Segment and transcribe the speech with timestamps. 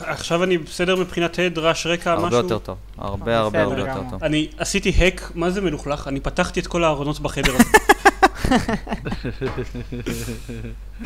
[0.00, 2.24] עכשיו אני בסדר מבחינת הד, רעש רקע, משהו?
[2.24, 2.76] הרבה יותר טוב.
[2.98, 4.10] הרבה הרבה בסדר הרבה יותר.
[4.10, 4.24] טוב.
[4.24, 6.08] אני עשיתי האק, מה זה מלוכלך?
[6.08, 7.64] אני פתחתי את כל הארונות בחדר הזה.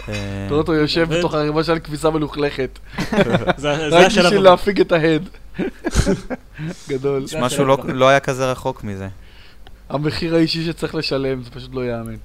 [0.08, 1.08] אה, אתה רואה אותו יושב.
[1.18, 2.78] בתוך ערימה של כביסה מלוכלכת.
[3.90, 4.40] רק בשביל.
[4.40, 5.28] להפיג את ההד.
[6.88, 7.24] גדול.
[7.40, 7.78] משהו לא-.
[7.88, 9.08] לא היה כזה רחוק מזה.
[9.88, 12.16] המחיר האישי שצריך לשלם, זה פשוט לא ייאמן.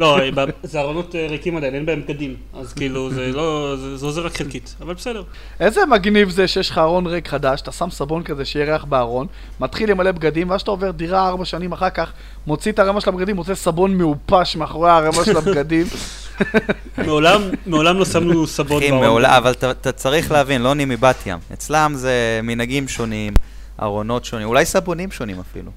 [0.00, 0.18] לא,
[0.62, 2.36] זה ארונות אה, ריקים עדיין, אין בהם בגדים.
[2.54, 5.22] אז כאילו, זה לא, זה עוזר רק חלקית, אבל בסדר.
[5.60, 9.26] איזה מגניב זה שיש לך ארון ריק חדש, אתה שם סבון כזה שיהיה ריח בארון,
[9.60, 12.12] מתחיל למלא בגדים, ואז שאתה עובר דירה ארבע שנים אחר כך,
[12.46, 15.86] מוציא את הרמה של הבגדים, מוצא סבון מעופש מאחורי הרמה של הבגדים.
[17.06, 19.04] מעולם, מעולם לא שמנו סבון אחי, בארון.
[19.06, 21.38] מעולה, אבל אתה- אתה צריך להבין, לא אני מבת ים.
[21.52, 23.32] אצלם זה מנהגים שונים,
[23.82, 25.70] ארונות שונים, אולי סבונים שונים אפילו.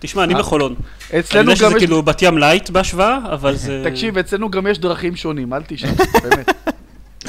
[0.00, 0.74] תשמע, אני אה, בחולון.
[1.10, 1.84] אני אצלנו יודע גם שזה יש...
[1.84, 3.82] כאילו בת ים לייט בהשוואה, אבל זה...
[3.90, 5.90] תקשיב, אצלנו גם יש דרכים שונים, אל תשאל,
[6.22, 6.50] באמת.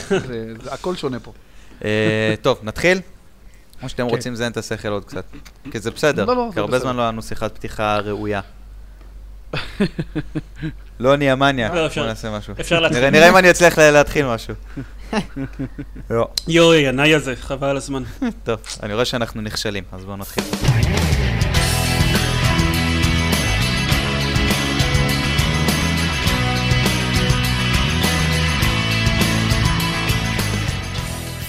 [0.09, 0.17] זה-
[0.63, 1.33] זה הכל שונה פה.
[1.85, 2.99] אה, טוב, נתחיל?
[3.83, 4.09] או שאתם כן.
[4.09, 5.23] רוצים לזיין את השכל עוד קצת.
[5.71, 6.83] כי זה בסדר, לא, לא, כי זה הרבה בסדר.
[6.87, 8.41] זמן לא היה לנו שיחת פתיחה ראויה.
[10.99, 12.53] לא נהיה מניאק, לא, בוא נעשה משהו.
[12.59, 13.09] אפשר להתחיל.
[13.09, 14.53] נראה- אם אני אצליח לה- להתחיל משהו.
[16.09, 16.27] לא.
[16.47, 18.03] יואי, הנאי הזה, חבל על הזמן.
[18.43, 20.43] טוב, אני רואה שאנחנו נכשלים, אז בואו נתחיל.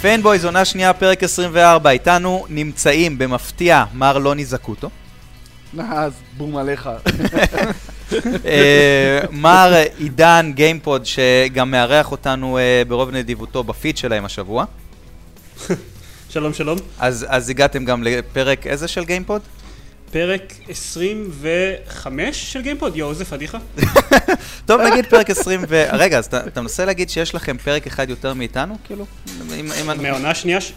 [0.02, 4.90] פאנבויז, עונה שנייה, פרק 24, איתנו נמצאים במפתיע מר לוני זקוטו,
[5.78, 6.90] אז בום עליך.
[8.44, 14.64] אה, מר עידן גיימפוד, שגם מארח אותנו אה, ברוב נדיבותו בפיד שלהם השבוע.
[16.28, 16.78] שלום, שלום.
[16.98, 19.42] אז, אז הגעתם גם לפרק איזה של גיימפוד?
[20.10, 23.58] פרק 25 של גיימפוד, יואו, איזה פדיחה.
[24.66, 25.84] טוב, נגיד פרק 20 ו...
[25.92, 28.76] רגע, אז אתה, מנסה להגיד שיש לכם פרק אחד יותר מאיתנו?
[28.84, 29.06] כאילו?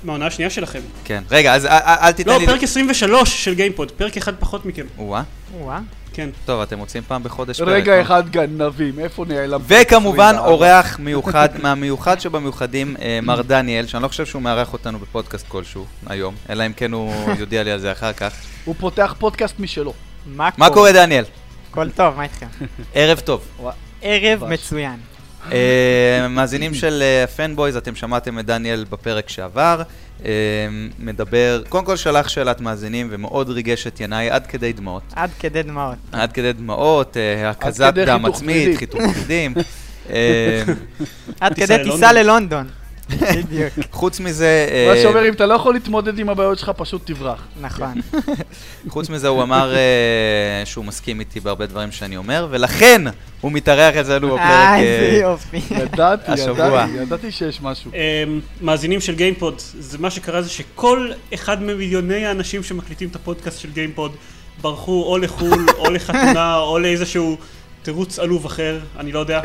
[0.04, 0.80] מהעונה השנייה שלכם.
[1.04, 1.24] כן.
[1.32, 2.46] רגע, אז אל, אל אל תיתן לא, לי...
[2.46, 4.86] פרק 23 של גיימפוד, פרק אחד פחות מכם.
[4.98, 5.80] וואה.
[6.14, 6.30] כן.
[6.46, 7.70] טוב, אתם מוצאים פעם בחודש פרק.
[7.70, 8.02] רגע לא?
[8.02, 9.62] אחד גנבים, איפה נעלם?
[9.68, 10.50] וכמובן 24?
[10.50, 15.86] אורח מיוחד, מהמיוחד שבמיוחדים, אה, מר דניאל, שאני לא חושב שהוא מארח אותנו בפודקאסט כלשהו
[16.08, 18.34] היום, אלא אם כן הוא יודיע לי על זה אחר כך.
[18.66, 19.94] הוא פותח פודקאסט משלו.
[20.36, 21.24] מה קורה דניאל?
[21.72, 22.48] הכל טוב, מה איתכם?
[22.94, 23.48] ערב טוב.
[24.02, 24.44] ערב.
[24.44, 24.96] מצוין.
[25.52, 27.04] אה, מאזינים של
[27.36, 29.82] פנבויז, אתם שמעתם את דניאל בפרק שעבר.
[30.26, 30.32] אה,
[31.00, 35.04] מדבר, קודם כל שלח שאלת מאזינים ומאוד ריגש את ינאי עד כדי דמעות.
[35.16, 35.96] עד כדי דמעות.
[36.12, 38.78] עד כדי דמעות, אה, הקזת דם עצמית.
[38.78, 39.54] חיתוך ורידים.
[40.10, 40.64] אה,
[41.40, 42.68] עד כדי טיסה ללונדון.
[43.10, 47.02] בדיוק, חוץ מזה, אה, מה שאומר, אם אתה לא יכול להתמודד עם הבעיות שלך, פשוט
[47.06, 47.48] תברח.
[47.62, 47.94] נכון.
[48.90, 53.02] חוץ מזה הוא אמר אה, שהוא מסכים איתי בהרבה דברים שאני אומר, ולכן
[53.42, 54.40] הוא מתארח אצלנו בפרק.
[54.40, 55.62] אה, אה, איזה יופי.
[55.72, 56.66] ידעתי, השבוע.
[56.66, 57.92] ידעתי, ידעתי שיש משהו.
[58.62, 63.70] מאזינים של גיימפוד, זה מה שקרה זה שכל אחד ממיליוני האנשים שמקליטים את הפודקאסט של
[63.72, 64.16] גיימפוד
[64.62, 67.38] ברחו או לחו"ל, או לחתונה, או לאיזשהו
[67.82, 69.42] תירוץ עלוב אחר, אני לא יודע.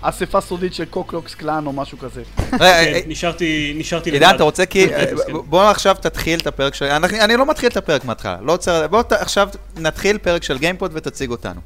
[0.00, 2.22] אספה סודית של קוקלוקס קלאן או משהו כזה.
[2.38, 4.88] רגע, כן, אה, נשארתי, נשארתי עידן, אתה רוצה כי...
[4.88, 4.94] כן,
[5.28, 5.32] אה.
[5.42, 6.84] בוא עכשיו תתחיל את הפרק של...
[7.20, 8.86] אני לא מתחיל את הפרק מההתחלה, לא עוצר...
[8.86, 11.60] בוא ת- עכשיו נתחיל פרק של גיימפוד ותציג אותנו.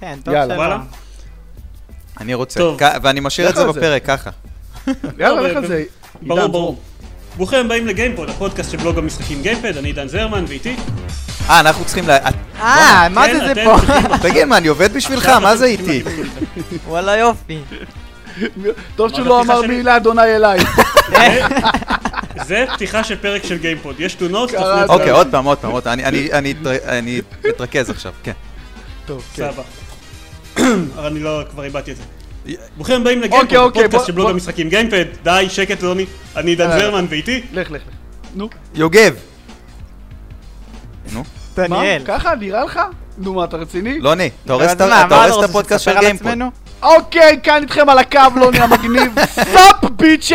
[0.00, 0.54] כן, טוב יאללה.
[0.54, 0.60] שלא.
[0.62, 0.78] וואלה.
[2.20, 2.60] אני רוצה.
[3.02, 3.64] ואני משאיר את זה.
[3.64, 4.30] בפרק ככה.
[5.18, 5.84] יאללה, לך על זה.
[6.22, 6.78] ברור, ברור.
[7.36, 10.76] ברוכים הבאים לגיימפוד, הפודקאסט של בלוג המשחקים גיימפאד, אני עידן זרמן, ואיתי.
[11.48, 12.10] אה, אנחנו צריכים ל...
[12.60, 13.78] אה, מה כן, זה זה אתם פה?
[14.28, 15.24] תגיד, מה, אני עובד בשבילך?
[15.26, 16.02] עכשיו מה זה איתי?
[16.86, 17.58] וואלה יופי.
[18.96, 19.76] טוב שהוא לא אמר שלי?
[19.76, 20.58] מילה אדוני אליי.
[22.46, 24.84] זה פתיחה של פרק של גיימפוד, יש תלונות, תפנו זה.
[24.88, 25.12] אוקיי, זה.
[25.12, 25.92] עוד פעם, עוד פעם, עוד פעם.
[25.92, 28.32] אני- אני- אני אתר- אני אתרכז עכשיו, כן.
[29.06, 29.50] טוב, כן.
[29.52, 29.62] סבבה.
[30.98, 32.02] אבל אני לא, כבר איבדתי את זה.
[32.76, 35.04] ברוכים הבאים לגיימפוד, אוקיי, אוקיי, הפודקאסט בוא- של בלוג המשחקים גיימפאד.
[35.22, 36.78] די, שקט רוני, אני עידן יאללה.
[36.80, 37.42] זרמן, ואיתי.
[37.52, 37.94] לך, לך, לך.
[38.34, 39.14] נו, יוגב.
[41.12, 41.24] נו,
[41.58, 41.76] מה?
[41.76, 42.02] דניאל.
[42.06, 42.80] ככה נראה לך?
[43.18, 43.98] נו, מה, אתה רציני?
[43.98, 46.26] לוני, אתה הורס אז את ה- מה, אתה מה הורס את רוצה הפודקאסט של גיימפוד.
[46.28, 46.50] עצמנו?
[46.82, 49.12] אוקיי, כאן איתכם על הקו, לוני המגניב.
[49.54, 50.34] sup bitches!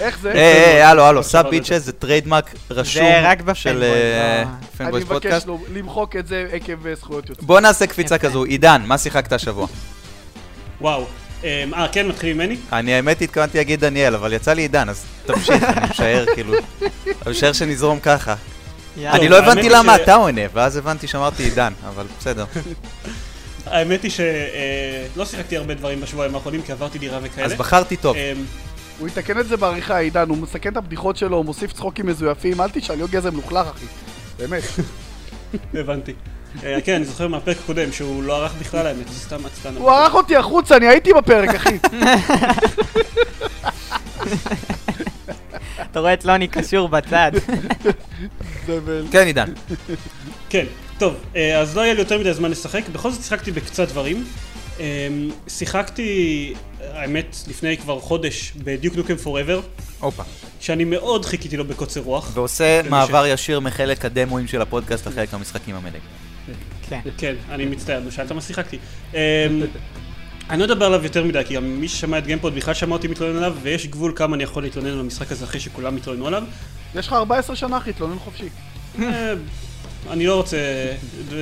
[0.00, 0.30] איך זה?
[0.32, 4.48] היי, היי, הלו, הלו, עכשיו sup bitches זה trademark רשום רק של בפאנבויז, אה, לא.
[4.48, 5.12] אני פאנבויז מבקש
[5.44, 5.48] פודקאסט.
[5.74, 7.46] למחוק את זה עקב אה, זכויות יוצרים.
[7.46, 8.18] בוא נעשה קפיצה.
[8.18, 9.66] כזו, עידן, מה שיחקת השבוע?
[10.80, 11.04] וואו.
[11.44, 12.56] אמ, אה, כן, מתחילים ממני?
[12.72, 16.54] אני האמת התכוונתי להגיד דניאל, אבל יצא לי עידן, אז תמשיך, אני משער כאילו,
[17.22, 18.34] אני משער שנזרום ככה.
[19.06, 22.44] אני לא הבנתי למה אתה עונה, ואז הבנתי שאמרתי עידן, אבל בסדר.
[23.66, 27.46] האמת היא שלא שיחקתי הרבה דברים בשבועיים האחרונים, כי עברתי דירה וכאלה.
[27.46, 28.16] אז בחרתי טוב.
[28.16, 28.44] אמ,
[28.98, 32.60] הוא יתקן את זה בעריכה, עידן, הוא מסכן את הבדיחות שלו, הוא מוסיף צחוקים מזויפים,
[32.60, 33.86] אל תשאל, יוגי איזה מלוכלך, אחי.
[34.38, 34.62] באמת.
[35.74, 36.12] הבנתי.
[36.64, 39.76] אה, כן, אני זוכר מהפרק הקודם שהוא לא ערך בכלל האמת, זה סתם עצלן.
[39.76, 41.78] הוא ערך אותי החוצה, אני הייתי בפרק, אחי.
[45.82, 47.32] אתה רואה את לוני קשור בצד.
[49.10, 49.52] כן, עידן.
[50.50, 50.66] כן,
[50.98, 54.24] טוב, אה, אז לא היה לי יותר מדי זמן לשחק, בכל זאת שיחקתי בקצת דברים.
[54.80, 55.08] אה,
[55.48, 59.60] שיחקתי, האמת, לפני כבר חודש בדיוק נוקם פוראבר,
[60.00, 60.22] הופה.
[60.60, 62.30] שאני מאוד חיכיתי לו בקוצר רוח.
[62.34, 66.02] ועושה מעבר ישיר מחלק הדמואים של הפודקאסט לחלק המשחקים המלאים.
[66.88, 67.00] כן.
[67.18, 68.78] כן, אני מצטער, נו, שאלת מה שיחקתי.
[70.50, 73.08] אני לא אדבר עליו יותר מדי, כי גם מי ששמע את גיימפוד בכלל שמע אותי
[73.08, 76.42] מתלונן עליו, ויש גבול כמה אני יכול להתלונן על המשחק הזה אחרי שכולם התלוננו עליו.
[76.94, 78.48] יש לך 14 שנה, אחי, תלונן חופשי.
[79.02, 79.34] אה,
[80.10, 80.56] אני לא רוצה,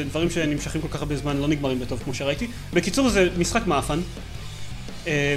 [0.08, 2.46] דברים שנמשכים כל כך הרבה זמן לא נגמרים בטוב כמו שראיתי.
[2.72, 3.98] בקיצור זה משחק מאפן.
[5.06, 5.36] אה,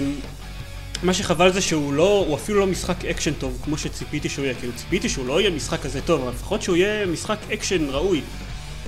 [1.04, 4.56] מה שחבל זה שהוא לא, הוא אפילו לא משחק אקשן טוב כמו שציפיתי שהוא יהיה,
[4.56, 8.22] כאילו ציפיתי שהוא לא יהיה משחק כזה טוב, אבל לפחות שהוא יהיה משחק אקשן ראוי.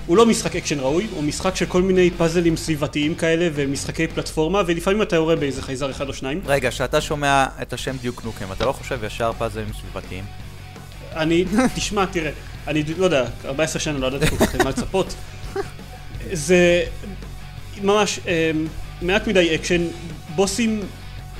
[0.06, 4.62] הוא לא משחק אקשן ראוי, הוא משחק של כל מיני פאזלים סביבתיים כאלה ומשחקי פלטפורמה
[4.68, 6.42] ולפעמים אתה יורה באיזה חייזר אחד או שניים.
[6.46, 10.24] רגע, כשאתה שומע את השם דיוק נוקם, אתה לא חושב ישר פאזלים סביבתיים?
[11.16, 11.46] אני,
[11.76, 12.32] תשמע, תראה,
[12.68, 15.14] אני לא יודע, 14 שנה לא ידעתי כל כך למה לצפות.
[16.32, 16.84] זה
[17.82, 18.52] ממש אה,
[19.02, 19.82] מעט מדי אקשן,
[20.36, 20.82] בוסים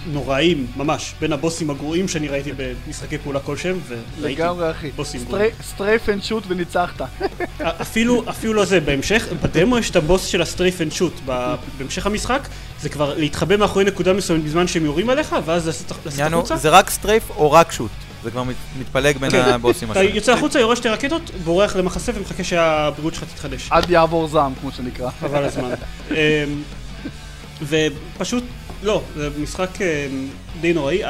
[0.08, 2.52] נוראים, ממש, בין הבוסים הגרועים שאני ראיתי
[2.88, 4.92] במשחקי פעולה כלשהם, וראיתי לגמרי, אחי.
[4.96, 5.50] בוסים גרועים.
[5.64, 7.02] strafe and shoot וניצחת.
[7.82, 12.06] אפילו, אפילו לא זה, בהמשך, בדמו יש את הבוס של הסטרייף אנד שוט, ב- בהמשך
[12.06, 12.48] המשחק,
[12.82, 16.56] זה כבר להתחבא מאחורי נקודה מסוימת בזמן שהם יורים עליך, ואז לצאת החוצה.
[16.56, 17.92] זה רק סטרייף או רק שוט?
[18.24, 19.40] זה כבר מת- מתפלג בין כן.
[19.42, 20.16] הבוסים אתה השונים.
[20.16, 23.68] יוצא החוצה, יורה שתי רקטות, בורח למחסה ומחכה שהבריאות שלך תתחדש.
[23.70, 25.10] עד יעבור זעם, כמו שנקרא.
[25.20, 25.70] חבל הזמן.
[26.12, 26.16] אמ,
[27.68, 28.44] ופשוט,
[28.84, 30.28] לא, זה משחק אמ,
[30.62, 31.02] די נוראי.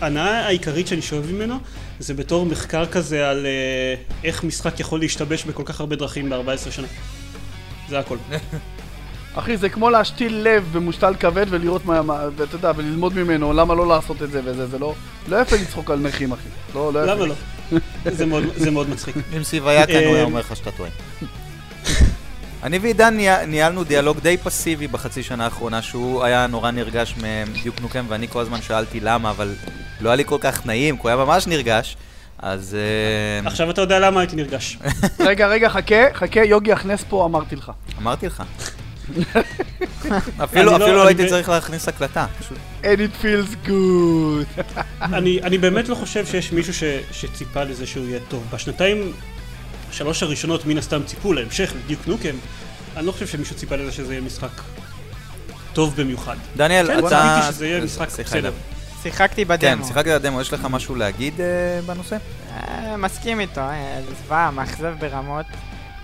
[0.00, 1.54] ההנאה העיקרית שאני שואב ממנו
[1.98, 6.70] זה בתור מחקר כזה על אה, איך משחק יכול להשתבש בכל כך הרבה דרכים ב-14
[6.70, 6.86] שנה.
[7.88, 8.16] זה הכל.
[9.34, 13.74] אחי, זה כמו להשתיל לב במושתל כבד ולראות מה, מה- ואתה יודע, וללמוד ממנו, למה
[13.74, 14.94] לא לעשות את זה וזה, זה לא,
[15.28, 16.48] לא יפה לצחוק על נכים, אחי.
[16.74, 17.14] לא, לא יפה.
[17.14, 17.34] למה לא?
[18.18, 19.16] זה מאוד- זה מאוד מצחיק.
[19.36, 20.90] אם סיב היה כאן, הוא היה אה, אומר לך שאתה טועה.
[22.62, 27.14] אני ועידן ניהל- ניהלנו דיאלוג די פסיבי בחצי שנה האחרונה, שהוא היה נורא נרגש
[27.50, 29.54] מדיוק נוקם, ואני כל הזמן שאלתי למה, אבל
[30.00, 31.96] לא היה לי כל כך נעים, כי הוא היה ממש נרגש.
[32.38, 32.76] אז
[33.42, 34.78] אה, עכשיו אתה יודע למה הייתי נרגש.
[35.28, 37.72] רגע, רגע, חכה, חכה, יוגי הכנס פה, אמרתי לך.
[37.98, 38.42] אמרתי לך.
[40.44, 42.26] אפילו לא- אפילו לא הייתי צריך להכניס הקלטה.
[42.82, 44.62] And it feels good.
[45.02, 48.44] אני, אני באמת לא חושב שיש מישהו ש, שציפה לזה שהוא יהיה טוב.
[48.52, 49.12] בשנתיים,
[49.92, 52.34] שלוש הראשונות מן הסתם ציפו להמשך, בדיוק נוקם.
[52.96, 54.62] אני לא חושב שמישהו ציפה לזה שזה יהיה משחק
[55.72, 56.36] טוב במיוחד.
[56.56, 57.34] דניאל, כן, אתה...
[57.36, 58.52] ציפיתי שזה יהיה משחק סליחה, בסדר.
[59.02, 59.86] שיחקתי כן, בדמו.
[59.86, 62.16] שיחקתי על הדמו, יש לך משהו להגיד אה, בנושא?
[62.50, 65.46] אה, מסכים איתו, אה, זוועה, מאכזב ברמות.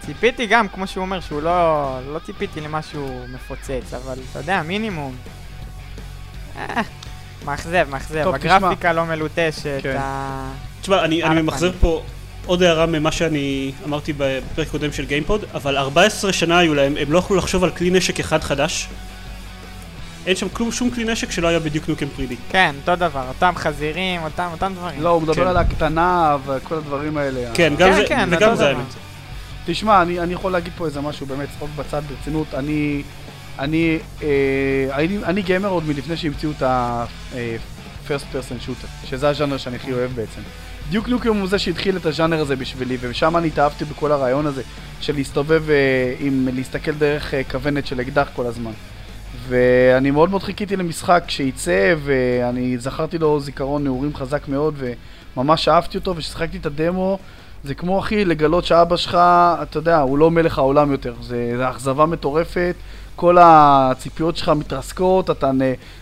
[0.07, 1.99] ציפיתי גם, כמו שהוא אומר, שהוא לא...
[2.13, 5.17] לא ציפיתי למשהו מפוצץ, אבל אתה יודע, מינימום.
[6.57, 6.83] אה,
[7.45, 8.29] מאכזב, מאכזב.
[8.35, 9.97] הגרפיקה לא מלוטשת, כן.
[10.01, 10.53] ה...
[10.81, 11.73] תשמע, אני, אני ממחזר.
[11.81, 12.03] פה
[12.49, 17.13] עוד הערה ממה שאני אמרתי בפרק קודם של גיימפוד, אבל 14 שנה היו להם, הם
[17.13, 18.89] לא יכלו לחשוב על כלי נשק אחד חדש.
[20.27, 22.37] אין שם כלום, שום כלי נשק שלא היה בדיוק נוקם פרידי.
[22.51, 25.03] כן, אותו דבר, אותם חזירים, אותם, אותם דברים.
[25.03, 25.47] לא, הוא מדבר כן.
[25.47, 27.51] על הקטנה וכל הדברים האלה.
[27.55, 28.69] כן, גם כן, זה, כן, וגם זה.
[28.69, 28.95] האמת.
[29.67, 32.55] תשמע, אני, אני יכול להגיד פה איזה משהו, באמת, צחוק בצד, ברצינות.
[32.55, 33.03] אני,
[33.59, 34.29] אני, אה,
[34.93, 40.11] אני, אני גיימר עוד מלפני שהמציאו את ה-first person shooter, שזה הז'אנר שאני הכי אוהב
[40.11, 40.41] בעצם.
[40.91, 44.63] דיוק נוקם הוא זה שהתחיל את הז'אנר הזה בשבילי, ושם אני התאהבתי בכל הרעיון הזה,
[45.01, 48.71] של להסתובב אה, עם, להסתכל דרך אה, כוונת של אקדח כל הזמן.
[49.49, 54.75] ואני מאוד מאוד חיכיתי למשחק שייצא, ואני זכרתי לו זיכרון נעורים חזק מאוד,
[55.37, 57.19] וממש אהבתי אותו, וכששיחקתי את הדמו,
[57.65, 59.19] זה כמו אחי לגלות שאבא שלך,
[59.63, 62.75] אתה יודע, הוא לא מלך העולם יותר, זה, זה אכזבה מטורפת,
[63.19, 65.61] כל הציפיות שלך מתרסקות, אתה נ,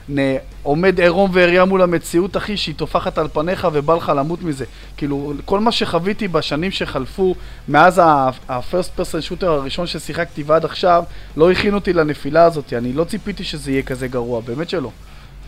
[0.09, 4.65] נ, עומד עירום ועריה מול המציאות אחי שהיא טופחת על פניך ובא לך למות מזה.
[4.97, 7.35] כאילו, כל מה שחוויתי בשנים שחלפו
[7.69, 11.05] מאז ה-first person shooter הראשון ששיחקתי ועד עכשיו,
[11.37, 14.91] לא הכין אותי לנפילה הזאת, אני לא ציפיתי שזה יהיה כזה גרוע, באמת שלא.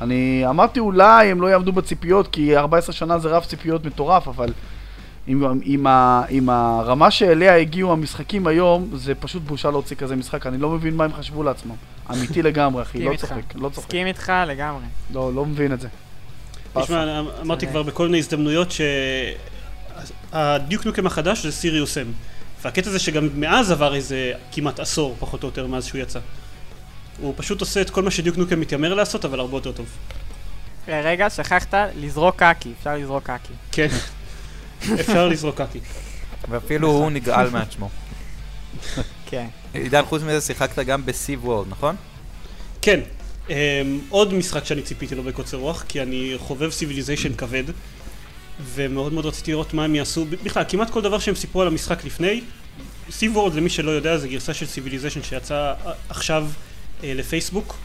[0.00, 4.52] אני אמרתי אולי הם לא יעמדו בציפיות, כי 14 שנה זה רף ציפיות מטורף, אבל
[5.28, 10.47] עם, עם, ה, עם הרמה שאליה הגיעו המשחקים היום, זה פשוט בושה להוציא כזה משחק,
[10.47, 11.75] אני לא מבין מה הם חשבו לעצמם.
[12.11, 13.16] אמיתי לגמרי, אחי, לא.
[13.16, 13.87] צוחק, לא צוחק.
[13.87, 14.85] מסכים איתך לגמרי.
[15.14, 15.88] לא, לא מבין את זה.
[16.75, 17.66] תשמע, אמרתי.
[17.66, 18.68] כבר בכל מיני הזדמנויות
[20.32, 22.12] שהדיוק נוקם החדש זה סיריוס אם.
[22.62, 26.20] והקטע זה שגם מאז עבר איזה כמעט עשור, פחות או יותר, מאז שהוא יצא.
[27.20, 29.87] הוא פשוט עושה את כל מה שדיוק נוקם מתיימר לעשות, אבל הרבה יותר טוב.
[30.88, 33.52] רגע, שכחת לזרוק קקי, אפשר לזרוק קקי.
[33.73, 33.88] כן.
[35.00, 35.78] אפשר לזרוק קקי.
[36.49, 37.90] ואפילו הוא נגעל מעצמו.
[39.26, 39.47] כן.
[39.75, 41.97] עידן, חוץ מזה שיחקת גם ב Civ World, נכון?
[42.82, 43.00] כן.
[43.49, 43.50] אמ,
[44.08, 47.64] עוד משחק שאני ציפיתי לו בקוצר רוח, כי אני חובב סיביליזיישן כבד.
[48.75, 52.04] ומאוד מאוד רציתי לראות מה הם יעשו, בכלל, כמעט כל דבר שהם סיפרו על המשחק
[52.04, 52.40] לפני,
[53.11, 55.75] Civ World למי שלא יודע זה גרסה של Civilization שיצאה
[56.08, 56.47] עכשיו
[57.04, 57.76] אה, לפייסבוק,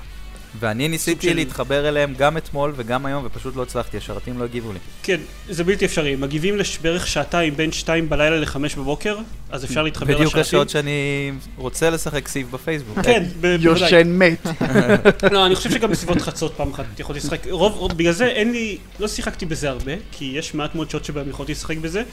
[0.60, 4.74] ואני ניסיתי של- להתחבר אליהם גם אתמול וגם היום, ופשוט לא הצלחתי, השרתים לא הגיבו
[4.74, 4.80] לי.
[5.04, 5.20] כן,
[5.50, 9.18] זה בלתי אפשרי, הם מגיבים לבערך שעתיים בין שתיים בלילה לחמש בבוקר,
[9.50, 10.26] אז אפשר להתחבר לשרתים.
[10.28, 13.00] בדיוק השעות שאני רוצה לשחק Civ בפייסבוק.
[13.00, 13.58] כן, בוודאי.
[13.66, 14.48] יושן מת.
[15.34, 17.48] לא, אני חושב שגם בסביבות חצות פעם אחת יכולתי לשחק.
[17.50, 21.06] רוב, רוב, בגלל זה אין לי, לא שיחקתי בזה הרבה, כי יש מעט מאוד שעות
[21.06, 22.04] שבהם יכולתי לשחק בזה.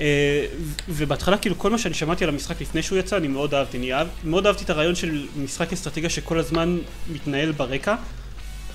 [0.00, 0.46] אה,
[0.88, 3.94] ובהתחלה כאילו כל מה שאני שמעתי על המשחק לפני שהוא יצא אני מאוד אהבתי, אני
[3.94, 6.78] אהב, מאוד אהבתי את הרעיון של משחק אסטרטגיה שכל הזמן
[7.12, 7.94] מתנהל ברקע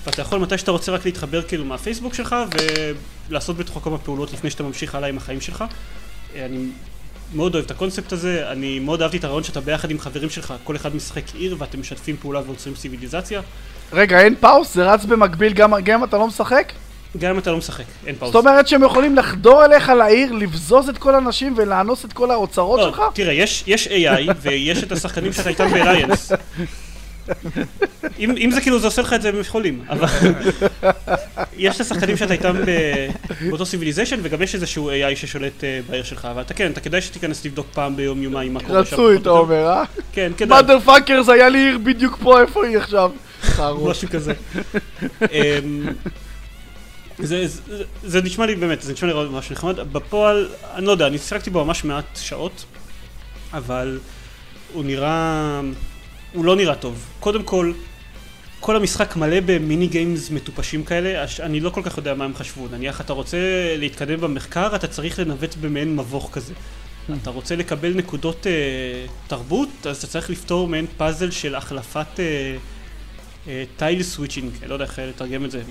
[0.06, 2.36] ואתה יכול מתי שאתה רוצה רק להתחבר כאילו מהפייסבוק שלך
[3.28, 5.64] ולעשות בתוכו כמה פעולות לפני שאתה ממשיך הלאה עם החיים שלך.
[6.34, 6.66] אה, אני
[7.34, 10.54] מאוד אוהב את הקונספט הזה, אני מאוד אהבתי את הרעיון שאתה ביחד עם חברים שלך,
[10.64, 13.40] כל אחד משחק עיר ואתם משתפים פעולה ויוצרים סיביליזציה.
[13.92, 14.74] רגע, אין פאוס?
[14.74, 16.72] זה רץ במקביל גם אם אתה לא משחק?
[17.18, 18.32] גם אם אתה לא משחק, אין pause.
[18.32, 22.80] זאת אומרת שהם יכולים לחדור אליך לעיר, לבזוז את כל האנשים ולאנוס את כל האוצרות
[22.80, 23.02] לא, שלך?
[23.14, 26.32] תראה, יש, יש AI ויש את השחקנים שאתה איתם ב alliance.
[28.18, 30.08] אם, אם זה כאילו זה עושה לך את זה הם יכולים, אבל
[31.56, 32.56] יש את השחקנים שאתה איתם
[33.48, 37.00] באותו civilization וגם יש איזשהו AI ששולט אה, בעיר שלך, אבל אתה כן, אתה כדאי
[37.00, 38.94] שתיכנס לבדוק פעם ביום יומיים מה קורה שם.
[38.94, 39.30] רצוי, אתה.
[39.30, 39.84] אומר, אה?
[40.12, 43.10] כן, כדאי, motherfuckers, היה לי עיר בדיוק פה, איפה היא עכשיו?
[43.42, 43.88] חרוש.
[43.90, 44.32] משהו כזה.
[47.18, 49.80] זה, זה, זה נשמע לי באמת, זה נשמע לי ממש נחמד.
[49.92, 52.64] בפועל, אני לא יודע, אני שיחקתי בו ממש מעט שעות,
[53.52, 53.98] אבל
[54.72, 55.60] הוא נראה...
[56.32, 57.06] הוא לא נראה טוב.
[57.20, 57.72] קודם כל,
[58.60, 62.68] כל המשחק מלא במיני גיימס מטופשים כאלה, אני לא כל כך יודע מה הם חשבו.
[62.70, 63.38] נניח אתה רוצה
[63.78, 66.54] להתקדם במחקר, אתה צריך לנווט במעין מבוך כזה.
[67.22, 68.52] אתה רוצה לקבל נקודות אה,
[69.26, 72.56] תרבות, אז אתה צריך לפתור מעין פאזל של החלפת אה,
[73.48, 75.62] אה, tile switching, אני לא יודע איך לתרגם את זה.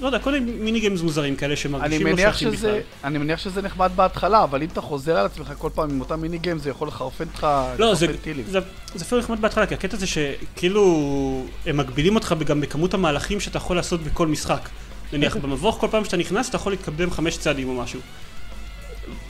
[0.00, 2.70] לא יודע, כל מיני mini games מוזרים כאלה אני שמרגישים לא מניח שייכים בכלל.
[2.70, 6.00] שזה, אני מניח שזה נחמד בהתחלה, אבל אם אתה חוזר על עצמך כל פעם עם
[6.00, 7.46] אותם mini game, זה יכול לחרפן אותך,
[7.78, 8.44] לא, זה, לחרפן טילים.
[8.48, 8.58] זה,
[8.94, 13.56] זה אפילו נחמד בהתחלה, כי הקטע זה שכאילו הם מגבילים אותך גם בכמות המהלכים שאתה
[13.56, 14.68] יכול לעשות בכל משחק.
[15.12, 18.00] נניח במבוך כל פעם שאתה נכנס אתה יכול להתקדם חמש צעדים או משהו.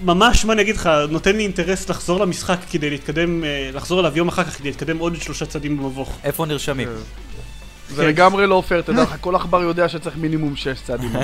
[0.04, 4.16] ממש, מה אני אגיד לך, נותן לי אינטרס לחזור למשחק כדי להתקדם, אה, לחזור אליו
[4.16, 6.18] יום אחר כך כדי להתקדם עוד שלושה צעדים במבוך.
[6.24, 6.88] איפה נרשמים?
[7.94, 11.10] זה לגמרי לא פייר, תדע לך, כל עכבר יודע שצריך מינימום 6 צעדים.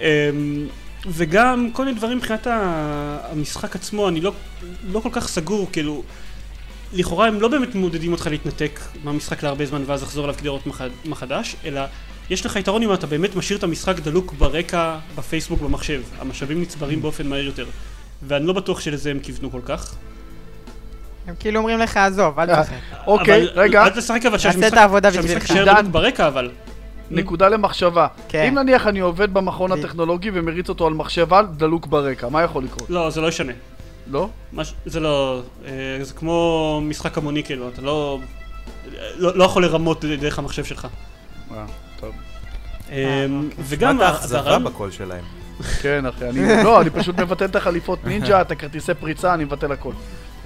[0.00, 0.66] אמ,
[1.06, 4.32] וגם כל מיני דברים מבחינת המשחק עצמו, אני לא,
[4.92, 6.02] לא כל כך סגור, כאילו,
[6.92, 10.66] לכאורה הם לא באמת מעודדים אותך להתנתק מהמשחק להרבה זמן ואז לחזור אליו כדי לראות
[10.66, 11.80] מחד- מחדש, אלא
[12.30, 16.02] יש לך יתרון אם אתה באמת משאיר את המשחק דלוק ברקע, בפייסבוק, במחשב.
[16.18, 17.66] המשאבים נצברים באופן מהיר יותר.
[18.22, 19.94] ואני לא בטוח שלזה הם כיוונו כל כך.
[21.28, 22.74] הם כאילו אומרים לך, עזוב, אל אה, תשחק.
[23.06, 25.50] אוקיי, יירגע, אל תשחק אבל תעשה שהמשחק את העבודה שהמשחק בשבילך.
[25.50, 25.80] יישאר דן.
[25.80, 26.50] דלוק ברקע אבל.
[27.10, 28.06] נקודה למחשבה.
[28.28, 28.44] כן.
[28.48, 32.64] אם נניח אני עובד במכון הטכנולוגי ומריץ אותו על מחשב על דלוק ברקע, מה יכול
[32.64, 32.90] לקרות?
[32.90, 33.52] לא, זה לא ישנה.
[34.10, 34.28] לא?
[34.52, 34.74] מש...
[34.86, 35.42] זה לא...
[35.66, 35.70] אה,
[36.02, 38.18] זה כמו משחק המוני כאילו, אתה לא...
[39.16, 40.88] לא, לא יכול לרמות דרך המחשב שלך.
[41.54, 41.64] אה,
[42.00, 42.10] טוב.
[42.92, 43.64] אה, אוקיי.
[43.64, 43.96] וגם...
[43.96, 45.24] מה ה- את האכזבה הרעיון- בקול שלהם?
[45.82, 46.64] כן, אחי, אני...
[46.64, 49.92] לא, אני פשוט מבטל את החליפות נינג'ה, את הכרטיסי פריצה, אני מבטל הכל.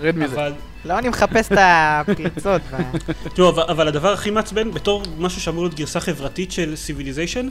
[0.01, 0.49] רד מזה.
[0.85, 2.63] לא, אני מחפש את הפריצות.
[2.71, 2.77] ו-
[3.35, 7.49] תראו, אבל, אבל הדבר הכי מעצבן, בתור משהו שאמור להיות גרסה חברתית של Civilization,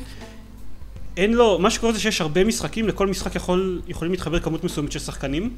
[1.18, 4.92] אין לו, מה שקורה זה שיש הרבה משחקים, לכל משחק יכול, יכולים להתחבר כמות מסוימת
[4.92, 5.54] של שחקנים,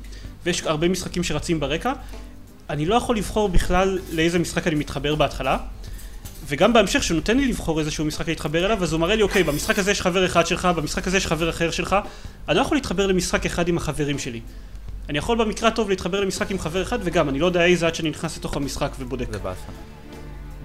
[0.45, 1.93] ויש הרבה משחקים שרצים ברקע.
[2.69, 5.57] אני לא יכול לבחור בכלל לאיזה משחק אני מתחבר בהתחלה,
[6.47, 9.43] וגם בהמשך שהוא נותן לי לבחור איזשהו משחק להתחבר אליו, אז הוא מראה לי, אוקיי,
[9.43, 11.95] במשחק הזה יש חבר אחד שלך, במשחק הזה יש חבר אחר שלך,
[12.49, 14.41] אני לא יכול להתחבר למשחק אחד עם החברים שלי.
[15.09, 17.95] אני יכול במקרה הטוב להתחבר למשחק עם חבר אחד, וגם, אני לא יודע איזה עד
[17.95, 19.27] שאני נכנס לתוך המשחק ובודק.
[19.31, 19.59] זה באסה.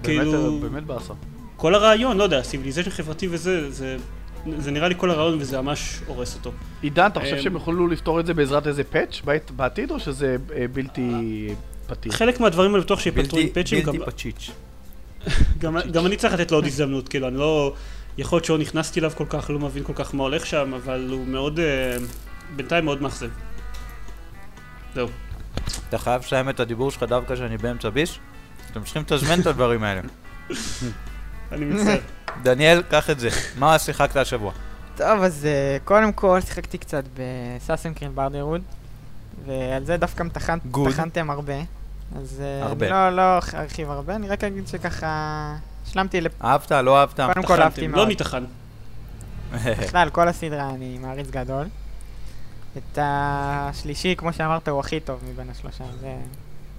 [0.03, 1.13] כאילו- באמת, באמת באסה.
[1.55, 3.97] כל הרעיון, לא יודע, Civilization חברתי וזה, זה,
[4.57, 6.51] זה נראה לי כל הרעיון וזה ממש הורס אותו.
[6.81, 9.99] עידן, אתה חושב אמ, שהם יוכלו לפתור את זה בעזרת איזה פאץ' בעת- בעתיד, או
[9.99, 11.47] שזה אה, בלתי
[11.87, 12.11] פתיר?
[12.11, 14.51] חלק מהדברים אני בטוח שיפתרו עם פאצ'ים, גם, בלתי פצ'יץ'.
[15.59, 17.73] גם, גם אני צריך לתת לו עוד הזדמנות, כאילו, אני לא...
[18.17, 21.07] יכול להיות שלא נכנסתי אליו כל כך, לא מבין כל כך מה הולך שם, אבל
[21.11, 21.97] הוא מאוד, אה,
[22.55, 23.29] בינתיים מאוד מאכזב.
[24.95, 25.07] זהו.
[25.89, 28.19] אתה חייב לסיים את הדיבור שלך דווקא כשאני באמצע ביש?
[28.71, 30.01] אתם צריכים לתזמן את הדברים האלה.
[31.51, 31.99] אני מצטער.
[32.43, 33.29] דניאל, קח את זה.
[33.57, 34.51] מה שיחקת השבוע?
[34.95, 38.61] טוב, אז אה, קודם כל שיחקתי קצת בסאסנקרין ברדרוד,
[39.45, 40.23] ועל זה דווקא.
[40.33, 41.53] טחנתם הרבה.
[42.15, 42.85] אז אה, הרבה.
[42.85, 45.55] אני לא לא ארחיב הרבה, אני רק אגיד שככה...
[45.87, 46.31] השלמתי לפ...
[46.43, 47.19] אהבת, לא אהבת?
[47.19, 48.01] קודם כל אהבתי טחנתם, מאוד.
[48.01, 48.43] לא ניתחן.
[49.53, 51.65] בכלל, כל הסדרה אני מעריץ גדול.
[52.77, 55.83] את השלישי, כמו שאמרת, הוא הכי טוב מבין השלושה.
[55.99, 56.15] זה...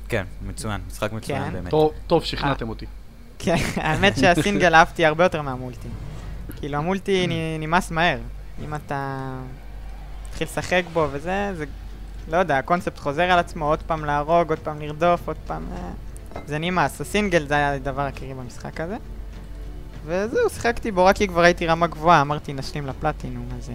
[0.08, 1.52] כן, מצוין, משחק מצוין כן.
[1.52, 1.70] באמת.
[1.70, 2.86] טוב, טוב, שכנעתם אותי.
[3.38, 5.88] כן, האמת שהסינגל אהבתי הרבה יותר מהמולטי.
[6.56, 7.26] כאילו, המולטי
[7.60, 8.18] נמאס מהר.
[8.64, 9.28] אם אתה
[10.28, 11.64] מתחיל לשחק בו וזה, זה,
[12.28, 15.66] לא יודע, הקונספט חוזר על עצמו, עוד פעם להרוג, עוד פעם לרדוף, עוד פעם...
[15.72, 15.90] אה,
[16.46, 17.00] זה נמאס.
[17.00, 18.96] הסינגל זה היה הדבר העיקרי במשחק הזה.
[20.06, 23.74] וזהו, שיחקתי בו רק כי כבר הייתי רמה גבוהה, אמרתי נשלים לפלטינום, אז אה,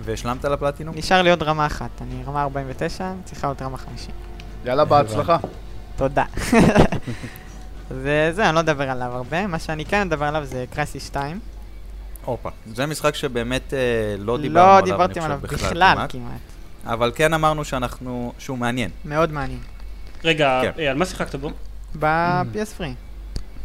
[0.00, 0.94] והשלמת לפלטינום?
[0.98, 2.02] נשאר לי עוד רמה אחת.
[2.02, 4.14] אני רמה 49, צריכה עוד רמה 50.
[4.64, 5.36] יאללה, בהצלחה.
[5.96, 6.24] תודה.
[8.02, 9.46] זה, זה, אני לא אדבר עליו הרבה.
[9.46, 11.40] מה שאני כן אדבר עליו זה קרייסי 2.
[12.24, 12.50] הופה.
[12.66, 13.78] זה משחק שבאמת אה,
[14.18, 16.12] לא דיברנו לא עליו, דיברתם אני עליו חושב, בכלל כמעט.
[16.12, 16.40] כמעט.
[16.86, 18.90] אבל כן אמרנו שאנחנו, שהוא מעניין.
[19.04, 19.60] מאוד מעניין.
[20.24, 20.70] רגע, כן.
[20.78, 21.50] אה, על מה שיחקת בו?
[21.98, 22.94] ב-PS Free.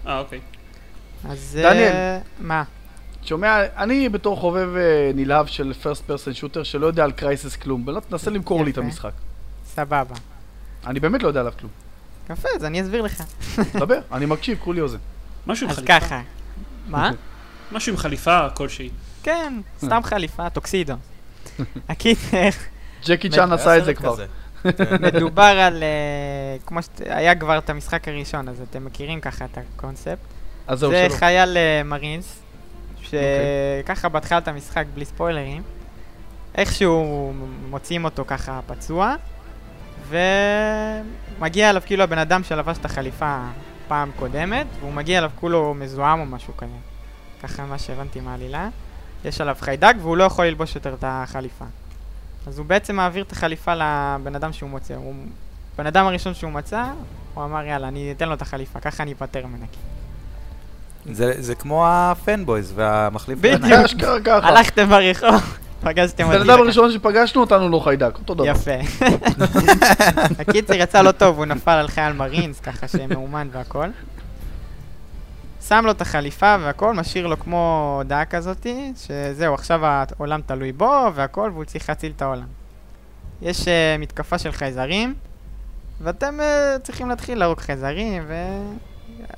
[0.07, 0.39] אה, אוקיי.
[1.29, 1.59] אז...
[1.61, 1.91] דניאל.
[1.91, 2.63] אה, מה?
[3.23, 7.85] שומע, אני בתור חובב אה, נלהב של פרסט פרסן שוטר שלא יודע על קרייסס כלום,
[7.85, 8.77] בוא תנסה למכור לי את.
[8.77, 9.11] המשחק.
[9.65, 10.15] סבבה.
[10.87, 11.71] אני באמת לא יודע עליו כלום.
[12.29, 13.23] יפה, אז אני אסביר לך.
[13.73, 14.97] דבר, אני מקשיב, כולי אוזן.
[15.47, 15.99] משהו עם אז חליפה.
[15.99, 16.21] ככה.
[16.87, 17.11] מה?
[17.71, 18.89] משהו עם חליפה כלשהי.
[19.23, 20.93] כן, סתם חליפה, טוקסידו.
[21.89, 22.49] הקיצר,
[23.05, 24.15] ג'קי צ'אן עשה את זה כבר.
[24.15, 24.25] כזה.
[25.01, 25.83] מדובר על...
[25.83, 30.17] אה, כמו שהיה כבר את המשחק הראשון, אז אתם מכירים ככה את הקונספט.
[30.67, 31.17] אז זהו, זה שלא.
[31.17, 32.39] חייל אה, מרינס,
[33.13, 33.83] אוקיי.
[33.83, 35.63] שככה בהתחלת המשחק, בלי ספוילרים,
[36.55, 37.33] איכשהו
[37.69, 39.15] מוציאים אותו ככה פצוע,
[40.07, 43.39] ומגיע אליו כאילו הבן אדם שלבש את החליפה
[43.87, 46.71] פעם קודמת, והוא מגיע אליו כולו מזוהם או משהו כזה.
[47.43, 48.69] ככה מה שהבנתי מהעלילה.
[49.25, 51.65] יש עליו חיידק והוא לא יכול ללבוש יותר את החליפה.
[52.47, 54.95] אז הוא בעצם מעביר את החליפה לבן אדם שהוא מוצא.
[54.95, 55.13] הוא...
[55.77, 56.83] בן אדם הראשון שהוא מצא,
[57.33, 59.65] הוא אמר יאללה, אני אתן לו את החליפה, ככה אני אפטר ממנה.
[61.05, 63.63] זה זה כמו הפנבויז והמחליף בדיוק.
[63.85, 64.47] אשכרה ככה.
[64.47, 66.51] הלכתם ברחוב, פגשתם הבן אותי.
[66.51, 68.45] אדם הראשון שפגשנו אותנו לא חיידק, אותו דבר.
[68.45, 69.05] יפה.
[70.39, 73.87] הקיצר יצא לא טוב, הוא נפל על חייל מרינס, ככה שמאומן והכל.
[75.67, 81.11] שם לו את החליפה והכל, משאיר לו כמו הודעה כזאתי, שזהו, עכשיו העולם תלוי בו
[81.15, 82.47] והכל, והוא צריך להציל את העולם.
[83.41, 83.65] יש uh,
[83.99, 85.13] מתקפה של חייזרים,
[86.01, 88.33] ואתם uh, צריכים להתחיל להרוג חייזרים, ו...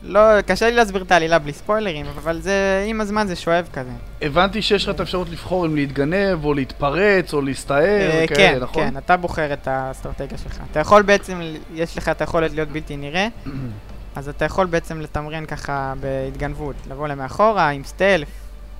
[0.01, 3.91] לא, קשה לי להסביר את העלילה בלי ספוילרים, אבל זה, עם הזמן זה שואב כזה.
[4.21, 8.59] הבנתי שיש לך את האפשרות לבחור אם להתגנב, או להתפרץ, או להסתער, אה, וכאלה, כן,
[8.59, 8.89] נכון?
[8.89, 10.59] כן, אתה בוחר את האסטרטגיה שלך.
[10.71, 11.41] אתה יכול בעצם,
[11.73, 13.27] יש לך את היכולת להיות בלתי נראה,
[14.15, 18.27] אז אתה יכול בעצם לתמרן ככה בהתגנבות, לבוא למאחורה עם סטלף,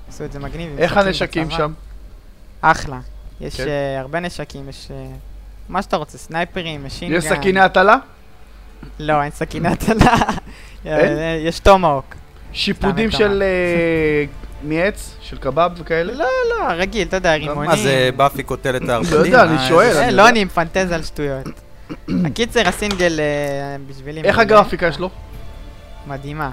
[0.10, 0.78] עשו את זה מגניב.
[0.78, 1.58] איך הנשקים בצבא.
[1.58, 1.74] שם?
[2.62, 3.00] אחלה.
[3.42, 3.68] יש כן.
[3.68, 5.06] אה, הרבה נשקים, יש אה,
[5.70, 7.16] מה שאתה רוצה, סנייפרים, משינגן.
[7.16, 7.98] יש סכיני הטלה?
[9.00, 10.16] לא, אין סכיני הטלה.
[10.86, 11.17] אין?
[11.17, 12.15] אה, יש טומהוק.
[12.54, 14.26] שיפודים של אה,
[14.63, 15.15] מעץ?
[15.22, 16.13] של קבב וכאלה?
[16.13, 17.70] לא, לא, רגיל, אתה יודע, רימונים.
[17.70, 19.17] מה זה, באפי קוטל את הערפדים?
[19.17, 19.98] לא יודע, אני שואל.
[19.98, 20.30] אה, לא.
[20.30, 21.48] אני מפנטז על שטויות.
[22.26, 24.22] הקיצר, הסינגל אה, בשבילי...
[24.22, 24.39] איך.
[24.39, 25.10] הגרפיקה שלו?
[26.08, 26.52] מדהימה.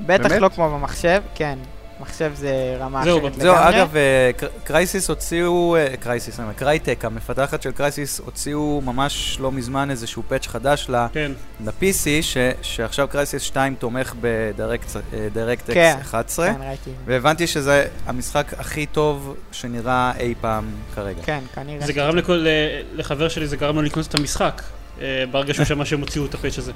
[0.00, 0.32] בטח?
[0.32, 1.58] לא כמו במחשב, כן.
[2.00, 3.68] מחשב זה רמה זהו, אחרת זהו, לגמרי.
[3.76, 9.36] אגב, אה, קר- Crysis הוציאו, אה, Crysis, אני אומר, Crytek, המפתחת של Crysis, הוציאו ממש
[9.40, 11.32] לא מזמן איזשהו patch חדש כן.
[11.64, 15.94] ל-PC, ש- שעכשיו Crysis 2 תומך ב Direct כן.
[15.98, 16.90] X 11, כן, ראיתי.
[17.06, 21.22] והבנתי שזה המשחק הכי טוב שנראה אי פעם כרגע.
[21.24, 21.86] כן, כנראה.
[21.86, 22.46] זה גרם לכל,
[22.94, 24.62] לחבר שלי, זה גרם לו לקנות את המשחק.
[25.00, 26.72] אה, ברגע שהוא שמע שהם הוציאו את ה patch הזה.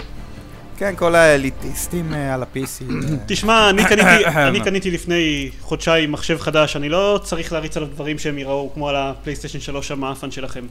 [0.77, 2.91] כן, כל האליטיסטים אה, על ה-PC.
[2.91, 7.89] אה, תשמע, אני קניתי, אני קניתי לפני חודשיים מחשב חדש, אני לא צריך להריץ עליו
[7.89, 10.67] דברים שהם יראו כמו על הפלייסטיישן 3 המאפן שלכם.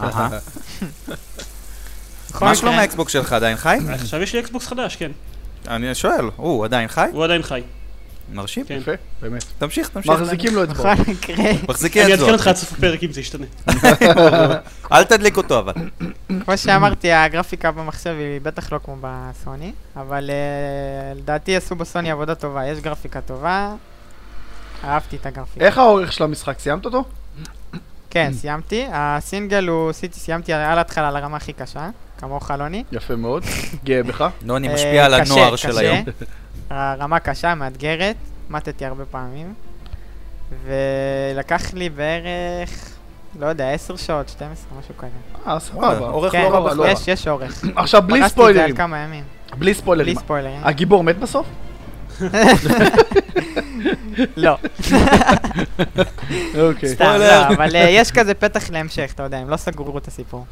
[0.00, 0.28] אהה.
[2.40, 3.78] מה שלום האקסבוקס שלך, עדיין חי?
[3.88, 5.10] עכשיו יש לי אקסבוקס חדש, כן.
[5.68, 7.08] אני שואל, הוא עדיין חי?
[7.12, 7.60] הוא עדיין חי.
[8.32, 8.64] מרשים?
[8.64, 8.74] כן.
[8.74, 9.44] יפה, באמת.
[9.58, 10.12] תמשיך, תמשיך.
[10.12, 10.98] מחזיקים לו אצבעות.
[10.98, 12.30] בכל מקרה, מחזיקי אני אצבעות.
[12.30, 13.46] אעדכן אותך עד סוף הפרק אם זה ישתנה.
[14.92, 15.72] אל תדליק אותו אבל.
[16.44, 22.34] כמו שאמרתי, הגרפיקה במחשב היא בטח לא כמו בסוני, אבל אה, לדעתי עשו בסוני עבודה
[22.34, 22.66] טובה.
[22.66, 23.74] יש גרפיקה טובה,
[24.84, 25.64] אהבתי את הגרפיקה.
[25.64, 26.58] איך האורך של המשחק?
[26.58, 27.04] סיימת אותו?
[28.10, 28.86] כן, סיימתי.
[28.92, 32.84] הסינגל הוא, עשיתי, סיימתי על ההתחלה על הרמה הכי קשה, כמוך לוני.
[32.92, 33.44] יפה מאוד.
[33.84, 34.24] גאה בך.
[34.42, 35.80] נוני אה, משפיע על הנוער של קשה.
[35.80, 36.04] היום.
[36.70, 38.16] הרמה קשה, מאתגרת,
[38.50, 39.54] מתתי הרבה פעמים,
[40.64, 42.90] ולקח לי בערך,
[43.38, 45.10] לא יודע, 10 שעות, 12, משהו כזה.
[45.46, 45.98] אה, סבבה.
[45.98, 46.92] אורך כן, לא רע בכלל.
[46.92, 47.64] יש, יש אורך.
[47.76, 48.70] עכשיו בלי פרסתי את זה ספוילרים.
[48.70, 50.18] על כמה ימים, בלי בלי ספוילרים.
[50.18, 50.60] ספוילרים.
[50.64, 51.46] הגיבור מת בסוף?
[54.36, 54.56] לא,
[56.58, 56.88] אוקיי.
[56.88, 60.46] סתם, לא, אבל אה, יש כזה פתח להמשך, אתה יודע, הם לא סגרו את הסיפור.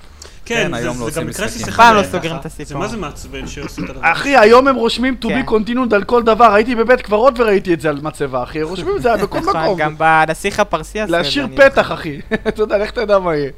[0.45, 1.73] כן, היום זה- לא עושים משחקים.
[1.77, 2.37] פעם לא סוגרים.
[2.37, 2.67] את הסיפור.
[2.67, 4.13] זה מה זה מעצבן שעושים את הדבר הזה.
[4.13, 5.43] אחי, היום הם רושמים to כן.
[5.47, 6.55] be continued על כל דבר.
[6.55, 8.63] הייתי בבית קברות וראיתי את זה על מצבה, אחי.
[8.63, 9.79] רושמים את זה בכל נכון, מקום.
[9.79, 11.17] גם בנסיך הפרסי עשו את זה.
[11.19, 11.93] להשאיר פתח.
[11.93, 12.21] אחי.
[12.49, 13.51] אתה יודע, לך תדע מה יהיה.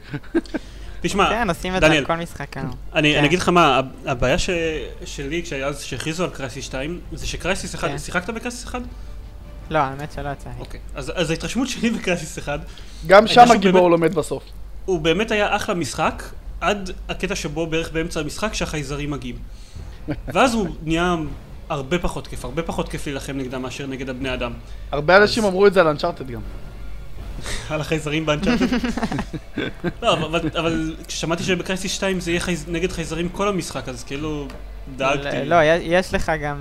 [1.01, 1.99] תשמע, כן, עושים את זה דניאל.
[2.01, 2.71] על כל משחק היום.
[2.95, 3.19] אני כן.
[3.19, 4.51] אני אגיד לך מה, הב- הבעיה ש-
[5.05, 5.43] שלי,
[5.81, 7.99] שהכריזו על Crysis 2, זה ש Crysis 1, כן.
[7.99, 8.81] שיחקת ב Crysis 1?
[9.71, 10.55] לא, האמת שלא יצא לי.
[10.61, 10.81] אוקיי.
[10.95, 12.61] אז אז ההתרשמות שלי ב Crysis 1,
[13.07, 14.43] גם שם הגיבור באמת- לומד בסוף.
[14.85, 16.23] הוא באמת היה אחלה משחק,
[16.61, 19.37] עד הקטע שבו בערך באמצע המשחק שהחייזרים מגיעים.
[20.35, 21.17] ואז הוא נהיה
[21.69, 24.53] הרבה פחות כיף, הרבה פחות כיף להילחם נגדם מאשר נגד הבני אדם.
[24.93, 26.41] הרבה אנשים אמרו את זה על Uncharted גם.
[27.71, 28.67] על החייזרים ב Uncharted.
[30.03, 32.65] לא, אבל, אבל כששמעתי שב Crysis 2 זה יהיה חייז...
[32.69, 34.47] נגד חייזרים כל המשחק, אז כאילו
[34.97, 35.45] דאגתי.
[35.45, 36.59] לא, יש- יש לך גם,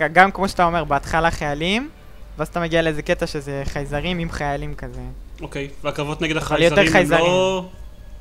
[0.00, 1.88] אה, גם כמו שאתה אומר, בהתחלה חיילים,
[2.38, 5.00] ואז אתה מגיע לאיזה קטע שזה חייזרים עם חיילים כזה.
[5.40, 7.24] אוקיי, והקרבות נגד החייזרים הם חייזרים.
[7.24, 7.68] לא...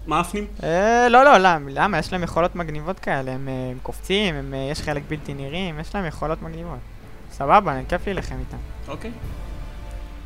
[0.08, 0.48] מאפנים?
[0.64, 1.72] אה, לא, לא, למה?
[1.72, 2.00] למה?
[2.00, 5.80] יש להם יכולות מגניבות כאלה, הם, אה, הם קופצים, הם, אה, יש חלק בלתי נראים,
[5.80, 6.80] יש להם יכולות מגניבות.
[7.32, 8.58] סבבה, כיף להילחם איתם.
[8.88, 9.12] אוקיי.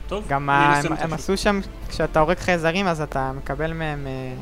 [0.08, 1.14] טוב, גם ה- הם, הם.
[1.14, 4.34] עשו שם, כשאתה הורג חייזרים אז אתה מקבל מהם אה,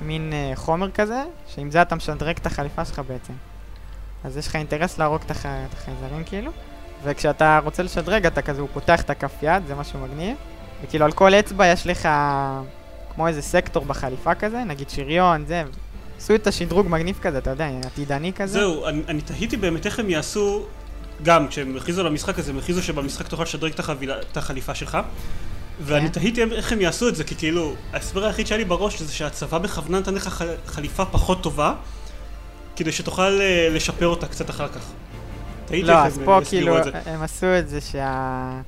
[0.00, 3.32] מין אה, חומר כזה, שעם זה אתה משדרג את החליפה שלך בעצם.
[4.24, 6.50] אז יש לך אינטרס להרוג את הח- את החייזרים כאילו,
[7.04, 10.36] וכשאתה רוצה לשדרג אתה כזה, הוא פותח את הכף יד, זה משהו מגניב,
[10.84, 12.08] וכאילו על כל אצבע יש לך
[13.14, 15.62] כמו איזה סקטור בחליפה כזה, נגיד שריון, זה,
[16.18, 18.58] עשו את השדרוג מגניב כזה, אתה יודע, עתידני כזה.
[18.58, 20.66] זהו, אני, אני תהיתי באמת איך הם יעשו,
[21.22, 24.74] גם כשהם הכריזו על המשחק הזה, הם הכריזו שבמשחק תוכל לשדרג את, החבילה, את החליפה
[24.74, 24.98] שלך.
[25.80, 26.12] ואני כן.
[26.12, 29.58] תהיתי איך הם יעשו את זה, כי כאילו, ההסבר היחיד שהיה לי בראש זה שהצבא
[29.58, 31.74] בכוונה נתן לך חליפה פחות טובה,
[32.76, 34.80] כדי שתוכל אה, לשפר אותה קצת אחר כך.
[35.66, 36.76] תהיתי לא, אז פה כאילו.
[37.06, 38.60] הם עשו את זה שה...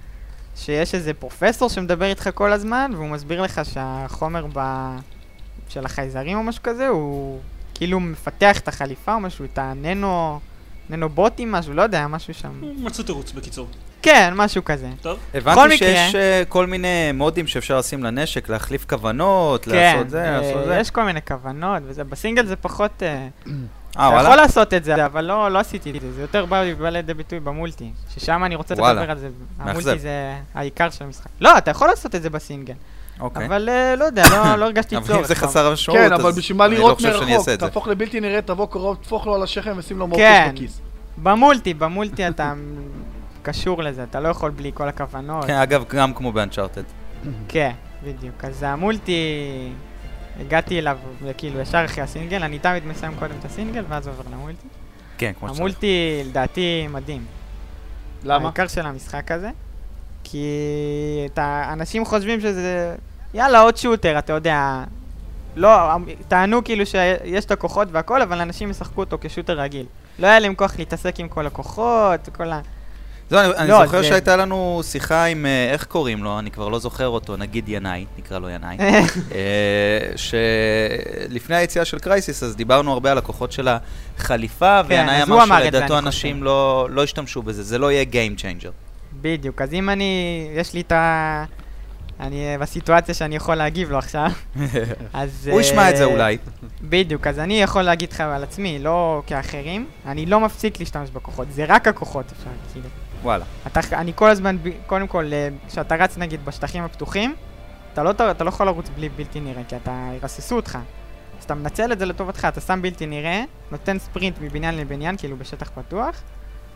[0.57, 4.89] שיש איזה פרופסור שמדבר איתך כל הזמן, והוא מסביר לך שהחומר ב...
[5.69, 7.41] של החייזרים או משהו כזה, הוא
[7.75, 10.41] כאילו מפתח את החליפה או משהו, את הננו...
[10.91, 12.53] ננו בוטים משהו, לא יודע, משהו שם.
[12.85, 13.69] מצאו תירוץ בקיצור.
[14.03, 14.89] כן, משהו כזה.
[15.03, 15.19] טוב?
[15.35, 20.25] הבנתי מקרה- שיש אה, כל מיני מודים שאפשר לשים לנשק, להחליף כוונות, כן, לעשות זה,
[20.25, 20.77] אה, לעשות זה.
[20.81, 23.03] יש כל מיני כוונות וזה, בסינגל זה פחות...
[23.03, 23.29] אה,
[23.99, 24.43] אה, אתה יכול וואלה?
[24.43, 27.41] לעשות את זה, אבל לא, לא עשיתי את זה, זה יותר בא, בא לידי ביטוי
[27.41, 29.01] במולטי, ששם אני רוצה וואלה.
[29.01, 29.29] לדבר על זה.
[29.59, 31.29] המולטי זה העיקר של המשחק.
[31.41, 32.75] לא, אתה יכול לעשות את זה בסינגל,
[33.21, 33.47] אוקיי.
[33.47, 35.11] אבל אה, לא יודע, לא, לא הרגשתי צורך.
[35.11, 37.21] אבל אם זה חסר משמעות, כן, אז אבל בשביל מה אני לא לראות חושב שאני
[37.21, 37.39] מרחוק?
[37.39, 37.67] אעשה את זה.
[37.67, 40.11] תהפוך לבלתי נראה, תבוא קרוב, תפוך לו על השכם ושים לו כן.
[40.11, 40.81] מורקס בכיס.
[41.23, 42.55] במולטי, במולטי אתה
[43.43, 45.45] קשור לזה, אתה לא יכול בלי כל הכוונות.
[45.45, 46.83] כן, אגב, גם כמו באנצ'ארטד.
[47.49, 47.73] כן,
[48.05, 48.45] בדיוק.
[48.45, 49.13] אז המולטי,
[50.41, 50.99] הגעתי אליו,
[51.37, 54.69] כאילו, ישר אחרי הסינגל, אני תמיד מסיים קודם את הסינגל, ואז עובר למולטי.
[55.19, 55.61] כן, כמו שצריך.
[55.61, 57.25] המולטי, לדעתי, מדהים.
[58.25, 58.45] למה?
[58.45, 59.51] העיקר של המשחק הזה.
[60.25, 60.47] כי
[61.27, 62.97] את האנשים חושבים שזה,
[63.35, 64.85] יאללה, עוד שוטר, אתה יודע.
[65.57, 65.71] לא,
[66.29, 69.87] טענו כאילו שיש את הכוחות והכל, אבל אנשים ישחקו אותו כשוטר רגיל.
[70.19, 72.61] לא היה להם כוח להתעסק עם כל הכוחות, כל ה...
[73.31, 76.51] זהו, אני, אני לא, זוכר זה- שהייתה לנו שיחה עם, אה, איך קוראים לו, אני
[76.51, 78.77] כבר לא זוכר אותו, נגיד ינאי, נקרא לו ינאי,
[79.35, 85.47] אה, שלפני היציאה של קרייסיס, אז דיברנו הרבה על הכוחות של החליפה, כן, וינאי אמר
[85.47, 86.43] שלדעתו אני אנשים.
[86.43, 88.71] לא, לא השתמשו בזה, זה לא יהיה Game Changer.
[89.21, 90.13] בדיוק, אז אם אני,
[90.55, 91.45] יש לי את ה...
[92.21, 94.31] אני בסיטואציה שאני יכול להגיב לו עכשיו,
[95.13, 95.49] אז...
[95.53, 96.39] הוא ישמע את זה אה, אולי.
[96.83, 101.47] בדיוק, אז אני יכול להגיד לך על עצמי, לא כאחרים, אני לא מפסיק להשתמש בכוחות,
[101.53, 102.89] זה רק הכוחות אפשר, כאילו.
[103.23, 103.45] וואלה.
[103.67, 107.35] אתה, אני כל הזמן, קודם כל, אה, כשאתה רץ נגיד בשטחים הפתוחים,
[107.93, 110.79] אתה לא, אתה לא יכול לרוץ בלי בלתי נראה, כי אתה, ירססו אותך.
[111.39, 115.37] אז אתה מנצל את זה לטובתך, אתה שם בלתי נראה, נותן ספרינט מבניין לבניין, כאילו
[115.37, 116.23] בשטח פתוח.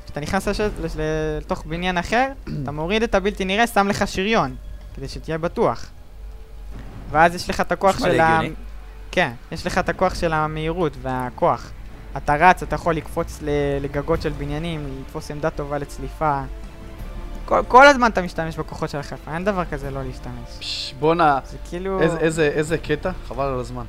[0.05, 0.61] כשאתה נכנס לש...
[0.61, 0.93] לש...
[1.41, 2.29] לתוך בניין אחר,
[2.63, 4.57] אתה מוריד את הבלתי נראה, שם לך שריון,
[4.95, 5.91] כדי שתהיה בטוח.
[7.11, 8.41] ואז יש לך את הכוח של ה...
[9.11, 11.73] כן, יש לך את הכוח של המהירות והכוח.
[12.17, 13.39] אתה רץ, אתה יכול לקפוץ
[13.81, 16.41] לגגות של בניינים, לתפוס עמדה טובה לצליפה.
[17.45, 20.95] כל, כל הזמן אתה משתמש בכוחות של החיפה, אין דבר כזה לא להשתמש.
[21.01, 22.01] בואנה, זה כאילו...
[22.01, 23.85] איזה- איזה- איזה קטע, חבל על הזמן.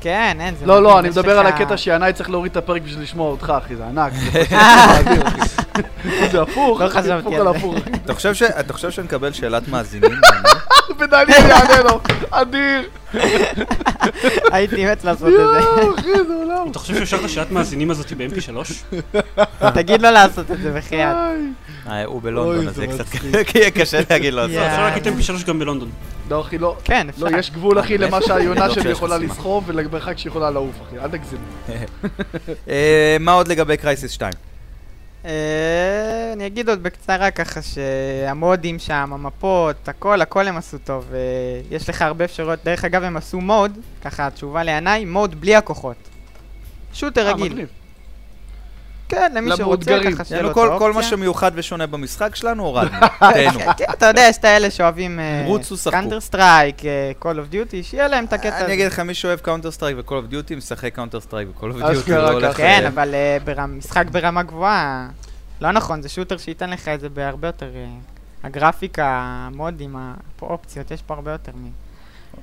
[0.00, 3.02] כן, אין, זה לא, לא, אני מדבר על הקטע שינאי צריך להוריד את הפרק בשביל
[3.02, 4.12] לשמוע אותך, אחי, זה ענק.
[4.32, 5.00] זה אה.
[5.00, 5.38] אדיר, אחי.
[6.32, 7.50] זה הפוך, לא חשבתי הפוך על זה.
[7.58, 7.74] הפוך.
[8.04, 10.10] אתה חושב ש- אתה חושב שנקבל שאלת מאזינים?
[10.98, 12.82] ודניאל יענה לו, אדיר.
[14.52, 16.70] הייתי מת לעשות את יואו, אחי, זה עולם.
[16.70, 18.72] אתה חושב שאפשר את השעת מאזינים הזאת ב-MP3?
[18.92, 19.70] זה.
[19.74, 21.16] תגיד לו לעשות את זה בחייאת.
[21.88, 23.54] אה, הוא בלונדון, אז זה זה קצת.
[23.54, 24.66] יהיה קשה להגיד לו לא, זה.
[24.66, 25.90] אפשר להגיד MP3 גם בלונדון.
[26.30, 26.76] לא, אחי, לא.
[26.84, 27.24] כן, אפשר.
[27.26, 27.98] לא, יש גבול, אחי?
[27.98, 29.18] למה שהיונה לא שלי יכולה.
[29.18, 31.38] לסחוב ולמרחק שהיא יכולה לעוף, אחי, אל תגזים.
[32.68, 34.32] אה, מה עוד לגבי Crysis 2?
[35.24, 41.06] אה, אני אגיד עוד בקצרה ככה שהמודים שם, המפות, הכל, הכל הם עשו טוב.
[41.14, 41.18] אה,
[41.70, 42.60] יש לך הרבה אפשרויות.
[42.64, 43.72] דרך אגב, הם עשו mode,
[44.04, 45.96] ככה התשובה לעיניי, mode בלי הכוחות.
[46.92, 47.66] shooter אה, רגיל.
[49.08, 49.98] כן, למי שרוצה.
[50.12, 51.02] ככה שיהיה לו את כל כל מה האופציה.
[51.10, 52.98] שמיוחד ושונה במשחק שלנו, הורדנו.
[53.34, 53.60] תהנו.
[53.76, 55.20] כן, אתה יודע, יש את האלה שאוהבים.
[55.90, 56.76] Counter Strike,
[57.20, 58.72] Call of Duty, שיהיה להם את הקטע אני הזה.
[58.72, 61.92] אגיד לך, מי שאוהב Counter Strike ו-Call of Duty, משחק Counter Strike ו-Call of Duty,
[61.92, 62.52] אשכרה לא הולך...
[62.52, 62.56] ככה.
[62.56, 65.08] כן, אה, אבל אה, משחק ברמה גבוהה,
[65.60, 67.70] לא נכון, זה shooter שייתן לך את זה בהרבה יותר...
[67.76, 67.86] אה,
[68.42, 69.96] הגרפיקה, המודים,
[70.40, 71.70] האופציות, יש פה הרבה יותר מ...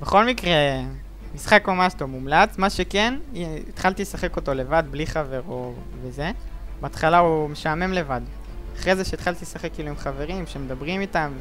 [0.02, 0.52] בכל מקרה,
[1.36, 2.58] משחק ממש טוב, מומלץ.
[2.58, 3.14] מה שכן,
[3.70, 5.74] התחלתי לשחק אותו לבד, בלי חבר או
[6.04, 6.32] וזה.
[6.84, 8.22] בהתחלה הוא משעמם לבד.
[8.80, 11.32] אחרי זה שהתחלתי לשחק כאילו עם חברים, שמדברים איתם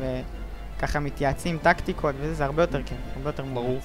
[0.79, 3.43] וככה מתייעצים טקטיקות וזה, זה הרבה יותר כיף, הרבה יותר.
[3.55, 3.81] ברור.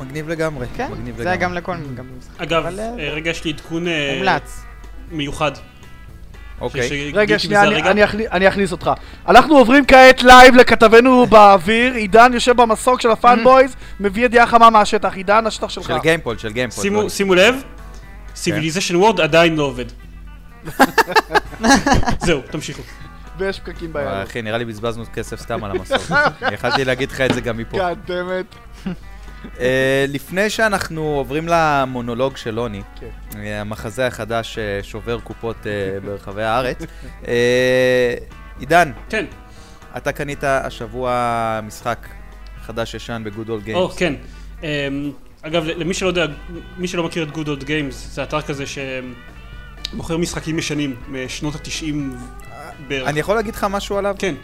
[0.00, 0.66] מגניב לגמרי.
[0.76, 1.36] כן, מגניב זה לגמרי.
[1.38, 2.40] גם לכל גם משחק.
[2.40, 4.60] אגב, אבל, אה, אה, רגע, יש לי עדכון אה, מומלץ.
[5.10, 5.52] מיוחד.
[6.60, 7.10] אוקיי.
[7.14, 7.82] רגע, שנייה, אני-.
[7.82, 8.90] אני אכני- אני אכניס אותך.
[9.28, 15.14] אנחנו עוברים כעת live לכתבנו באוויר, עידן יושב במסוק של הפאנבויז, מביא ידיעה חמה מהשטח.
[15.16, 15.86] עידן, השטח שלך.
[15.86, 16.84] של גיימפוד, של גיימפוד.
[16.84, 17.54] שימו- שימו לב,
[18.36, 19.84] Civilization World עדיין לא עובד.
[22.26, 22.82] זהו, תמשיכו.
[23.38, 24.06] ויש פקקים ביד.
[24.06, 26.02] אחי, נראה לי בזבזנו כסף סתם על המסוק.
[26.54, 27.78] יכלתי להגיד לך את זה גם מפה.
[27.78, 28.88] God damn it.
[29.60, 33.38] אה, לפני שאנחנו עוברים למונולוג של לוני, כן.
[33.38, 35.56] אה, המחזה החדש אה, שובר קופות
[36.04, 36.78] ברחבי הארץ,
[38.60, 39.24] עידן, כן,
[39.96, 42.08] אתה קנית השבוע משחק
[42.62, 43.96] חדש ישן בגוד אולד או, גיימס.
[43.96, 44.14] כן.
[44.62, 45.10] אמ,
[45.42, 46.26] אגב, למי שלא יודע,
[46.78, 48.64] מי שלא מכיר את Good Old Games, זה אתר כזה
[49.90, 52.16] שמוכר משחקים ישנים משנות התשעים
[52.88, 53.08] בערך.
[53.08, 54.16] אני יכול להגיד לך משהו עליו?
[54.18, 54.34] כן,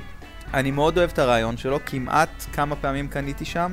[0.55, 3.73] אני מאוד אוהב את הרעיון שלו, כמעט כמה פעמים קניתי שם,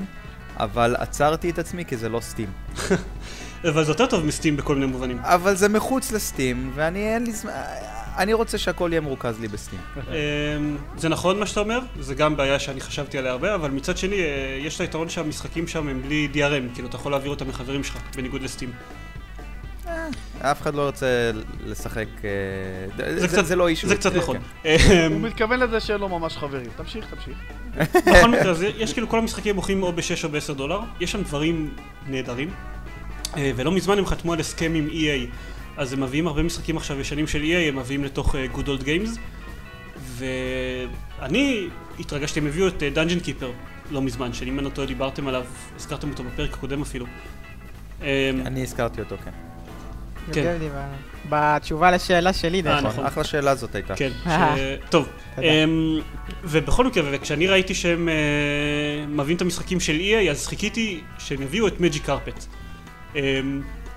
[0.57, 2.49] אבל עצרתי את עצמי כי זה לא סטים.
[3.69, 5.19] אבל זה יותר טוב מסטים בכל מיני מובנים.
[5.21, 7.51] אבל זה מחוץ לסטים, ואני אין לי זמן...
[8.17, 9.79] אני רוצה שהכל יהיה מרוכז לי בסטים.
[9.97, 13.97] אמ, זה נכון מה שאתה אומר, זה גם בעיה שאני חשבתי עליה הרבה, אבל מצד
[13.97, 17.49] שני, אה, יש את היתרון שהמשחקים שם הם בלי DRM, כאילו אתה יכול להעביר אותם
[17.49, 18.71] לחברים שלך, בניגוד לסטים.
[20.41, 21.31] אף אחד לא ירצה
[21.65, 22.05] לשחק...
[22.23, 23.87] אה, זה, קצת- זה לא אישו.
[23.87, 24.17] זה קצת כן.
[24.17, 24.37] נכון.
[24.63, 24.71] הוא
[25.07, 26.65] אמ, מתכוון לזה שאין לו ממש חברים.
[26.77, 27.37] תמשיך, תמשיך.
[28.17, 31.21] בכל מקרה, זה- יש כאילו כל המשחקים מוכרים או ב-6 או ב-10 דולר, יש שם
[31.23, 31.73] דברים
[32.07, 32.49] נהדרים,
[33.37, 35.27] אה, ולא מזמן הם חתמו על הסכם עם EA,
[35.77, 38.83] אז הם מביאים הרבה משחקים עכשיו ישנים של EA, הם מביאים לתוך אה, Good Old
[38.83, 39.09] Games,
[40.17, 41.67] ואני
[41.99, 43.51] התרגשתי, הם הביאו את דאנג'ן קיפר
[43.91, 45.43] לא מזמן, שאם אני לא טועה דיברתם עליו,
[45.75, 47.05] הזכרתם אותו בפרק הקודם אפילו.
[48.01, 48.05] אמ,
[48.45, 49.31] אני הזכרתי אותו, כן.
[50.33, 50.57] כן.
[51.29, 52.87] בתשובה לשאלה שלי, דרך אה, אגב.
[52.87, 53.05] נכון.
[53.05, 53.95] אחלה שאלה זאת הייתה.
[53.95, 54.55] כן, אה.
[54.57, 54.59] ש...
[54.89, 55.09] טוב.
[55.37, 55.99] אמ,
[56.43, 58.13] ובכל מקרה, וכשאני ראיתי שהם אה,
[59.07, 62.45] מביאים את המשחקים של EA, אז חיכיתי שהם יביאו את מג'יק קרפט.
[63.15, 63.21] אמ,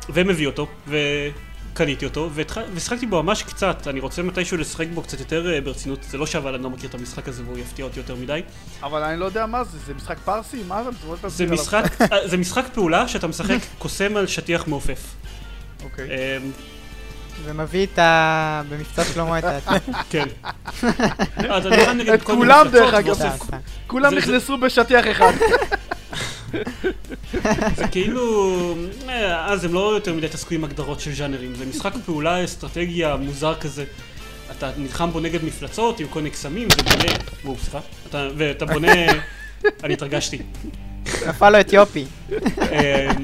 [0.08, 5.02] והם הביאו אותו, וקניתי אותו, והתח- ושיחקתי בו ממש קצת, אני רוצה מתישהו לשחק בו
[5.02, 8.00] קצת יותר ברצינות, זה לא שאבל אני לא מכיר את המשחק הזה והוא יפתיע אותי
[8.00, 8.42] יותר מדי.
[8.82, 10.62] אבל אני לא יודע מה זה, זה משחק פרסי?
[10.68, 10.82] מה
[11.28, 11.46] זה?
[12.26, 15.14] זה משחק פעולה שאתה משחק קוסם על שטיח מעופף.
[15.84, 16.04] אוקיי.
[16.04, 16.50] אמ,
[17.44, 18.62] ומביא את ה...
[18.68, 19.58] במבצע שלמה את ה...
[20.10, 20.26] כן.
[21.96, 23.14] נגד את כולם, דרך אגב.
[23.14, 23.56] סתם, סתם.
[23.86, 25.32] כולם נכנסו בשטיח אחד.
[27.76, 28.74] זה כאילו,
[29.08, 33.16] אה, אז הם לא יותר מדי התעסקו עם הגדרות של ז'אנרים, זה משחק פעולה אסטרטגיה
[33.16, 33.84] מוזר כזה.
[34.50, 37.12] אתה נלחם בו נגד מפלצות עם כל מיני קסמים ובונה,
[38.36, 38.92] ואתה בונה,
[39.84, 40.38] אני התרגשתי,
[41.28, 42.04] נפל לו אתיופי.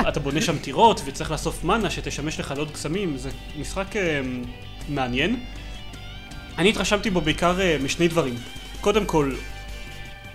[0.09, 4.21] אתה בונה שם טירות וצריך לאסוף מנה שתשמש לך לעוד קסמים, זה משחק אה,
[4.89, 5.41] מעניין.
[6.59, 8.35] אני התרשמתי בו בעיקר אה, משני דברים,
[8.81, 9.33] קודם כל,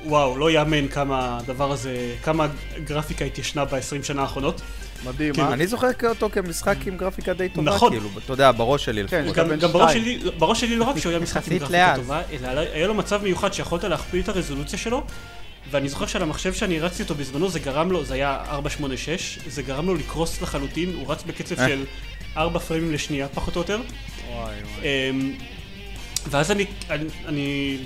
[0.06, 2.48] וואו, לא יאמן כמה הדבר הזה, כמה
[2.84, 4.62] גרפיקה התיישנה ב-20 שנה האחרונות.
[5.06, 5.42] מדהים, כן?
[5.42, 7.92] אני זוכר אותו כמשחק עם גרפיקה די טובה, נכון.
[7.92, 9.36] כאילו, אתה יודע, בראש שלי כן, לפחות.
[9.36, 9.94] גם, גם בראש.
[9.94, 11.94] שלי, בראש שלי לא רק שהוא היה משחק עם גרפיקה.
[11.96, 15.04] טובה, אלא היה לו מצב מיוחד שיכולת להכפיל את הרזולוציה שלו,
[15.72, 19.62] ואני זוכר שעל המחשב שאני הרצתי אותו בזמנו, זה גרם לו, זה היה 486, זה
[19.62, 21.68] גרם לו לקרוס לחלוטין, הוא רץ בקצב אה.
[21.68, 21.86] של
[22.38, 23.80] 4 פריימים לשנייה, פחות או יותר.
[24.30, 24.88] וואי, וואי.
[25.10, 25.34] אמ,
[26.30, 27.78] ואז אני, אני, אני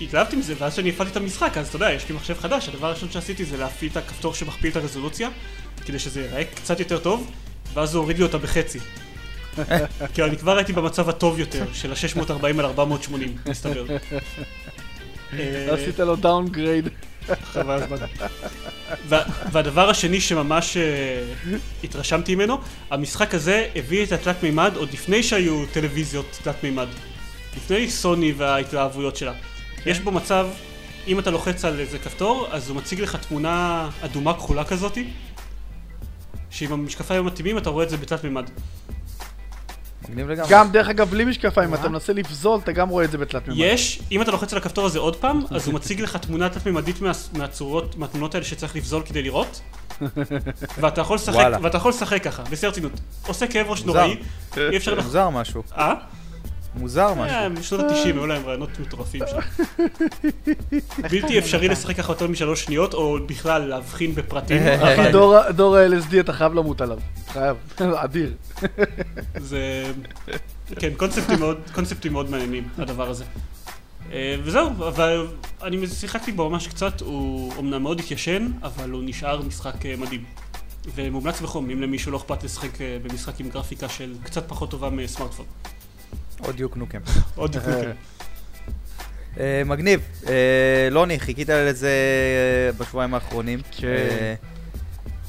[0.00, 2.86] התלהבתי מזה, ואז כשאני הפעלתי את המשחק, אז אתה יודע, יש לי מחשב חדש, הדבר
[2.86, 5.28] הראשון שעשיתי זה להפעיל את הכפתור שמכפיל את הרזולוציה,
[5.86, 7.30] כדי שזה ייראה קצת יותר טוב,
[7.74, 8.78] ואז הוא הוריד לי אותה בחצי.
[10.14, 13.84] כי אני כבר הייתי במצב הטוב יותר, של ה-640 על 480, מסתבר.
[15.72, 16.88] עשית לו downgrade.
[17.44, 17.96] חבל הזמן.
[19.08, 20.82] וה- והדבר השני שממש אה,
[21.84, 22.58] התרשמתי ממנו,
[22.90, 26.86] המשחק הזה הביא את התלת מימד עוד לפני שהיו טלוויזיות תלת מימד.
[27.56, 29.32] לפני סוני וההתלהבויות שלה.
[29.86, 30.46] יש בו מצב,
[31.06, 35.08] אם אתה לוחץ על איזה כפתור, אז הוא מציג לך תמונה אדומה כחולה כזאתי,
[36.50, 38.50] שעם המשקפיים המתאימים אתה רואה את זה בתלת מימד.
[40.08, 40.50] מגניב לגמרי.
[40.50, 41.76] גם, דרך אגב, בלי משקפיים, מה?
[41.76, 43.60] אתה מנסה לבזול, אתה גם רואה את זה בתלת מימד.
[43.60, 47.00] יש, אם אתה לוחץ על הכפתור הזה עוד פעם, אז הוא מציג לך תמונה תלת-ממדית
[47.00, 49.60] מה- מהצורות, מהתמונות האלה שצריך לבזול כדי לראות.
[50.80, 51.46] ואתה יכול לשחק.
[51.62, 52.92] ואתה יכול לשחק ככה, בשיא הרצינות.
[53.26, 53.84] עושה כאב ראש.
[53.84, 54.16] נוראי,
[54.56, 55.00] אי אפשר.
[55.00, 55.62] מוזר משהו.
[55.76, 55.94] אה?
[56.74, 57.36] מוזר משהו.
[57.36, 59.38] אה, בשנות ה-90 היו להם רעיונות מטורפים שם.
[61.10, 65.12] בלתי אפשרי לשחק ככה יותר משלוש שניות, או בכלל להבחין בפרטים, אחי,
[65.56, 66.98] דור- ה-LSD אתה חייב למות עליו.
[67.28, 67.56] חייב.
[68.04, 68.32] אדיר.
[69.36, 69.92] זה...
[70.78, 70.92] כן,
[71.74, 73.24] קונספטים מאוד, מעניינים, הדבר הזה.
[74.12, 75.26] אה, וזהו, אבל
[75.62, 80.24] אני שיחקתי בו ממש קצת, הוא אומנם מאוד התיישן, אבל הוא נשאר משחק אה, מדהים.
[80.94, 84.90] ומומלץ בחום, אם למישהו לא אכפת לשחק אה, במשחק עם גרפיקה של קצת פחות טובה
[84.90, 85.46] מסמארטפון.
[86.42, 86.98] עוד Duke Nukem.
[87.36, 87.90] עוד דקוקים.
[89.40, 90.00] אה, מגניב.
[90.28, 93.60] אה, לוני, חיכית לזה אה, בשבועיים האחרונים.
[93.70, 94.34] כן.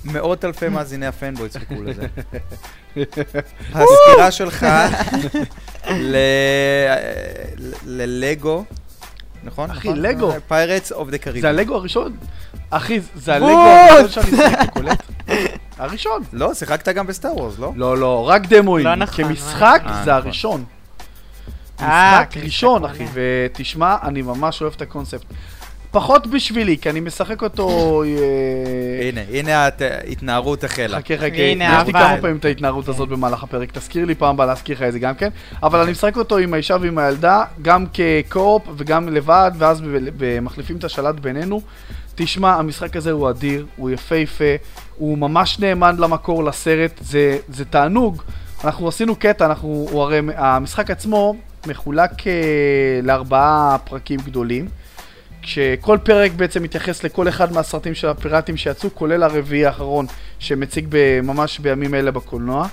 [0.05, 2.07] מאות אלפי מאזיני הפנבוי ציפו לזה.
[3.73, 4.65] הסקירה שלך
[7.85, 8.63] ללגו,
[9.43, 9.71] נכון?
[9.71, 10.31] אחי, לגו.
[10.47, 11.41] Pirates of the Carib.
[11.41, 12.17] זה הלגו הראשון?
[12.69, 13.33] אחי, זה!
[13.33, 15.03] הלגו הראשון שאני שיחקתי, קולט?
[15.77, 16.23] הראשון.
[16.33, 17.71] לא, שיחקת גם ב Star Wars, לא?
[17.75, 18.85] לא, לא, רק דמואים.
[18.85, 20.03] לא נכון, כמשחק לא נכון.
[20.03, 20.65] זה אה, הראשון.
[21.81, 22.85] אה, משחק כמשחק ראשון.
[22.85, 25.25] אחי, ותשמע, אני ממש אוהב את הקונספט.
[25.93, 28.03] פחות בשבילי, כי אני משחק אותו...
[28.03, 30.97] אה, הנה, הנה ההתנערות החלה.
[30.97, 31.93] חכה חכה, הנה, יש לי.
[31.93, 34.99] כמה פעמים את ההתנערות הזאת במהלך הפרק, תזכיר לי פעם הבאה להזכיר לך את זה
[34.99, 35.29] גם כן,
[35.63, 39.81] אבל אני משחק אותו עם האישה ועם הילדה, גם כקו-אופ וגם לבד, ואז
[40.41, 41.61] מחליפים את השלט בינינו.
[42.15, 44.55] תשמע, המשחק הזה הוא אדיר, הוא יפהפה,
[44.97, 48.21] הוא ממש נאמן למקור, לסרט, זה, זה תענוג.
[48.63, 51.35] אנחנו עשינו קטע, אנחנו, הוא הרי, המשחק עצמו
[51.67, 52.33] מחולק אה,
[53.03, 54.67] לארבעה פרקים גדולים.
[55.41, 60.05] כשכל פרק בעצם מתייחס לכל אחד מהסרטים של הפיראטים שיצאו, כולל הרביעי האחרון
[60.39, 62.61] שמציג ממש בימים אלה בקולנוע.
[62.63, 62.71] אגב,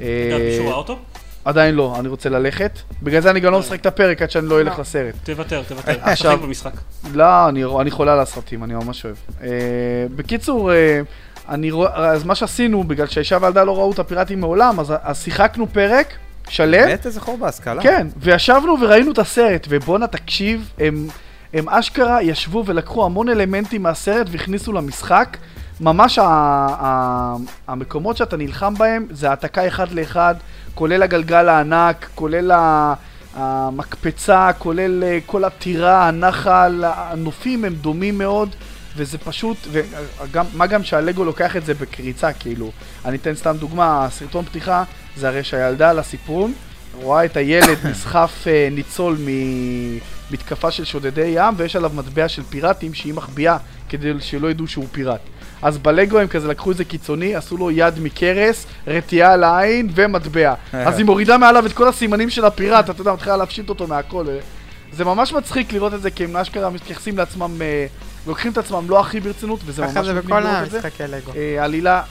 [0.00, 0.98] אה, מישהו ראה אותו?
[1.44, 2.78] עדיין לא, אני רוצה ללכת.
[3.02, 4.80] בגלל זה אני גם לא משחק את הפרק עד שאני לא אלך לא.
[4.80, 5.14] לסרט.
[5.24, 5.92] תוותר, תוותר.
[6.00, 6.72] עכשיו- תשחק במשחק.
[7.14, 9.16] לא, אני, אני חולה על הסרטים, אני ממש אוהב.
[9.42, 9.48] אה,
[10.16, 11.00] בקיצור, אה,
[11.48, 15.22] אני רואה, אז מה שעשינו, בגלל שהאישה והילדה לא ראו את הפיראטים מעולם, אז, אז
[15.22, 16.14] שיחקנו פרק
[16.48, 16.86] שלם.
[16.86, 17.82] באמת איזה חור בהשכלה.
[17.82, 21.06] כן, וישבנו וראינו את הסרט, ובואנה תקשיב, הם,
[21.54, 25.36] הם אשכרה ישבו ולקחו המון אלמנטים מהסרט והכניסו למשחק.
[25.80, 27.36] ממש ה, ה,
[27.68, 30.34] המקומות שאתה נלחם בהם זה העתקה אחד לאחד,
[30.74, 32.94] כולל הגלגל הענק, כולל ה-
[33.36, 38.48] המקפצה, כולל אה, כל הטירה, הנחל, הנופים הם דומים מאוד.
[38.98, 42.70] וזה פשוט, וגם, מה גם שהלגו לוקח את זה בקריצה, כאילו,
[43.04, 44.84] אני אתן סתם דוגמה, הסרטון פתיחה
[45.16, 46.52] זה הרי שהילדה על הסיפון
[46.94, 49.16] רואה את הילד נסחף אה, ניצול
[50.30, 53.56] ממתקפה של שודדי ים, ויש עליו מטבע של פיראטים שהיא מחביאה
[53.88, 55.20] כדי שלא ידעו שהוא פיראט.
[55.62, 59.88] אז בלגו הם כזה לקחו את זה קיצוני, עשו לו יד מקרס, רתיעה על העין
[59.94, 60.54] ומטבע.
[60.72, 64.26] אז היא מורידה מעליו את כל הסימנים של הפיראט, אתה יודע, מתחילה להפשיט אותו מהכל.
[64.28, 64.38] אה.
[64.92, 67.86] זה ממש מצחיק לראות את זה, כי הם אשכרה מתייחסים לעצמם, אה,
[68.26, 70.46] לוקחים את עצמם לא הכי ברצינות, וזה ממש ככה זה בכל.
[70.46, 71.32] המשחקי לגו.
[71.36, 72.02] אה, עלילה,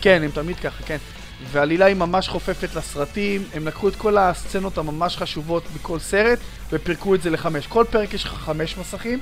[0.00, 0.96] כן, הם תמיד ככה, כן.
[1.50, 6.38] ועלילה היא ממש חופפת לסרטים, הם לקחו את כל הסצנות הממש חשובות בכל סרט
[6.72, 7.66] ופירקו את זה לחמש.
[7.66, 9.18] כל פרק יש לך חמש מסכים,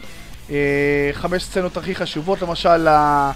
[0.50, 3.32] אה, חמש סצנות הכי חשובות, למשל אה,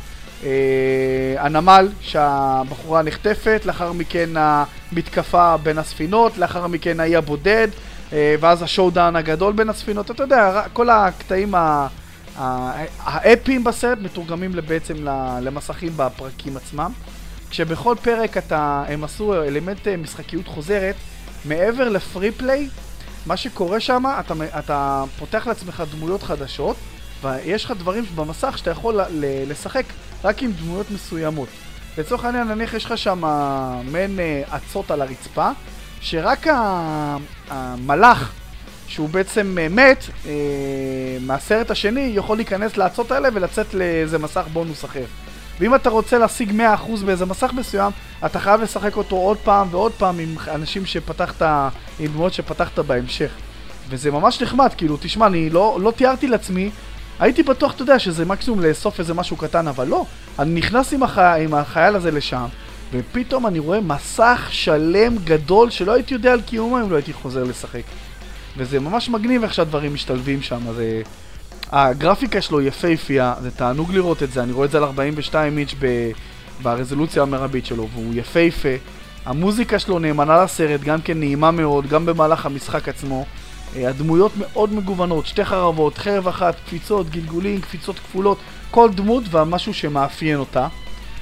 [1.39, 7.69] הנמל שהבחורה נחטפת, לאחר מכן המתקפה בין הספינות, לאחר מכן האי הבודד,
[8.13, 11.87] אה, ואז השואודאון הגדול בין הספינות, אתה יודע, כל הקטעים ה...
[12.37, 14.95] האפים בסרט מתורגמים בעצם
[15.41, 16.93] למסכים בפרקים עצמם.
[17.51, 20.95] כשבכל פרק אתה, הם עשו אלמנט אה, משחקיות חוזרת,
[21.45, 22.69] מעבר לפרי פליי,
[23.27, 26.77] מה שקורה שם, אתה, אתה פותח לעצמך דמויות חדשות,
[27.23, 29.01] ויש לך דברים במסך שאתה יכול
[29.47, 29.85] לשחק
[30.25, 31.49] רק עם דמויות מסוימות.
[31.99, 33.21] לצורך העניין, נניח יש לך שם
[33.85, 35.51] מעין אה, אצות על הרצפה,
[36.01, 36.47] שרק
[37.51, 38.33] המלאך,
[38.87, 40.33] שהוא בעצם אה, מת, אה,
[41.21, 45.05] מהסרט השני, יכול להיכנס לאצות האלה ולצאת לאיזה מסך בונוס אחר.
[45.61, 47.93] ואם אתה רוצה להשיג 100% באיזה מסך מסוים,
[48.27, 51.43] אתה חייב לשחק אותו עוד פעם ועוד פעם עם אנשים שפתחת,
[51.99, 53.31] עם דמויות שפתחת בהמשך.
[53.89, 56.71] וזה ממש נחמד, כאילו, תשמע, אני לא, לא תיארתי לעצמי,
[57.21, 60.05] הייתי בטוח, אתה יודע, שזה מקסימום לאסוף איזה משהו קטן, אבל לא.
[60.39, 61.19] אני נכנס עם, הח...
[61.19, 62.47] עם החייל הזה לשם,
[62.93, 67.45] ופתאום אני רואה מסך שלם גדול שלא הייתי יודע על קיומו אם לא הייתי חוזר
[67.45, 67.83] לשחק.
[68.57, 71.03] וזה ממש מגניב איך שהדברים משתלבים שם, זה...
[71.73, 75.75] הגרפיקה שלו יפהפייה, זה תענוג לראות את זה, אני רואה את זה על 42 אינץ'
[75.79, 76.11] ב...
[76.63, 78.69] ברזולוציה המרבית שלו, והוא יפהפה.
[79.25, 83.25] המוזיקה שלו נאמנה לסרט, גם כן נעימה מאוד, גם במהלך המשחק עצמו.
[83.77, 88.39] אה, הדמויות מאוד מגוונות, שתי חרבות, חרב אחת, קפיצות, גלגולים, קפיצות כפולות,
[88.71, 90.69] כל דמות ומשהו שמאפיין אותה.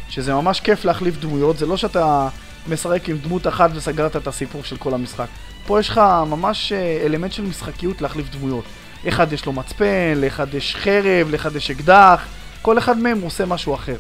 [0.09, 2.29] שזה ממש כיף להחליף דמויות, זה לא שאתה
[2.69, 5.27] משחק עם דמות אחת וסגרת את הסיפור של כל המשחק.
[5.67, 8.65] פה יש לך ממש אה, אלמנט של משחקיות להחליף דמויות.
[9.09, 12.25] אחד יש לו מצפן, לאחד יש חרב, לאחד יש אקדח,
[12.63, 13.97] כל אחד מהם עושה משהו אחר.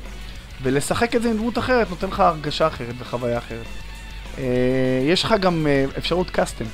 [0.63, 3.67] ולשחק את זה עם דמות אחרת נותן לך הרגשה אחרת וחוויה אחרת.
[4.39, 4.45] אה,
[5.07, 6.65] יש לך גם אה, אפשרות קאסטם.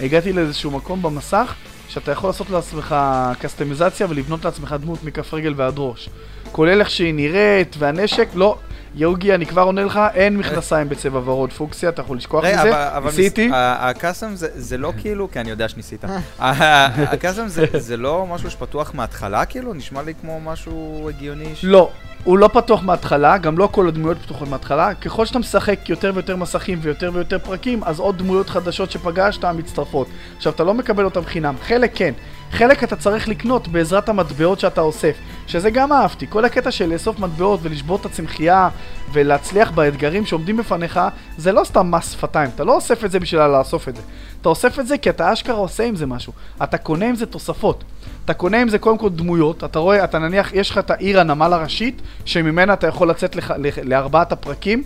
[0.00, 1.54] הגעתי לאיזשהו מקום במסך
[1.88, 2.96] שאתה יכול לעשות לעצמך
[3.40, 6.08] קסטמיזציה ולבנות לעצמך דמות מכף רגל ועד ראש.
[6.52, 8.58] כולל איך שהיא נראית והנשק, לא,
[8.94, 12.70] יוגי, אני כבר עונה לך, אין מכנסיים בצבע ורוד פוקסיה, אתה יכול לשכוח מזה.
[13.04, 13.50] ניסיתי.
[13.54, 16.04] הקאסם זה- זה לא כאילו, כי אני יודע שניסית.
[16.38, 19.74] הקאסם זה- זה לא משהו שפתוח מההתחלה כאילו?
[19.74, 21.52] נשמע לי כמו משהו הגיוני.
[21.62, 21.90] לא,
[22.24, 24.94] הוא לא פתוח מההתחלה, גם לא כל הדמויות פתוחות מההתחלה.
[24.94, 30.06] ככל שאתה משחק יותר ויותר מסכים ויותר ויותר פרקים, אז עוד דמויות חדשות שפגשת מצטרפות.
[30.36, 32.12] עכשיו, אתה לא מקבל אותם חינם, חלק כן.
[32.52, 36.26] חלק אתה צריך לקנות בעזרת המטבעות שאתה אוסף, שזה גם אהבתי.
[36.28, 38.68] כל הקטע של לאסוף מטבעות ולשבור את הצמחייה
[39.12, 41.00] ולהצליח באתגרים שעומדים בפניך,
[41.36, 44.02] זה לא סתם מס שפתיים, אתה לא אוסף את זה בשביל לאסוף את זה.
[44.40, 46.32] אתה אוסף את זה כי אתה אשכרה עושה עם זה משהו.
[46.62, 47.84] אתה קונה עם זה תוספות.
[48.24, 51.20] אתה קונה עם זה קודם כל דמויות, אתה רואה, אתה נניח, יש לך את העיר
[51.20, 54.82] הנמל הראשית, שממנה אתה יכול לצאת לך, לח, לארבעת הפרקים,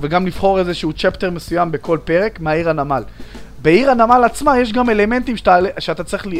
[0.00, 3.02] וגם לבחור איזשהו צ'פטר מסוים בכל פרק מהעיר הנמל.
[3.62, 6.30] בעיר הנמל עצמה יש גם אלמנטים שאתה, שאתה צריך אה,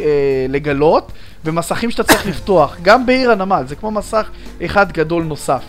[0.49, 1.11] לגלות,
[1.45, 4.29] ומסכים שאתה צריך לפתוח, גם בעיר הנמל, זה כמו מסך
[4.61, 5.63] אחד גדול נוסף.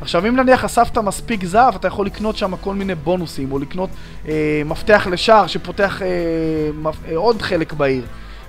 [0.00, 3.90] עכשיו, אם נניח אספת מספיק זהב, אתה יכול לקנות שם כל מיני בונוסים, או לקנות
[4.28, 6.08] אה, מפתח לשער שפותח אה,
[6.74, 8.02] מפ, אה, עוד חלק בעיר.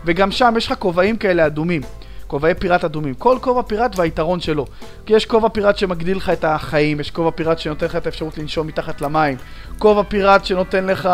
[0.05, 1.81] וגם שם יש לך כובעים כאלה אדומים,
[2.29, 3.13] כובעי פיראט אדומים.
[3.13, 4.65] כל כובע פיראט והיתרון שלו.
[5.05, 8.37] כי יש כובע פיראט שמגדיל לך את החיים, יש כובע פיראט שנותן לך את האפשרות
[8.37, 9.37] לנשום מתחת למים,
[9.79, 11.09] כובע פיראט שנותן לך,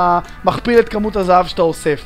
[0.45, 2.03] מכפיל את כמות הזהב שאתה אוסף.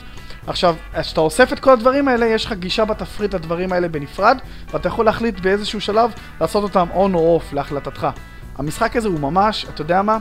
[0.47, 4.37] עכשיו, כשאתה אוסף את כל הדברים האלה, יש לך גישה בתפריט לדברים האלה בנפרד,
[4.73, 8.07] ואתה יכול להחליט באיזשהו שלב לעשות אותם on או off להחלטתך.
[8.57, 10.17] המשחק הזה הוא ממש, אתה יודע מה?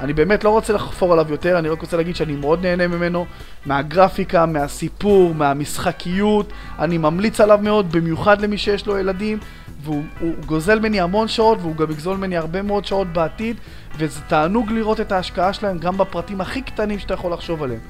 [0.00, 3.26] אני באמת לא רוצה לחפור עליו יותר, אני רק רוצה להגיד שאני מאוד נהנה ממנו,
[3.66, 9.38] מהגרפיקה, מהסיפור, מהמשחקיות, אני ממליץ עליו מאוד, במיוחד למי שיש לו ילדים,
[9.82, 13.56] והוא הוא גוזל ממני המון שעות, והוא גם יגזול ממני הרבה מאוד שעות בעתיד,
[13.98, 17.80] וזה תענוג לראות את ההשקעה שלהם גם בפרטים הכי קטנים שאתה יכול לחשוב עליהם.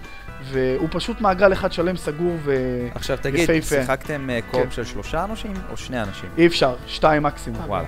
[0.42, 2.54] והוא פשוט מעגל אחד שלם סגור ו...
[2.94, 3.62] עכשיו תגיד.
[3.62, 4.62] שיחקתם אה, כן.
[4.62, 6.30] co-op של שלושה אנשים או שני אנשים?
[6.38, 7.62] אי אפשר, שתיים מקסימום.
[7.66, 7.86] וואלה.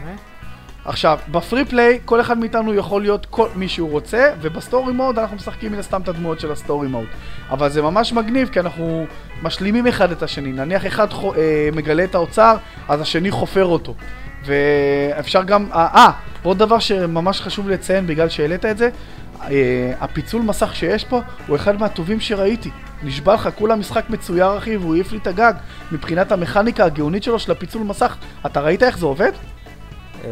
[0.84, 4.92] עכשיו, ב free play, כל אחד מאיתנו יכול להיות כל מי שהוא רוצה, וב story
[4.92, 7.06] mode אנחנו משחקים מן הסתם את הדמויות של ה story mode.
[7.50, 9.06] אבל זה ממש מגניב, כי אנחנו
[9.42, 10.52] משלימים אחד את השני.
[10.52, 12.56] נניח אחד חו, אה, מגלה את האוצר,
[12.88, 13.94] אז השני חופר אותו.
[14.44, 15.66] ואפשר גם...
[15.72, 16.10] אה, אה,
[16.42, 18.90] ועוד דבר שממש חשוב לציין בגלל שהעלית את זה,
[19.42, 22.70] אה, הפיצול מסך שיש פה הוא אחד מהטובים שראיתי.
[23.02, 25.52] נשבע לך, כולה משחק מצויר אחי, והוא העיף לי את הגג.
[25.92, 28.16] מבחינת המכניקה הגאונית שלו של הפיצול מסך.
[28.46, 29.32] אתה ראית איך זה עובד?
[30.24, 30.30] אה,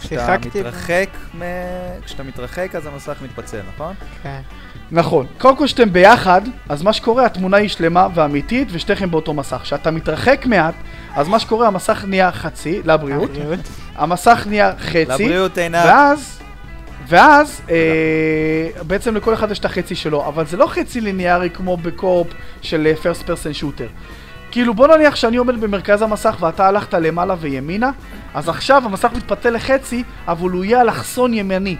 [0.00, 1.08] כשאתה מתרחק,
[1.38, 1.42] מ-
[2.04, 3.94] כשאתה מתרחק אז המסך מתפצל, נכון?
[4.22, 4.40] כן.
[4.92, 5.26] נכון.
[5.38, 9.56] קודם כל שאתם ביחד, אז מה שקורה, התמונה היא שלמה ואמיתית, ושתיכם באותו מסך.
[9.62, 10.74] כשאתה מתרחק מעט,
[11.14, 13.30] אז מה שקורה, המסך נהיה חצי, לבריאות.
[13.96, 15.84] המסך נהיה חצי, לבריאות עינת.
[15.86, 16.40] ואז,
[17.08, 17.76] ואז, אה,
[18.86, 22.26] בעצם לכל אחד יש את החצי שלו, אבל זה לא חצי ליניארי כמו בקורפ
[22.62, 23.86] של פרסט פרסן שוטר.
[24.50, 27.90] כאילו בוא נניח שאני עומד במרכז המסך ואתה הלכת למעלה וימינה,
[28.34, 31.76] אז עכשיו המסך מתפצל לחצי, אבל הוא יהיה אלכסון ימני.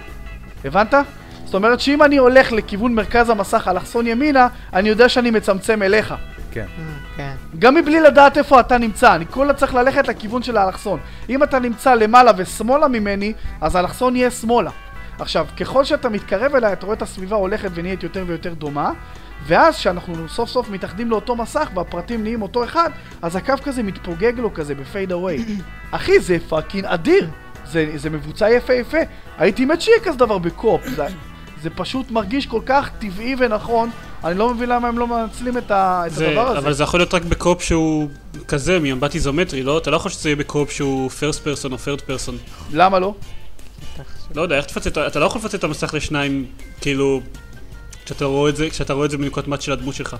[0.64, 0.94] הבנת?
[1.44, 6.14] זאת אומרת שאם אני הולך לכיוון מרכז המסך אלכסון ימינה, אני יודע שאני מצמצם אליך.
[6.50, 6.60] כן.
[6.60, 6.66] אה,
[7.16, 7.34] כן.
[7.58, 11.00] גם מבלי לדעת איפה אתה נמצא, אני כולה צריך ללכת לכיוון של האלכסון.
[11.28, 14.70] אם אתה נמצא למעלה ושמאלה ממני, אז האלכסון יהיה שמאלה.
[15.18, 18.92] עכשיו, ככל שאתה מתקרב אליי, אתה רואה את הסביבה הולכת ונהיית יותר ויותר דומה,
[19.46, 22.90] ואז כשאנחנו סוף סוף מתאחדים לאותו מסך והפרטים נהיים אותו אחד,
[23.22, 25.44] אז הקו כזה מתפוגג לו כזה ב fade away.
[25.90, 27.30] אחי, זה fucking אדיר!
[27.66, 28.98] זה, זה מבוצע יפה יפה.
[29.38, 30.80] הייתי מת שיהיה כזה דבר ב co-op.
[30.96, 31.06] זה,
[31.62, 33.90] זה פשוט מרגיש כל כך טבעי ונכון,
[34.24, 36.58] אני לא מבין למה הם לא מנצלים את, ה, את זה, הדבר הזה.
[36.58, 38.08] אבל זה יכול להיות רק ב co-op שהוא
[38.48, 39.78] כזה, ממבט איזומטרי, לא?
[39.78, 42.32] אתה לא יכול שזה יהיה ב co-op שהוא first person או third person.
[42.72, 43.14] למה לא?
[44.34, 46.46] לא יודע, איך תפצל, אתה לא יכול לפצל את המסך לשניים,
[46.80, 47.20] כאילו,
[48.10, 50.16] כשאתה רואה את זה, כשאתה רואה את זה בנקודת מבט של הדמות שלך.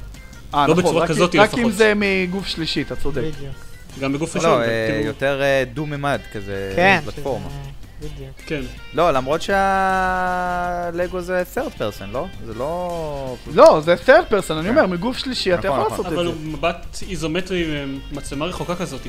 [0.55, 1.73] אה, לא נכון, בצורה רק, כזאת רק אם לפחות.
[1.75, 3.21] זה מגוף שלישי, אתה צודק.
[3.21, 3.55] בדיוק.
[4.01, 7.01] גם בגוף ראשון, לא, אה, כאילו, יותר אה, דו-ממד כזה, כן.
[7.05, 7.49] פלטפורמה.
[7.49, 8.31] שזה- בדיוק.
[8.47, 8.61] כן.
[8.95, 12.27] לא, למרות שהלגו זה third person, לא?
[12.47, 13.37] זה לא...
[13.55, 14.69] לא, זה third person, אני כן.
[14.69, 16.05] אומר, מגוף שלישי אתה נכון, יכול נכון.
[16.05, 16.57] לעשות אבל את הוא זה.
[16.57, 19.01] מבט איזומטרי, אה, מצלמה רחוקה כזאת.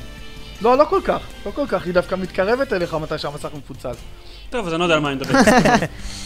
[0.61, 3.91] לא, לא כל כך, לא כל כך, היא דווקא מתקרבת אליך מתי שהמסך מפוצל.
[4.51, 5.33] טוב, אז אני לא יודע על מה אני מדבר.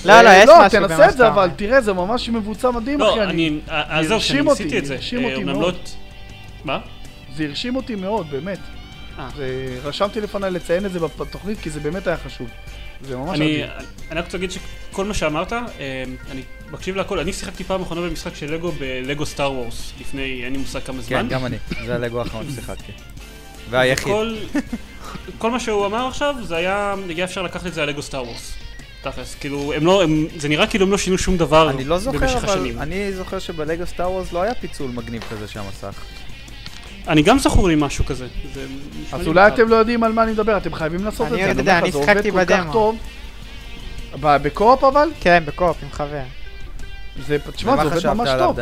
[0.06, 1.56] לא, לא, אה, יש לא, משהו במה תנסה את זה, שאתה אבל אומר.
[1.56, 3.20] תראה, זה ממש מבוצע מדהים, אחי.
[3.20, 3.60] לא, אני-.
[3.70, 4.96] אה, זהו, הרשים שאני אותי, ניסיתי את זה.
[4.96, 5.74] הרשים אה, אותי מאוד.
[5.74, 5.80] לא...
[6.64, 6.80] מה?
[7.36, 8.60] זה הרשים אותי מאוד, באמת.
[9.20, 9.30] אה.
[9.84, 12.48] רשמתי לפניי לציין את זה בתוכנית, כי זה באמת היה חשוב.
[13.02, 13.68] זה ממש אני אדיר.
[14.12, 17.20] אני רק רוצה להגיד שכל מה שאמרת, אה, אני מקשיב להכל.
[17.20, 21.02] אני שיחקתי פעם אחרונה במשחק של לגו בלגו סטאר וורס, לפני אין לי מושג כמה
[21.02, 21.22] זמן.
[21.22, 21.58] כן, גם אני.
[21.86, 22.92] זה הלגו האחרון ששיחקתי.
[23.70, 24.14] והיחיד.
[25.38, 28.24] כל מה שהוא אמר עכשיו, זה היה, היה אפשר לקחת את זה על לגו סטאר
[28.24, 28.54] וורס.
[29.02, 31.98] תכלס, כאילו, הם לא, הם, זה נראה כאילו הם לא שינו שום דבר אני לא
[32.00, 32.80] זוכר, במשך אבל השנים.
[32.80, 36.02] אני זוכר שבלגו סטאר וורס לא היה פיצול מגניב כזה של המסך.
[37.08, 38.28] אני גם זכור לי משהו כזה.
[38.54, 38.66] זה
[39.12, 39.56] אז לי אולי מוכר.
[39.56, 41.60] אתם לא יודעים על מה אני מדבר, אתם חייבים לעשות את אני זה.
[41.60, 42.94] יודע, אני שיחקתי כל כך בדמו.
[44.22, 45.10] בקו-אופ אבל?
[45.22, 46.24] כן, בקו-אופ עם חבר.
[47.28, 48.60] זה, תשמע, זה עובד ממש טוב.